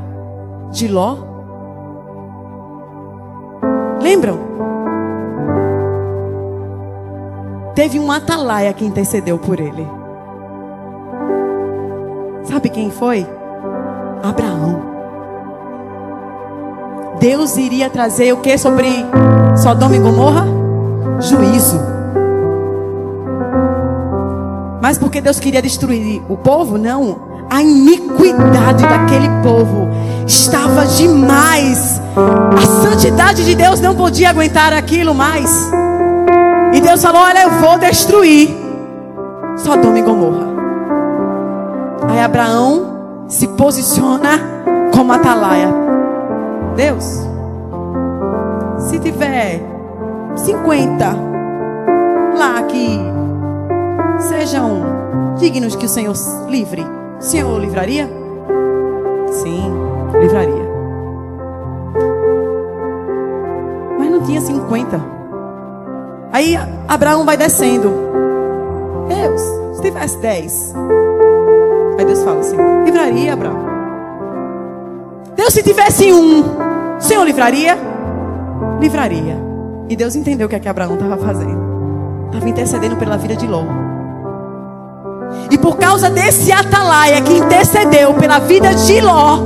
de 0.71 0.87
Ló? 0.87 1.30
Lembram? 4.11 4.41
Teve 7.77 8.01
um 8.01 8.11
atalaia 8.11 8.73
que 8.73 8.85
intercedeu 8.85 9.39
por 9.39 9.61
ele. 9.61 9.87
Sabe 12.43 12.71
quem 12.71 12.91
foi? 12.91 13.25
Abraão. 14.21 14.83
Deus 17.21 17.57
iria 17.57 17.89
trazer 17.89 18.33
o 18.33 18.39
que 18.39 18.59
sobre 18.59 18.89
Sodoma 19.57 19.95
e 19.95 20.01
Gomorra? 20.01 20.45
Juízo. 21.21 21.81
Mas 24.83 24.99
porque 24.99 25.21
Deus 25.21 25.39
queria 25.39 25.63
destruir 25.63 26.21
o 26.29 26.37
povo? 26.37 26.77
Não. 26.77 27.47
A 27.49 27.63
iniquidade 27.63 28.83
daquele 28.83 29.29
povo 29.41 29.89
estava 30.31 30.87
demais. 30.87 32.01
A 32.57 32.83
santidade 32.83 33.45
de 33.45 33.55
Deus 33.55 33.81
não 33.81 33.95
podia 33.95 34.31
aguentar 34.31 34.73
aquilo 34.73 35.15
mais. 35.15 35.51
E 36.73 36.81
Deus 36.81 37.03
falou: 37.03 37.21
Olha, 37.21 37.43
eu 37.43 37.51
vou 37.61 37.79
destruir 37.79 38.49
Sodoma 39.57 39.99
e 39.99 40.03
Gomorra. 40.03 40.47
Aí 42.09 42.21
Abraão 42.21 43.27
se 43.29 43.49
posiciona 43.49 44.39
como 44.95 45.13
atalaia. 45.13 45.69
Deus, 46.77 47.27
se 48.79 48.99
tiver 49.01 49.61
50 50.37 51.07
lá 52.39 52.63
que 52.63 53.01
sejam 54.29 55.35
dignos 55.39 55.75
que 55.75 55.87
o 55.87 55.89
Senhor 55.89 56.15
livre, 56.49 56.87
o 57.19 57.23
Senhor 57.23 57.61
livraria? 57.61 58.09
Sim, 59.31 59.70
livraria. 60.19 60.71
Mas 63.99 64.11
não 64.11 64.23
tinha 64.23 64.41
50. 64.41 65.01
Aí 66.33 66.57
Abraão 66.89 67.25
vai 67.25 67.37
descendo. 67.37 67.93
Deus, 69.09 69.41
se 69.77 69.83
tivesse 69.83 70.19
10. 70.19 70.75
Aí 71.99 72.05
Deus 72.05 72.23
fala 72.23 72.41
assim: 72.41 72.57
livraria, 72.85 73.33
Abraão. 73.33 73.71
Deus, 75.37 75.53
se 75.53 75.63
tivesse 75.63 76.13
um, 76.13 76.45
Senhor 76.99 77.25
livraria? 77.25 77.77
Livraria. 78.79 79.37
E 79.89 79.97
Deus 79.97 80.15
entendeu 80.15 80.47
o 80.47 80.51
que, 80.51 80.57
é 80.57 80.61
que 80.61 80.69
Abraão 80.69 80.95
estava 80.95 81.17
fazendo. 81.17 81.59
Estava 82.27 82.49
intercedendo 82.49 82.97
pela 82.97 83.17
vida 83.17 83.35
de 83.35 83.47
Ló. 83.47 83.65
E 85.51 85.59
por 85.59 85.77
causa 85.79 86.09
desse 86.09 86.53
atalaia 86.53 87.21
que 87.23 87.33
intercedeu 87.33 88.15
pela 88.15 88.39
vida 88.39 88.73
de 88.75 89.01
Ló, 89.01 89.39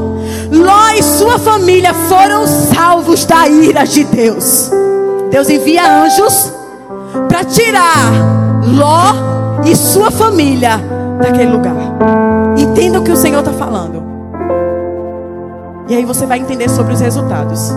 Ló 0.51 0.91
e 0.91 1.03
sua 1.03 1.39
família 1.39 1.95
foram 1.95 2.47
salvos 2.47 3.25
da 3.25 3.49
ira 3.49 3.85
de 3.85 4.05
Deus. 4.05 4.71
Deus 5.31 5.49
envia 5.49 6.05
anjos 6.05 6.53
para 7.29 7.45
tirar 7.45 8.13
Ló 8.65 9.63
e 9.65 9.75
sua 9.75 10.11
família 10.11 10.81
daquele 11.21 11.51
lugar. 11.51 11.75
Entenda 12.57 13.01
o 13.01 13.03
que 13.03 13.13
o 13.13 13.17
Senhor 13.17 13.41
está 13.41 13.53
falando. 13.53 14.03
E 15.89 15.95
aí 15.95 16.05
você 16.05 16.25
vai 16.27 16.39
entender 16.39 16.69
sobre 16.71 16.95
os 16.95 17.01
resultados. 17.01 17.71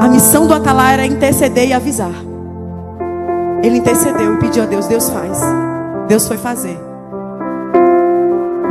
A 0.00 0.08
missão 0.08 0.46
do 0.46 0.54
atalaia 0.54 0.94
era 0.94 1.06
interceder 1.06 1.68
e 1.68 1.72
avisar. 1.72 2.12
Ele 3.62 3.78
intercedeu 3.78 4.34
e 4.34 4.38
pediu 4.38 4.64
a 4.64 4.66
Deus, 4.66 4.86
Deus 4.86 5.08
faz. 5.10 5.38
Deus 6.08 6.26
foi 6.26 6.36
fazer. 6.36 6.91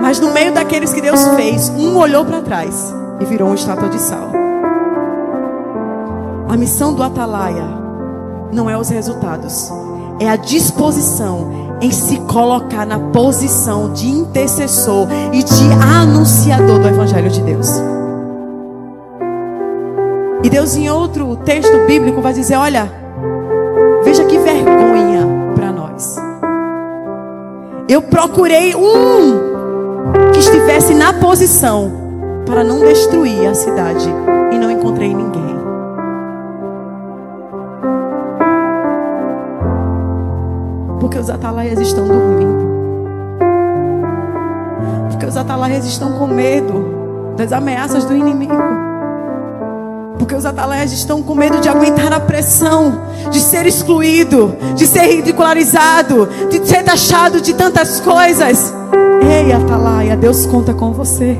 Mas 0.01 0.19
no 0.19 0.31
meio 0.31 0.51
daqueles 0.51 0.91
que 0.91 0.99
Deus 0.99 1.23
fez, 1.35 1.69
um 1.69 1.95
olhou 1.95 2.25
para 2.25 2.41
trás 2.41 2.93
e 3.19 3.25
virou 3.25 3.49
uma 3.49 3.55
estátua 3.55 3.87
de 3.87 3.99
sal. 3.99 4.31
A 6.49 6.57
missão 6.57 6.93
do 6.93 7.03
atalaia 7.03 7.63
não 8.51 8.69
é 8.69 8.75
os 8.75 8.89
resultados, 8.89 9.71
é 10.19 10.27
a 10.27 10.35
disposição 10.35 11.77
em 11.79 11.91
se 11.91 12.17
colocar 12.21 12.85
na 12.85 12.99
posição 12.99 13.93
de 13.93 14.07
intercessor 14.07 15.07
e 15.31 15.43
de 15.43 15.71
anunciador 16.01 16.79
do 16.79 16.87
Evangelho 16.87 17.29
de 17.29 17.41
Deus. 17.41 17.69
E 20.43 20.49
Deus, 20.49 20.75
em 20.75 20.89
outro 20.89 21.35
texto 21.37 21.85
bíblico, 21.87 22.21
vai 22.21 22.33
dizer: 22.33 22.55
Olha, 22.55 22.91
veja 24.03 24.25
que 24.25 24.37
vergonha 24.39 25.27
para 25.55 25.71
nós. 25.71 26.15
Eu 27.87 28.01
procurei 28.01 28.75
um 28.75 29.50
que 30.31 30.39
estivesse 30.39 30.93
na 30.93 31.13
posição 31.13 31.91
para 32.45 32.63
não 32.63 32.79
destruir 32.79 33.47
a 33.47 33.53
cidade 33.53 34.07
e 34.51 34.57
não 34.57 34.69
encontrei 34.71 35.13
ninguém. 35.13 35.41
Porque 40.99 41.17
os 41.17 41.29
atalaias 41.29 41.79
estão 41.79 42.07
dormindo. 42.07 42.71
Porque 45.09 45.25
os 45.25 45.37
atalaias 45.37 45.85
estão 45.85 46.13
com 46.13 46.27
medo 46.27 47.33
das 47.35 47.51
ameaças 47.51 48.05
do 48.05 48.15
inimigo. 48.15 48.53
Porque 50.17 50.35
os 50.35 50.45
atalaias 50.45 50.91
estão 50.91 51.23
com 51.23 51.33
medo 51.33 51.59
de 51.59 51.67
aguentar 51.67 52.13
a 52.13 52.19
pressão, 52.19 53.01
de 53.31 53.39
ser 53.39 53.65
excluído, 53.65 54.55
de 54.75 54.85
ser 54.85 55.07
ridicularizado, 55.07 56.29
de 56.49 56.65
ser 56.67 56.83
taxado 56.83 57.41
de 57.41 57.53
tantas 57.53 57.99
coisas. 57.99 58.80
Ei, 59.41 59.51
atalaia, 59.51 60.15
Deus 60.15 60.45
conta 60.45 60.71
com 60.71 60.93
você. 60.93 61.35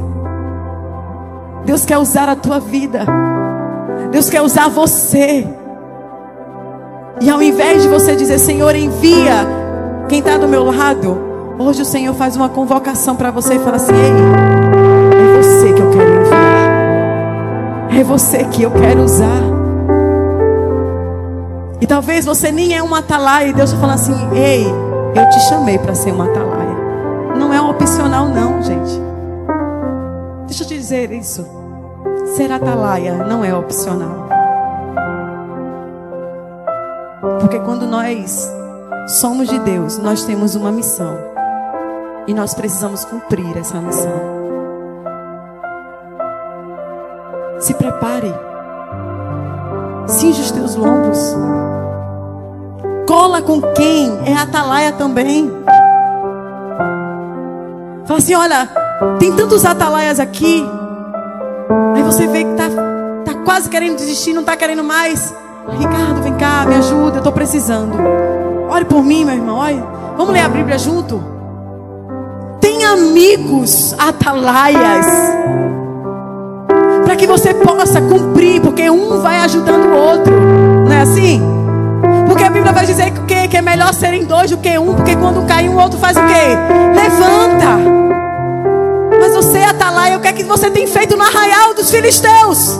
Deus 1.64 1.86
quer 1.86 2.00
usar 2.00 2.28
a 2.28 2.36
tua 2.36 2.60
vida. 2.60 3.06
Deus 4.10 4.28
quer 4.28 4.42
usar 4.42 4.70
você. 4.70 5.48
E 7.22 7.30
ao 7.30 7.40
invés 7.44 7.84
de 7.84 7.88
você 7.88 8.16
dizer, 8.16 8.40
Senhor, 8.40 8.76
envia 8.76 9.46
quem 10.10 10.18
está 10.18 10.36
do 10.36 10.48
meu 10.48 10.66
lado, 10.66 11.16
hoje 11.60 11.84
o 11.84 11.86
Senhor 11.86 12.16
faz 12.16 12.36
uma 12.36 12.50
convocação 12.50 13.16
para 13.16 13.30
você 13.30 13.54
e 13.54 13.60
fala 13.60 13.76
assim: 13.76 13.94
Ei, 13.94 14.12
é 15.20 15.38
você 15.38 15.72
que 15.72 15.82
eu 15.82 15.92
quero 15.92 16.22
enviar. 16.22 16.72
É 18.00 18.04
você 18.04 18.44
que 18.46 18.64
eu 18.64 18.72
quero 18.72 19.04
usar. 19.04 19.44
E 21.80 21.86
talvez 21.86 22.26
você 22.26 22.52
nem 22.52 22.76
é 22.76 22.82
um 22.82 22.96
atalaia 22.96 23.50
e 23.50 23.54
Deus 23.54 23.70
está 23.70 23.80
falando 23.80 24.00
assim: 24.00 24.16
Ei, 24.34 24.66
eu 24.66 25.30
te 25.30 25.40
chamei 25.42 25.78
para 25.78 25.94
ser 25.94 26.12
um 26.12 26.24
atalaia. 26.24 26.61
Não 27.42 27.52
é 27.52 27.60
opcional, 27.60 28.28
não, 28.28 28.62
gente. 28.62 29.02
Deixa 30.46 30.64
eu 30.64 30.68
te 30.68 30.78
dizer 30.78 31.12
isso. 31.12 31.44
Ser 32.36 32.52
atalaia 32.52 33.16
não 33.26 33.44
é 33.44 33.52
opcional. 33.52 34.30
Porque 37.40 37.60
quando 37.62 37.88
nós 37.88 38.48
somos 39.20 39.50
de 39.50 39.58
Deus, 39.58 39.98
nós 39.98 40.24
temos 40.24 40.54
uma 40.54 40.72
missão. 40.72 41.18
E 42.28 42.34
nós 42.34 42.54
precisamos 42.54 43.04
cumprir 43.06 43.58
essa 43.58 43.82
missão. 43.82 44.14
Se 47.58 47.74
prepare. 47.74 48.32
Cinge 50.06 50.42
os 50.42 50.52
teus 50.52 50.76
lombos. 50.76 51.36
Cola 53.08 53.42
com 53.42 53.60
quem 53.74 54.12
é 54.28 54.38
atalaia 54.38 54.92
também. 54.92 55.52
Fala 58.06 58.20
assim: 58.20 58.36
olha, 58.36 58.70
tem 59.20 59.36
tantos 59.36 59.66
atalaias 59.66 60.20
aqui. 60.20 60.66
Aí 61.96 62.04
você 62.04 62.28
vê 62.28 62.44
que 62.44 62.54
tá, 62.54 62.70
tá 63.26 63.34
quase 63.46 63.70
querendo 63.70 63.98
desistir, 63.98 64.34
não 64.34 64.44
tá 64.44 64.56
querendo 64.56 64.84
mais. 64.84 65.34
Ricardo, 65.70 66.22
vem 66.22 66.36
cá, 66.36 66.66
me 66.66 66.76
ajuda, 66.76 67.16
eu 67.16 67.18
estou 67.18 67.32
precisando. 67.32 67.96
Ore 68.70 68.86
por 68.86 69.04
mim, 69.04 69.26
meu 69.26 69.36
irmão. 69.36 69.58
Ore. 69.58 69.84
Vamos 70.18 70.34
ler 70.34 70.42
a 70.42 70.50
Bíblia 70.50 70.78
junto? 70.78 71.24
Tem 72.60 72.86
amigos 72.86 73.96
atalaias. 73.98 75.06
Para 77.04 77.16
que 77.16 77.28
você 77.28 77.54
possa 77.54 78.02
cumprir, 78.02 78.62
porque 78.62 78.90
um 78.90 79.22
vai 79.22 79.38
ajudando 79.38 79.86
o 79.86 79.96
outro. 79.96 80.34
Não 80.86 80.92
é 80.92 81.02
assim? 81.02 81.42
Porque 82.42 82.50
a 82.50 82.54
Bíblia 82.56 82.74
vai 82.74 82.88
dizer 82.88 83.12
que, 83.12 83.48
que 83.50 83.58
é 83.58 83.62
melhor 83.62 83.94
serem 83.94 84.26
dois 84.26 84.50
do 84.50 84.58
que 84.58 84.76
um, 84.80 84.96
porque 84.96 85.16
quando 85.16 85.46
cai 85.46 85.70
um, 85.70 85.76
o 85.76 85.80
outro 85.80 86.00
faz 86.00 86.18
o 86.18 86.22
quê? 86.22 86.58
Levanta. 86.96 87.78
Mas 89.20 89.36
você, 89.36 89.60
atalaia, 89.60 90.18
o 90.18 90.20
que 90.20 90.28
é 90.28 90.34
que 90.34 90.44
você 90.44 90.72
tem 90.72 90.88
feito 90.88 91.16
no 91.16 91.24
arraial 91.24 91.76
dos 91.76 91.92
filisteus? 91.92 92.80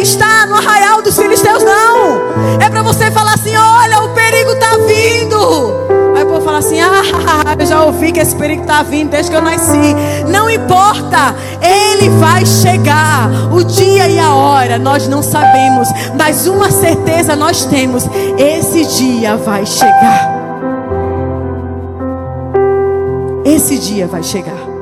está 0.00 0.46
no 0.46 0.56
arraial 0.56 1.00
dos 1.00 1.16
filisteus, 1.16 1.62
não. 1.62 2.60
É 2.60 2.68
para 2.68 2.82
você 2.82 3.08
falar 3.12 3.34
assim: 3.34 3.54
olha, 3.56 4.02
o 4.02 4.08
perigo 4.08 4.50
está 4.50 4.76
vindo. 4.78 5.81
Aí 6.52 6.58
o 6.58 6.58
povo 6.58 6.58
fala 6.58 6.58
assim: 6.58 6.80
ah, 6.80 7.56
eu 7.58 7.66
já 7.66 7.84
ouvi 7.84 8.12
que 8.12 8.20
esse 8.20 8.36
perigo 8.36 8.62
está 8.62 8.82
vindo 8.82 9.10
desde 9.10 9.30
que 9.30 9.36
eu 9.36 9.42
nasci. 9.42 9.94
Não 10.28 10.50
importa, 10.50 11.34
ele 11.60 12.08
vai 12.18 12.44
chegar. 12.44 13.30
O 13.52 13.64
dia 13.64 14.08
e 14.08 14.18
a 14.18 14.34
hora 14.34 14.78
nós 14.78 15.08
não 15.08 15.22
sabemos, 15.22 15.88
mas 16.16 16.46
uma 16.46 16.70
certeza 16.70 17.34
nós 17.34 17.64
temos: 17.64 18.04
esse 18.38 18.84
dia 18.84 19.36
vai 19.36 19.64
chegar. 19.64 20.42
Esse 23.44 23.78
dia 23.78 24.06
vai 24.06 24.22
chegar. 24.22 24.72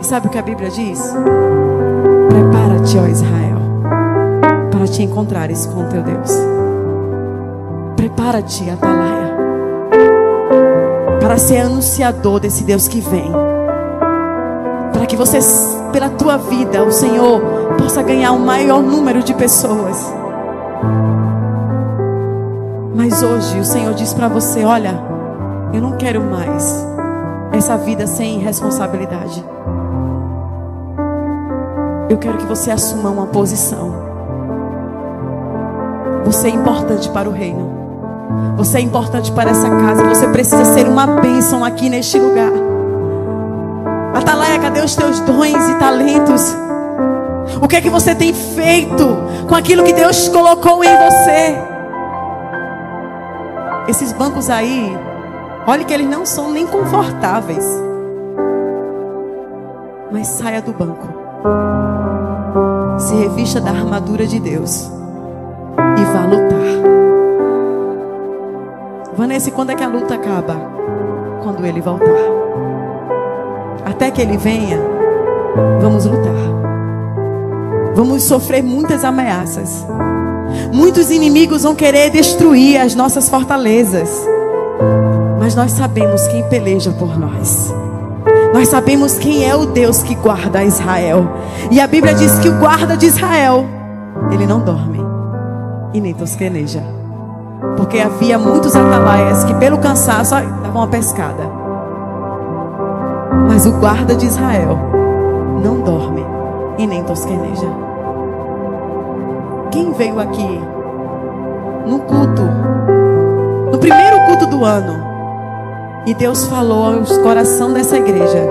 E 0.00 0.04
sabe 0.06 0.28
o 0.28 0.30
que 0.30 0.38
a 0.38 0.42
Bíblia 0.42 0.70
diz? 0.70 1.00
Prepara-te, 2.28 2.96
ó 2.96 3.06
Israel, 3.06 3.58
para 4.70 4.86
te 4.86 5.02
encontrares 5.02 5.66
com 5.66 5.84
teu 5.88 6.02
Deus. 6.02 6.59
Prepara-te, 8.00 8.70
Atalaia, 8.70 9.36
para 11.20 11.36
ser 11.36 11.58
anunciador 11.58 12.40
desse 12.40 12.64
Deus 12.64 12.88
que 12.88 12.98
vem. 12.98 13.30
Para 14.90 15.04
que 15.04 15.14
você, 15.14 15.38
pela 15.92 16.08
tua 16.08 16.38
vida, 16.38 16.82
o 16.82 16.90
Senhor 16.90 17.42
possa 17.76 18.02
ganhar 18.02 18.32
o 18.32 18.36
um 18.36 18.38
maior 18.38 18.80
número 18.80 19.22
de 19.22 19.34
pessoas. 19.34 20.10
Mas 22.94 23.22
hoje 23.22 23.60
o 23.60 23.64
Senhor 23.66 23.92
diz 23.92 24.14
para 24.14 24.28
você: 24.28 24.64
olha, 24.64 24.98
eu 25.74 25.82
não 25.82 25.98
quero 25.98 26.22
mais 26.22 26.82
essa 27.52 27.76
vida 27.76 28.06
sem 28.06 28.38
responsabilidade. 28.38 29.44
Eu 32.08 32.16
quero 32.16 32.38
que 32.38 32.46
você 32.46 32.70
assuma 32.70 33.10
uma 33.10 33.26
posição. 33.26 33.92
Você 36.24 36.48
é 36.48 36.50
importante 36.50 37.10
para 37.10 37.28
o 37.28 37.32
reino. 37.32 37.79
Você 38.56 38.78
é 38.78 38.80
importante 38.80 39.32
para 39.32 39.50
essa 39.50 39.68
casa. 39.68 40.08
Você 40.08 40.28
precisa 40.28 40.64
ser 40.64 40.86
uma 40.86 41.06
bênção 41.06 41.64
aqui 41.64 41.88
neste 41.88 42.18
lugar. 42.18 42.50
Atalaia, 44.14 44.58
cadê 44.58 44.80
os 44.80 44.94
teus 44.94 45.20
dons 45.20 45.68
e 45.68 45.74
talentos? 45.78 46.56
O 47.60 47.66
que 47.66 47.76
é 47.76 47.80
que 47.80 47.90
você 47.90 48.14
tem 48.14 48.32
feito 48.32 49.06
com 49.48 49.54
aquilo 49.54 49.82
que 49.84 49.92
Deus 49.92 50.28
colocou 50.28 50.84
em 50.84 50.96
você? 50.96 51.58
Esses 53.88 54.12
bancos 54.12 54.48
aí, 54.50 54.96
olhe 55.66 55.84
que 55.84 55.92
eles 55.92 56.08
não 56.08 56.24
são 56.24 56.50
nem 56.50 56.66
confortáveis. 56.66 57.64
Mas 60.12 60.26
saia 60.26 60.60
do 60.60 60.72
banco 60.72 61.20
se 63.00 63.14
revista 63.14 63.60
da 63.60 63.70
armadura 63.70 64.26
de 64.26 64.38
Deus 64.38 64.90
e 65.98 66.04
vá 66.04 66.26
lutar. 66.26 66.59
Vanessa, 69.20 69.50
quando 69.50 69.68
é 69.68 69.74
que 69.74 69.84
a 69.84 69.86
luta 69.86 70.14
acaba? 70.14 70.56
Quando 71.42 71.66
ele 71.66 71.82
voltar. 71.82 72.06
Até 73.84 74.10
que 74.10 74.22
ele 74.22 74.38
venha, 74.38 74.78
vamos 75.78 76.06
lutar. 76.06 76.32
Vamos 77.94 78.22
sofrer 78.22 78.62
muitas 78.62 79.04
ameaças. 79.04 79.86
Muitos 80.72 81.10
inimigos 81.10 81.64
vão 81.64 81.74
querer 81.74 82.08
destruir 82.08 82.80
as 82.80 82.94
nossas 82.94 83.28
fortalezas. 83.28 84.26
Mas 85.38 85.54
nós 85.54 85.72
sabemos 85.72 86.26
quem 86.28 86.42
peleja 86.48 86.90
por 86.92 87.18
nós. 87.18 87.74
Nós 88.54 88.68
sabemos 88.68 89.18
quem 89.18 89.46
é 89.46 89.54
o 89.54 89.66
Deus 89.66 90.02
que 90.02 90.14
guarda 90.14 90.64
Israel. 90.64 91.28
E 91.70 91.78
a 91.78 91.86
Bíblia 91.86 92.14
diz 92.14 92.38
que 92.38 92.48
o 92.48 92.58
guarda 92.58 92.96
de 92.96 93.04
Israel, 93.04 93.66
ele 94.32 94.46
não 94.46 94.60
dorme 94.60 94.98
e 95.92 96.00
nem 96.00 96.14
tosqueneja. 96.14 96.99
Porque 97.76 97.98
havia 97.98 98.38
muitos 98.38 98.74
atalaias 98.74 99.44
que, 99.44 99.54
pelo 99.54 99.78
cansaço, 99.78 100.34
davam 100.34 100.82
uma 100.82 100.88
pescada. 100.88 101.50
Mas 103.48 103.66
o 103.66 103.72
guarda 103.72 104.14
de 104.14 104.26
Israel 104.26 104.78
não 105.62 105.80
dorme 105.80 106.24
e 106.78 106.86
nem 106.86 107.02
tosqueneja. 107.04 107.68
Quem 109.70 109.92
veio 109.92 110.18
aqui 110.18 110.60
no 111.86 111.98
culto, 112.00 112.42
no 113.70 113.78
primeiro 113.78 114.26
culto 114.26 114.46
do 114.46 114.64
ano, 114.64 115.10
e 116.06 116.14
Deus 116.14 116.46
falou 116.46 116.94
aos 116.94 117.16
coração 117.18 117.72
dessa 117.72 117.96
igreja: 117.96 118.48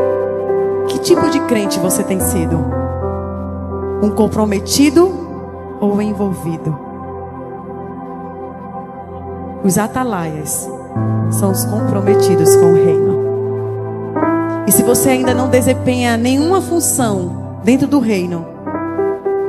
que 0.87 0.99
tipo 0.99 1.29
de 1.29 1.39
crente 1.41 1.79
você 1.79 2.03
tem 2.03 2.19
sido? 2.19 2.59
Um 4.01 4.11
comprometido 4.11 5.11
ou 5.79 6.01
envolvido? 6.01 6.88
Os 9.63 9.77
atalaias 9.77 10.69
são 11.31 11.51
os 11.51 11.65
comprometidos 11.65 12.55
com 12.55 12.71
o 12.71 12.75
reino. 12.75 13.19
E 14.65 14.71
se 14.71 14.83
você 14.83 15.09
ainda 15.09 15.33
não 15.33 15.49
desempenha 15.49 16.15
nenhuma 16.15 16.61
função 16.61 17.59
dentro 17.63 17.87
do 17.87 17.99
reino, 17.99 18.45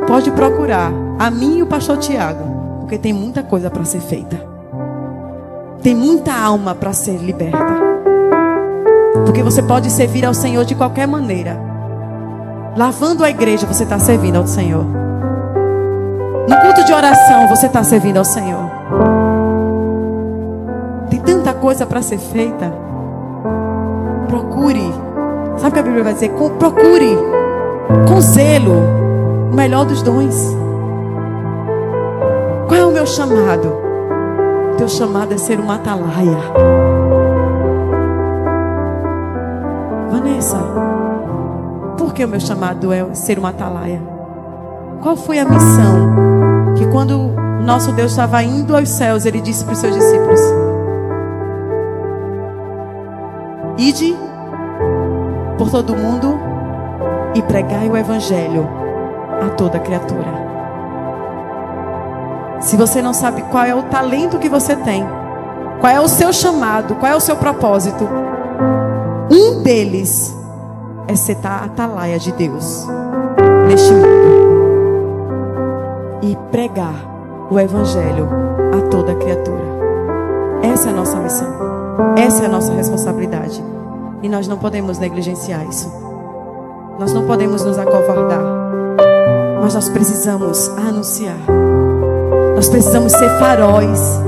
pode 0.06 0.30
procurar 0.32 0.92
a 1.18 1.30
mim 1.30 1.58
e 1.58 1.62
o 1.62 1.66
pastor 1.66 1.98
Tiago, 1.98 2.80
porque 2.80 2.98
tem 2.98 3.12
muita 3.12 3.42
coisa 3.42 3.70
para 3.70 3.84
ser 3.84 4.00
feita. 4.00 4.44
Tem 5.82 5.94
muita 5.94 6.34
alma 6.34 6.74
para 6.74 6.92
ser 6.92 7.16
liberta. 7.18 7.78
Porque 9.24 9.42
você 9.42 9.62
pode 9.62 9.90
servir 9.90 10.24
ao 10.24 10.34
Senhor 10.34 10.64
de 10.64 10.74
qualquer 10.74 11.06
maneira. 11.06 11.56
Lavando 12.76 13.24
a 13.24 13.30
igreja, 13.30 13.66
você 13.66 13.84
está 13.84 13.98
servindo 13.98 14.36
ao 14.36 14.46
Senhor. 14.46 14.84
No 16.48 16.56
culto 16.62 16.84
de 16.84 16.92
oração, 16.92 17.46
você 17.48 17.66
está 17.66 17.84
servindo 17.84 18.16
ao 18.16 18.24
Senhor. 18.24 19.19
Tem 21.10 21.18
tanta 21.20 21.52
coisa 21.52 21.84
para 21.84 22.00
ser 22.00 22.18
feita. 22.18 22.72
Procure. 24.28 24.94
Sabe 25.56 25.70
o 25.70 25.72
que 25.72 25.78
a 25.78 25.82
Bíblia 25.82 26.04
vai 26.04 26.14
dizer? 26.14 26.30
Procure 26.30 27.18
com 28.08 28.20
zelo 28.20 28.76
o 29.50 29.54
melhor 29.54 29.84
dos 29.84 30.02
dons. 30.02 30.56
Qual 32.68 32.80
é 32.80 32.86
o 32.86 32.92
meu 32.92 33.04
chamado? 33.04 33.74
O 34.72 34.76
teu 34.76 34.88
chamado 34.88 35.34
é 35.34 35.38
ser 35.38 35.58
uma 35.58 35.74
atalaia. 35.74 36.38
Vanessa, 40.10 40.58
por 41.98 42.14
que 42.14 42.24
o 42.24 42.28
meu 42.28 42.40
chamado 42.40 42.92
é 42.92 43.12
ser 43.12 43.38
uma 43.38 43.48
atalaia? 43.48 44.00
Qual 45.02 45.16
foi 45.16 45.40
a 45.40 45.44
missão 45.44 46.74
que 46.76 46.86
quando 46.86 47.30
nosso 47.64 47.92
Deus 47.92 48.12
estava 48.12 48.42
indo 48.42 48.76
aos 48.76 48.88
céus, 48.88 49.26
ele 49.26 49.40
disse 49.40 49.64
para 49.64 49.72
os 49.72 49.78
seus 49.78 49.94
discípulos: 49.94 50.40
Ide 53.80 54.14
por 55.56 55.70
todo 55.70 55.96
mundo 55.96 56.38
e 57.34 57.40
pregai 57.40 57.88
o 57.88 57.96
evangelho 57.96 58.68
a 59.40 59.48
toda 59.54 59.78
criatura. 59.78 60.50
Se 62.60 62.76
você 62.76 63.00
não 63.00 63.14
sabe 63.14 63.40
qual 63.44 63.64
é 63.64 63.74
o 63.74 63.84
talento 63.84 64.38
que 64.38 64.50
você 64.50 64.76
tem, 64.76 65.02
qual 65.80 65.90
é 65.90 65.98
o 65.98 66.08
seu 66.08 66.30
chamado, 66.30 66.94
qual 66.96 67.10
é 67.10 67.16
o 67.16 67.20
seu 67.20 67.36
propósito, 67.36 68.06
um 69.30 69.62
deles 69.62 70.36
é 71.08 71.16
ser 71.16 71.38
a 71.42 71.64
atalaia 71.64 72.18
de 72.18 72.32
Deus 72.32 72.86
neste 73.66 73.92
mundo. 73.94 74.20
e 76.22 76.36
pregar 76.52 77.48
o 77.50 77.58
Evangelho 77.58 78.28
a 78.76 78.88
toda 78.90 79.14
criatura. 79.14 79.64
Essa 80.62 80.90
é 80.90 80.92
a 80.92 80.94
nossa 80.94 81.16
missão. 81.16 81.69
Essa 82.16 82.44
é 82.44 82.46
a 82.46 82.48
nossa 82.48 82.72
responsabilidade. 82.72 83.62
E 84.22 84.28
nós 84.28 84.46
não 84.46 84.58
podemos 84.58 84.98
negligenciar 84.98 85.66
isso. 85.68 85.90
Nós 86.98 87.12
não 87.12 87.26
podemos 87.26 87.64
nos 87.64 87.78
acovardar. 87.78 88.42
Mas 89.62 89.74
nós 89.74 89.88
precisamos 89.88 90.68
anunciar. 90.76 91.38
Nós 92.54 92.68
precisamos 92.68 93.12
ser 93.12 93.28
faróis. 93.38 94.20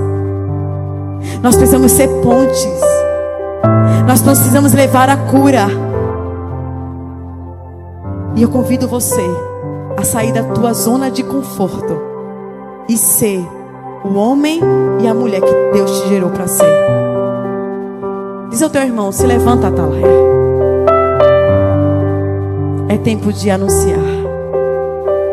Nós 1.42 1.56
precisamos 1.56 1.92
ser 1.92 2.08
pontes. 2.22 2.80
Nós 4.06 4.22
precisamos 4.22 4.72
levar 4.72 5.08
a 5.10 5.16
cura. 5.16 5.66
E 8.34 8.42
eu 8.42 8.48
convido 8.48 8.88
você 8.88 9.22
a 9.96 10.04
sair 10.04 10.32
da 10.32 10.42
tua 10.42 10.72
zona 10.72 11.10
de 11.10 11.22
conforto 11.22 12.00
e 12.88 12.96
ser 12.96 13.46
o 14.04 14.14
homem 14.14 14.60
e 15.00 15.06
a 15.06 15.14
mulher 15.14 15.40
que 15.40 15.72
Deus 15.72 16.00
te 16.00 16.08
gerou 16.08 16.30
para 16.30 16.46
ser. 16.46 17.11
Diz 18.52 18.62
ao 18.62 18.68
teu 18.68 18.82
irmão: 18.82 19.10
se 19.10 19.26
levanta, 19.26 19.68
Atalaia. 19.68 20.06
É 22.86 22.98
tempo 22.98 23.32
de 23.32 23.50
anunciar. 23.50 23.98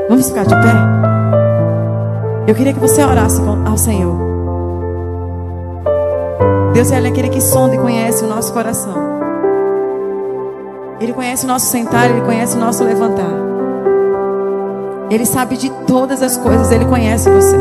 Vamos 0.08 0.30
ficar 0.30 0.46
de 0.46 0.56
pé? 0.56 0.74
Eu 2.48 2.56
queria 2.56 2.74
que 2.74 2.80
você 2.80 3.04
orasse 3.04 3.42
ao 3.66 3.78
Senhor. 3.78 4.16
Deus 6.74 6.90
é 6.94 6.98
aquele 6.98 7.28
que 7.28 7.42
sonda 7.42 7.76
e 7.76 7.78
conhece 7.78 8.24
o 8.24 8.28
nosso 8.28 8.54
coração. 8.54 8.96
Ele 11.02 11.12
conhece 11.12 11.44
o 11.44 11.48
nosso 11.48 11.66
sentar, 11.66 12.10
ele 12.10 12.22
conhece 12.22 12.56
o 12.56 12.60
nosso 12.60 12.86
levantar. 12.86 13.34
Ele 15.10 15.26
sabe 15.26 15.58
de 15.58 15.70
todas 15.86 16.24
as 16.24 16.38
coisas, 16.38 16.72
ele 16.72 16.86
conhece 16.86 17.30
você. 17.30 17.58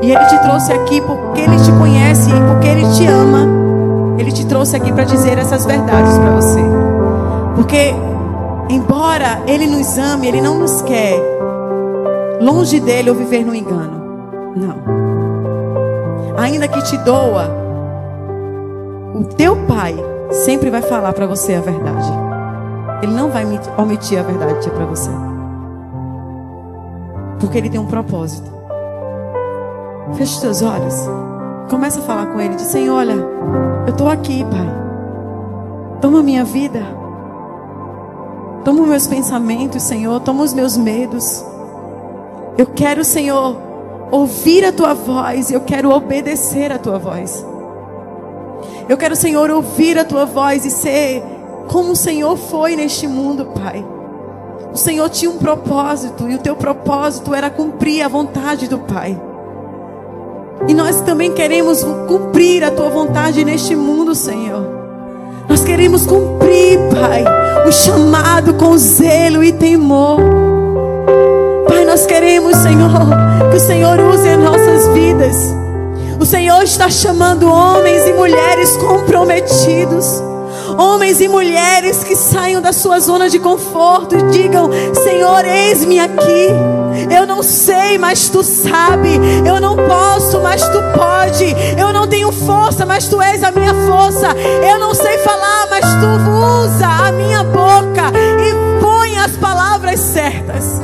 E 0.00 0.12
ele 0.12 0.24
te 0.26 0.38
trouxe 0.42 0.72
aqui 0.72 1.00
porque 1.00 1.40
ele 1.40 1.56
te 1.56 1.72
conhece 1.72 2.30
e 2.30 2.40
porque 2.40 2.68
ele 2.68 2.88
te 2.92 3.06
ama. 3.06 3.63
Ele 4.18 4.32
te 4.32 4.46
trouxe 4.46 4.76
aqui 4.76 4.92
para 4.92 5.04
dizer 5.04 5.38
essas 5.38 5.66
verdades 5.66 6.16
para 6.18 6.30
você. 6.36 6.60
Porque 7.56 7.94
embora 8.68 9.42
ele 9.46 9.66
nos 9.66 9.98
ame, 9.98 10.28
ele 10.28 10.40
não 10.40 10.58
nos 10.58 10.82
quer 10.82 11.18
longe 12.40 12.80
dele 12.80 13.10
ou 13.10 13.16
viver 13.16 13.44
no 13.44 13.54
engano. 13.54 14.02
Não. 14.56 14.76
Ainda 16.36 16.68
que 16.68 16.82
te 16.82 16.96
doa, 16.98 17.48
o 19.14 19.24
teu 19.24 19.56
pai 19.66 19.94
sempre 20.30 20.70
vai 20.70 20.82
falar 20.82 21.12
para 21.12 21.26
você 21.26 21.54
a 21.54 21.60
verdade. 21.60 22.12
Ele 23.02 23.12
não 23.12 23.30
vai 23.30 23.44
omitir 23.76 24.18
a 24.18 24.22
verdade 24.22 24.70
para 24.70 24.84
você. 24.86 25.10
Porque 27.38 27.58
Ele 27.58 27.68
tem 27.68 27.80
um 27.80 27.86
propósito. 27.86 28.50
Feche 30.14 30.38
seus 30.38 30.62
olhos. 30.62 31.08
Começa 31.68 32.00
a 32.00 32.02
falar 32.02 32.26
com 32.26 32.40
Ele. 32.40 32.54
Diz: 32.54 32.66
Senhor, 32.66 32.94
olha, 32.94 33.14
eu 33.86 33.90
estou 33.90 34.08
aqui, 34.08 34.44
Pai. 34.44 35.98
Toma 36.00 36.22
minha 36.22 36.44
vida. 36.44 36.82
Toma 38.64 38.82
os 38.82 38.88
meus 38.88 39.06
pensamentos, 39.06 39.82
Senhor. 39.82 40.20
Toma 40.20 40.42
os 40.42 40.52
meus 40.52 40.76
medos. 40.76 41.44
Eu 42.56 42.66
quero, 42.66 43.04
Senhor, 43.04 43.56
ouvir 44.10 44.64
a 44.64 44.72
tua 44.72 44.94
voz. 44.94 45.50
Eu 45.50 45.60
quero 45.60 45.90
obedecer 45.90 46.70
a 46.70 46.78
tua 46.78 46.98
voz. 46.98 47.44
Eu 48.88 48.96
quero, 48.96 49.16
Senhor, 49.16 49.50
ouvir 49.50 49.98
a 49.98 50.04
tua 50.04 50.24
voz 50.24 50.64
e 50.64 50.70
ser 50.70 51.22
como 51.68 51.92
o 51.92 51.96
Senhor 51.96 52.36
foi 52.36 52.76
neste 52.76 53.06
mundo, 53.06 53.46
Pai. 53.46 53.84
O 54.72 54.76
Senhor 54.76 55.08
tinha 55.08 55.30
um 55.30 55.38
propósito 55.38 56.28
e 56.28 56.34
o 56.34 56.38
teu 56.38 56.56
propósito 56.56 57.32
era 57.34 57.48
cumprir 57.48 58.02
a 58.02 58.08
vontade 58.08 58.68
do 58.68 58.78
Pai. 58.78 59.18
E 60.66 60.74
nós 60.74 61.00
também 61.00 61.32
queremos 61.32 61.84
cumprir 62.06 62.64
a 62.64 62.70
tua 62.70 62.88
vontade 62.88 63.44
neste 63.44 63.76
mundo, 63.76 64.14
Senhor. 64.14 64.66
Nós 65.48 65.62
queremos 65.62 66.06
cumprir, 66.06 66.78
Pai, 66.90 67.24
o 67.66 67.72
chamado 67.72 68.54
com 68.54 68.76
zelo 68.78 69.44
e 69.44 69.52
temor. 69.52 70.20
Pai, 71.68 71.84
nós 71.84 72.06
queremos, 72.06 72.56
Senhor, 72.56 72.90
que 73.50 73.56
o 73.56 73.60
Senhor 73.60 74.00
use 74.00 74.28
as 74.28 74.38
nossas 74.38 74.88
vidas. 74.88 75.36
O 76.18 76.24
Senhor 76.24 76.62
está 76.62 76.88
chamando 76.88 77.48
homens 77.50 78.06
e 78.06 78.12
mulheres 78.12 78.76
comprometidos 78.76 80.22
Homens 80.78 81.20
e 81.20 81.28
mulheres 81.28 82.02
que 82.02 82.16
saiam 82.16 82.60
da 82.60 82.72
sua 82.72 83.00
zona 83.00 83.28
de 83.28 83.38
conforto 83.38 84.16
e 84.16 84.22
digam: 84.30 84.70
Senhor, 84.94 85.44
eis-me 85.44 85.98
aqui. 85.98 86.48
Eu 87.10 87.26
não 87.26 87.42
sei, 87.42 87.98
mas 87.98 88.28
tu 88.28 88.42
sabe. 88.42 89.20
Eu 89.46 89.60
não 89.60 89.76
posso, 89.76 90.40
mas 90.40 90.62
tu 90.68 90.78
pode. 90.96 91.54
Eu 91.78 91.92
não 91.92 92.06
tenho 92.06 92.30
força, 92.32 92.86
mas 92.86 93.08
tu 93.08 93.20
és 93.20 93.42
a 93.42 93.50
minha 93.50 93.74
força. 93.86 94.28
Eu 94.68 94.78
não 94.78 94.94
sei 94.94 95.18
falar, 95.18 95.66
mas 95.70 95.84
tu 95.84 96.06
usa 96.64 96.86
a 96.86 97.12
minha 97.12 97.42
boca 97.44 98.12
e 98.40 98.80
põe 98.80 99.18
as 99.18 99.32
palavras 99.36 100.00
certas. 100.00 100.83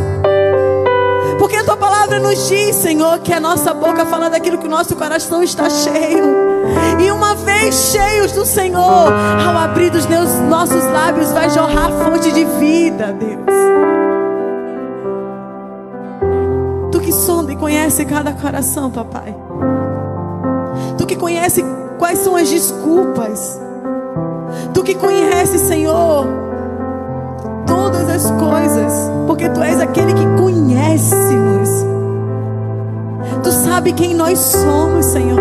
Palavra 1.80 2.18
nos 2.18 2.46
diz, 2.46 2.76
Senhor, 2.76 3.20
que 3.20 3.32
a 3.32 3.40
nossa 3.40 3.72
boca 3.72 4.04
fala 4.04 4.28
daquilo 4.28 4.58
que 4.58 4.66
o 4.66 4.70
nosso 4.70 4.94
coração 4.94 5.42
está 5.42 5.70
cheio. 5.70 6.36
E 7.00 7.10
uma 7.10 7.34
vez 7.34 7.74
cheios 7.74 8.32
do 8.32 8.44
Senhor, 8.44 8.82
ao 8.82 9.56
abrir 9.56 9.90
meus, 10.06 10.30
nossos 10.48 10.84
lábios, 10.84 11.32
vai 11.32 11.48
jorrar 11.48 11.90
fonte 12.04 12.30
de 12.32 12.44
vida, 12.44 13.14
Deus. 13.14 13.40
Tu 16.92 17.00
que 17.00 17.12
sonda 17.12 17.52
e 17.52 17.56
conhece 17.56 18.04
cada 18.04 18.32
coração, 18.34 18.90
papai. 18.90 19.34
Tu 20.98 21.06
que 21.06 21.16
conhece 21.16 21.64
quais 21.98 22.18
são 22.18 22.36
as 22.36 22.50
desculpas. 22.50 23.58
Tu 24.74 24.82
que 24.82 24.94
conhece, 24.94 25.58
Senhor, 25.58 26.26
todas 27.66 28.08
as 28.08 28.30
coisas, 28.32 28.92
porque 29.26 29.48
tu 29.48 29.62
és 29.62 29.80
aquele 29.80 30.14
que 30.14 30.26
conhece-nos. 30.36 31.70
Tu 33.42 33.52
sabe 33.52 33.92
quem 33.92 34.14
nós 34.14 34.38
somos, 34.38 35.06
Senhor. 35.06 35.40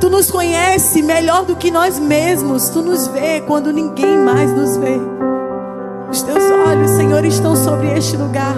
Tu 0.00 0.10
nos 0.10 0.30
conhece 0.30 1.02
melhor 1.02 1.44
do 1.44 1.56
que 1.56 1.70
nós 1.70 1.98
mesmos. 1.98 2.68
Tu 2.68 2.82
nos 2.82 3.06
vê 3.08 3.40
quando 3.40 3.72
ninguém 3.72 4.18
mais 4.18 4.52
nos 4.52 4.76
vê. 4.76 5.00
Os 6.10 6.22
teus 6.22 6.44
olhos, 6.66 6.90
Senhor, 6.92 7.24
estão 7.24 7.56
sobre 7.56 7.92
este 7.96 8.16
lugar. 8.16 8.54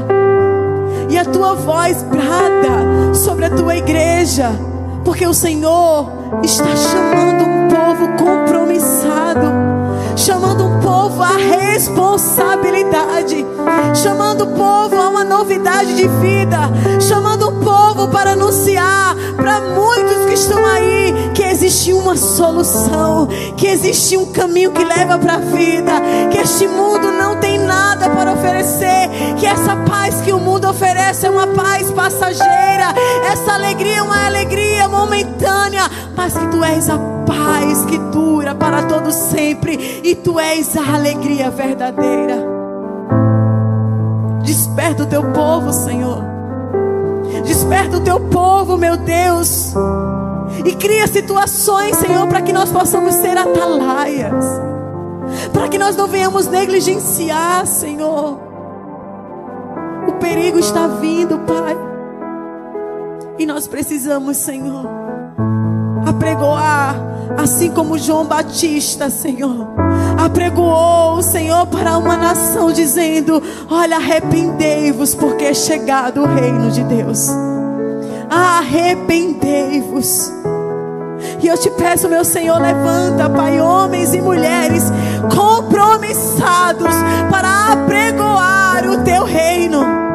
E 1.08 1.18
a 1.18 1.24
tua 1.24 1.54
voz 1.54 2.02
brada 2.02 3.14
sobre 3.14 3.46
a 3.46 3.50
tua 3.50 3.76
igreja. 3.76 4.50
Porque 5.04 5.26
o 5.26 5.34
Senhor 5.34 6.10
está 6.42 6.76
chamando 6.76 7.44
um 7.44 7.68
povo 7.68 8.08
compromissado. 8.18 9.67
Chamando 10.18 10.66
um 10.66 10.80
povo 10.80 11.22
à 11.22 11.36
responsabilidade. 11.36 13.46
Chamando 13.94 14.42
o 14.42 14.48
povo 14.48 14.96
a 14.96 15.08
uma 15.08 15.24
novidade 15.24 15.94
de 15.94 16.08
vida. 16.08 16.58
Chamando 17.00 17.48
o 17.48 17.52
povo 17.64 18.08
para 18.08 18.32
anunciar 18.32 19.14
para 19.36 19.60
muitos 19.60 20.26
que 20.26 20.34
estão 20.34 20.66
aí 20.66 21.30
que 21.34 21.44
existe 21.44 21.92
uma 21.92 22.16
solução, 22.16 23.28
que 23.56 23.68
existe 23.68 24.16
um 24.16 24.32
caminho 24.32 24.72
que 24.72 24.84
leva 24.84 25.16
para 25.16 25.34
a 25.34 25.38
vida, 25.38 25.92
que 26.32 26.38
este 26.38 26.66
mundo 26.66 27.12
não 27.12 27.36
tem 27.36 27.56
nada 27.58 28.10
para 28.10 28.32
oferecer, 28.32 29.08
que 29.38 29.46
essa 29.46 29.76
paz 29.76 30.20
que 30.22 30.32
o 30.32 30.40
mundo 30.40 30.68
oferece 30.68 31.26
é 31.26 31.30
uma 31.30 31.46
paz 31.46 31.92
passageira, 31.92 32.92
essa 33.30 33.54
alegria 33.54 33.98
é 33.98 34.02
uma 34.02 34.26
alegria 34.26 34.88
momentânea, 34.88 35.88
mas 36.16 36.36
que 36.36 36.48
tu 36.48 36.64
és 36.64 36.90
a 36.90 37.17
paz 37.28 37.84
que 37.84 37.98
dura 37.98 38.54
para 38.54 38.84
todo 38.84 39.12
sempre 39.12 40.00
e 40.02 40.14
tu 40.14 40.40
és 40.40 40.74
a 40.76 40.94
alegria 40.94 41.50
verdadeira. 41.50 42.42
Desperta 44.42 45.02
o 45.02 45.06
teu 45.06 45.22
povo, 45.32 45.70
Senhor. 45.70 46.24
Desperta 47.44 47.98
o 47.98 48.00
teu 48.00 48.18
povo, 48.18 48.78
meu 48.78 48.96
Deus. 48.96 49.74
E 50.64 50.74
cria 50.74 51.06
situações, 51.06 51.96
Senhor, 51.96 52.26
para 52.26 52.40
que 52.40 52.52
nós 52.52 52.72
possamos 52.72 53.14
ser 53.16 53.36
atalaias. 53.36 54.44
Para 55.52 55.68
que 55.68 55.78
nós 55.78 55.94
não 55.94 56.06
venhamos 56.06 56.46
negligenciar, 56.46 57.66
Senhor. 57.66 58.40
O 60.08 60.12
perigo 60.12 60.58
está 60.58 60.86
vindo, 60.86 61.38
Pai. 61.40 61.76
E 63.38 63.44
nós 63.44 63.68
precisamos, 63.68 64.38
Senhor, 64.38 64.86
apregoar, 66.18 66.96
assim 67.38 67.70
como 67.70 67.96
João 67.96 68.24
Batista, 68.24 69.08
Senhor, 69.08 69.68
apregoou 70.22 71.14
o 71.14 71.22
Senhor 71.22 71.66
para 71.68 71.96
uma 71.96 72.16
nação, 72.16 72.72
dizendo: 72.72 73.42
Olha, 73.70 73.96
arrependei-vos, 73.96 75.14
porque 75.14 75.44
é 75.44 75.54
chegado 75.54 76.22
o 76.22 76.26
reino 76.26 76.70
de 76.70 76.82
Deus 76.84 77.30
arrependei-vos. 78.30 80.30
E 81.40 81.46
eu 81.46 81.56
te 81.56 81.70
peço, 81.70 82.08
meu 82.08 82.24
Senhor, 82.24 82.60
levanta, 82.60 83.30
Pai, 83.30 83.60
homens 83.60 84.12
e 84.14 84.20
mulheres 84.20 84.82
compromissados 85.34 86.94
para 87.30 87.72
apregoar 87.72 88.88
o 88.88 89.04
teu 89.04 89.24
reino. 89.24 90.07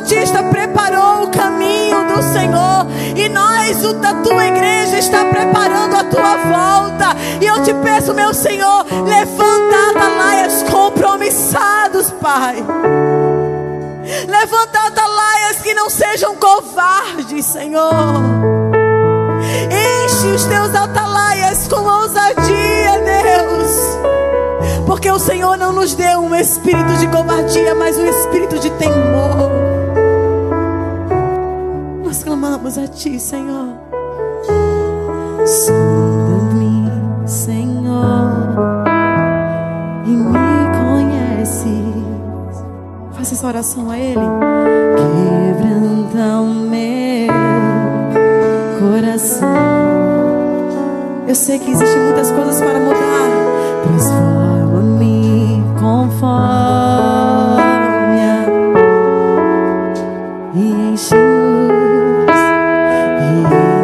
Batista 0.00 0.42
preparou 0.44 1.24
o 1.24 1.30
caminho 1.30 2.06
do 2.06 2.22
Senhor 2.22 2.86
e 3.14 3.28
nós, 3.28 3.80
da 3.94 4.14
tua 4.14 4.46
igreja, 4.46 4.98
está 4.98 5.24
preparando 5.24 5.94
a 5.94 6.04
tua 6.04 6.36
volta. 6.36 7.16
E 7.40 7.46
eu 7.46 7.62
te 7.62 7.74
peço, 7.74 8.14
meu 8.14 8.32
Senhor, 8.32 8.86
levanta 9.06 9.90
atalaias 9.90 10.62
compromissados, 10.64 12.10
Pai. 12.12 12.64
Levanta 14.26 14.86
atalaias 14.86 15.58
que 15.62 15.74
não 15.74 15.90
sejam 15.90 16.34
covardes, 16.36 17.44
Senhor. 17.46 17.92
Enche 19.70 20.26
os 20.28 20.44
teus 20.44 20.74
atalaias 20.74 21.68
com 21.68 21.80
ousadia, 21.80 22.98
Deus. 23.04 23.19
Porque 24.90 25.08
o 25.08 25.20
Senhor 25.20 25.56
não 25.56 25.72
nos 25.72 25.94
deu 25.94 26.18
um 26.18 26.34
espírito 26.34 26.96
de 26.96 27.06
covardia, 27.06 27.76
mas 27.76 27.96
um 27.96 28.06
espírito 28.06 28.58
de 28.58 28.68
temor. 28.70 29.48
Nós 32.02 32.24
clamamos 32.24 32.76
a 32.76 32.88
Ti, 32.88 33.20
Senhor. 33.20 33.68
Sonda-me, 35.46 36.90
Senhor, 37.24 38.32
e 40.06 40.10
me 40.10 40.34
conheces. 40.82 42.64
Faça 43.12 43.34
essa 43.34 43.46
oração 43.46 43.92
a 43.92 43.96
Ele. 43.96 44.18
Quebranta 44.96 46.40
o 46.40 46.46
meu 46.52 47.32
coração. 48.80 49.48
Eu 51.28 51.34
sei 51.36 51.60
que 51.60 51.70
existem 51.70 52.00
muitas 52.06 52.32
coisas 52.32 52.58
para 52.60 52.80
mudar. 52.80 53.30
Transforma-me 53.84 54.39
a 56.26 58.10
e 60.54 60.72
enche-nos 60.92 62.40
e 63.20 63.32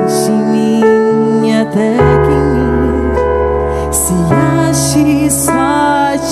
enche-me 0.05 1.55
até 1.61 1.97
que 2.27 3.97
se 3.97 4.15
ache 4.33 5.29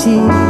ti. 0.02 0.43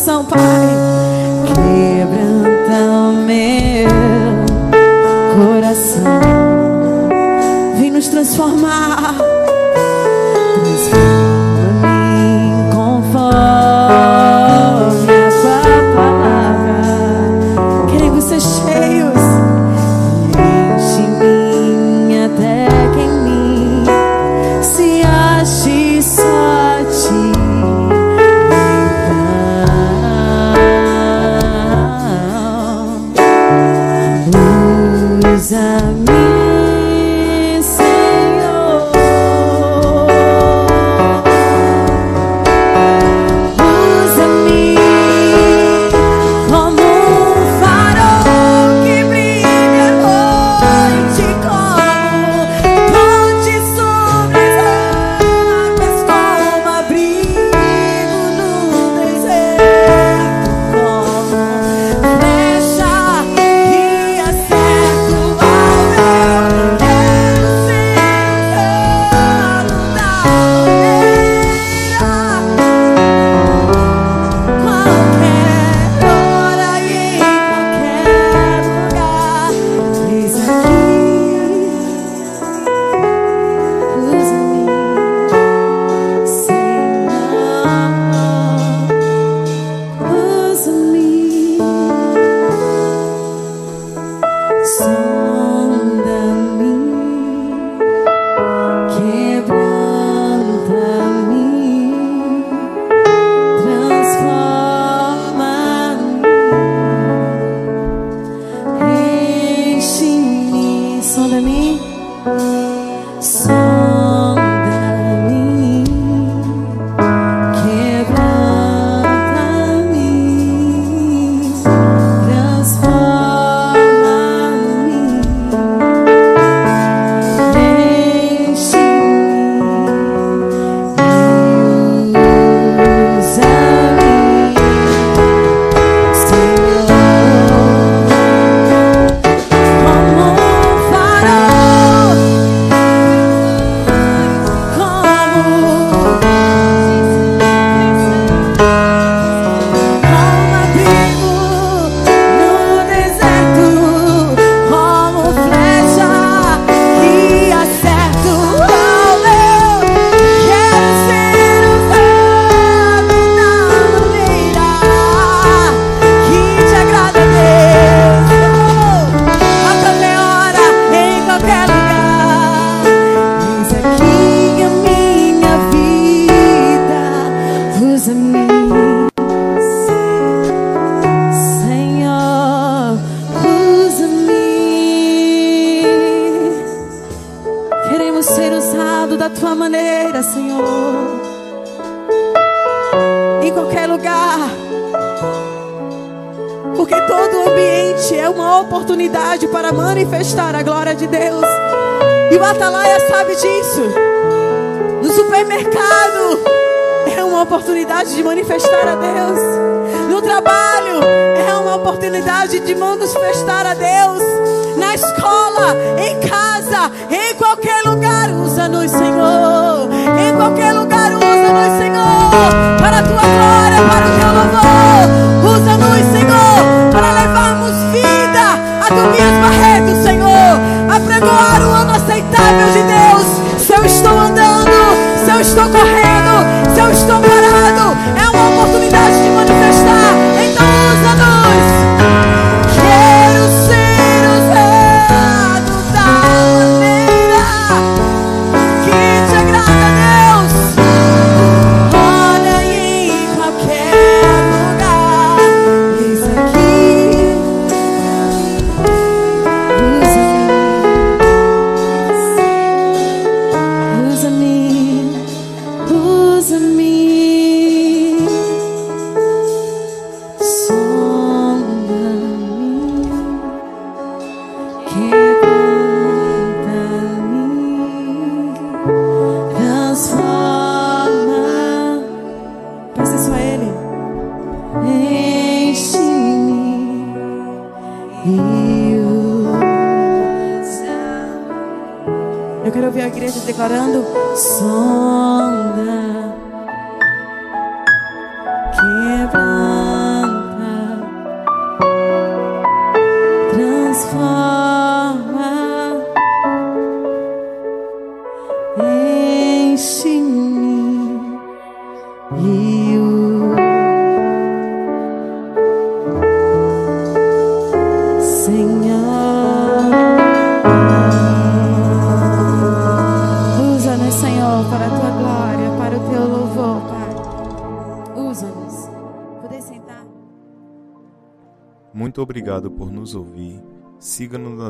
Coração, 0.00 0.24
Pai. 0.24 0.49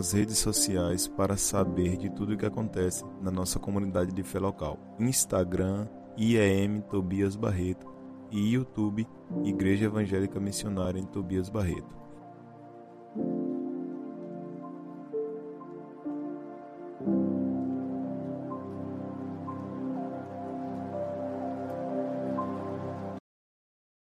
as 0.00 0.12
redes 0.12 0.38
sociais 0.38 1.06
para 1.06 1.36
saber 1.36 1.98
de 1.98 2.08
tudo 2.08 2.32
o 2.32 2.36
que 2.36 2.46
acontece 2.46 3.04
na 3.20 3.30
nossa 3.30 3.58
comunidade 3.58 4.12
de 4.12 4.22
fé 4.22 4.38
local. 4.38 4.78
Instagram, 4.98 5.86
IEM 6.16 6.80
Tobias 6.80 7.36
Barreto 7.36 7.86
e 8.30 8.54
YouTube 8.54 9.06
Igreja 9.44 9.84
Evangélica 9.84 10.40
Missionária 10.40 10.98
em 10.98 11.04
Tobias 11.04 11.50
Barreto. 11.50 11.94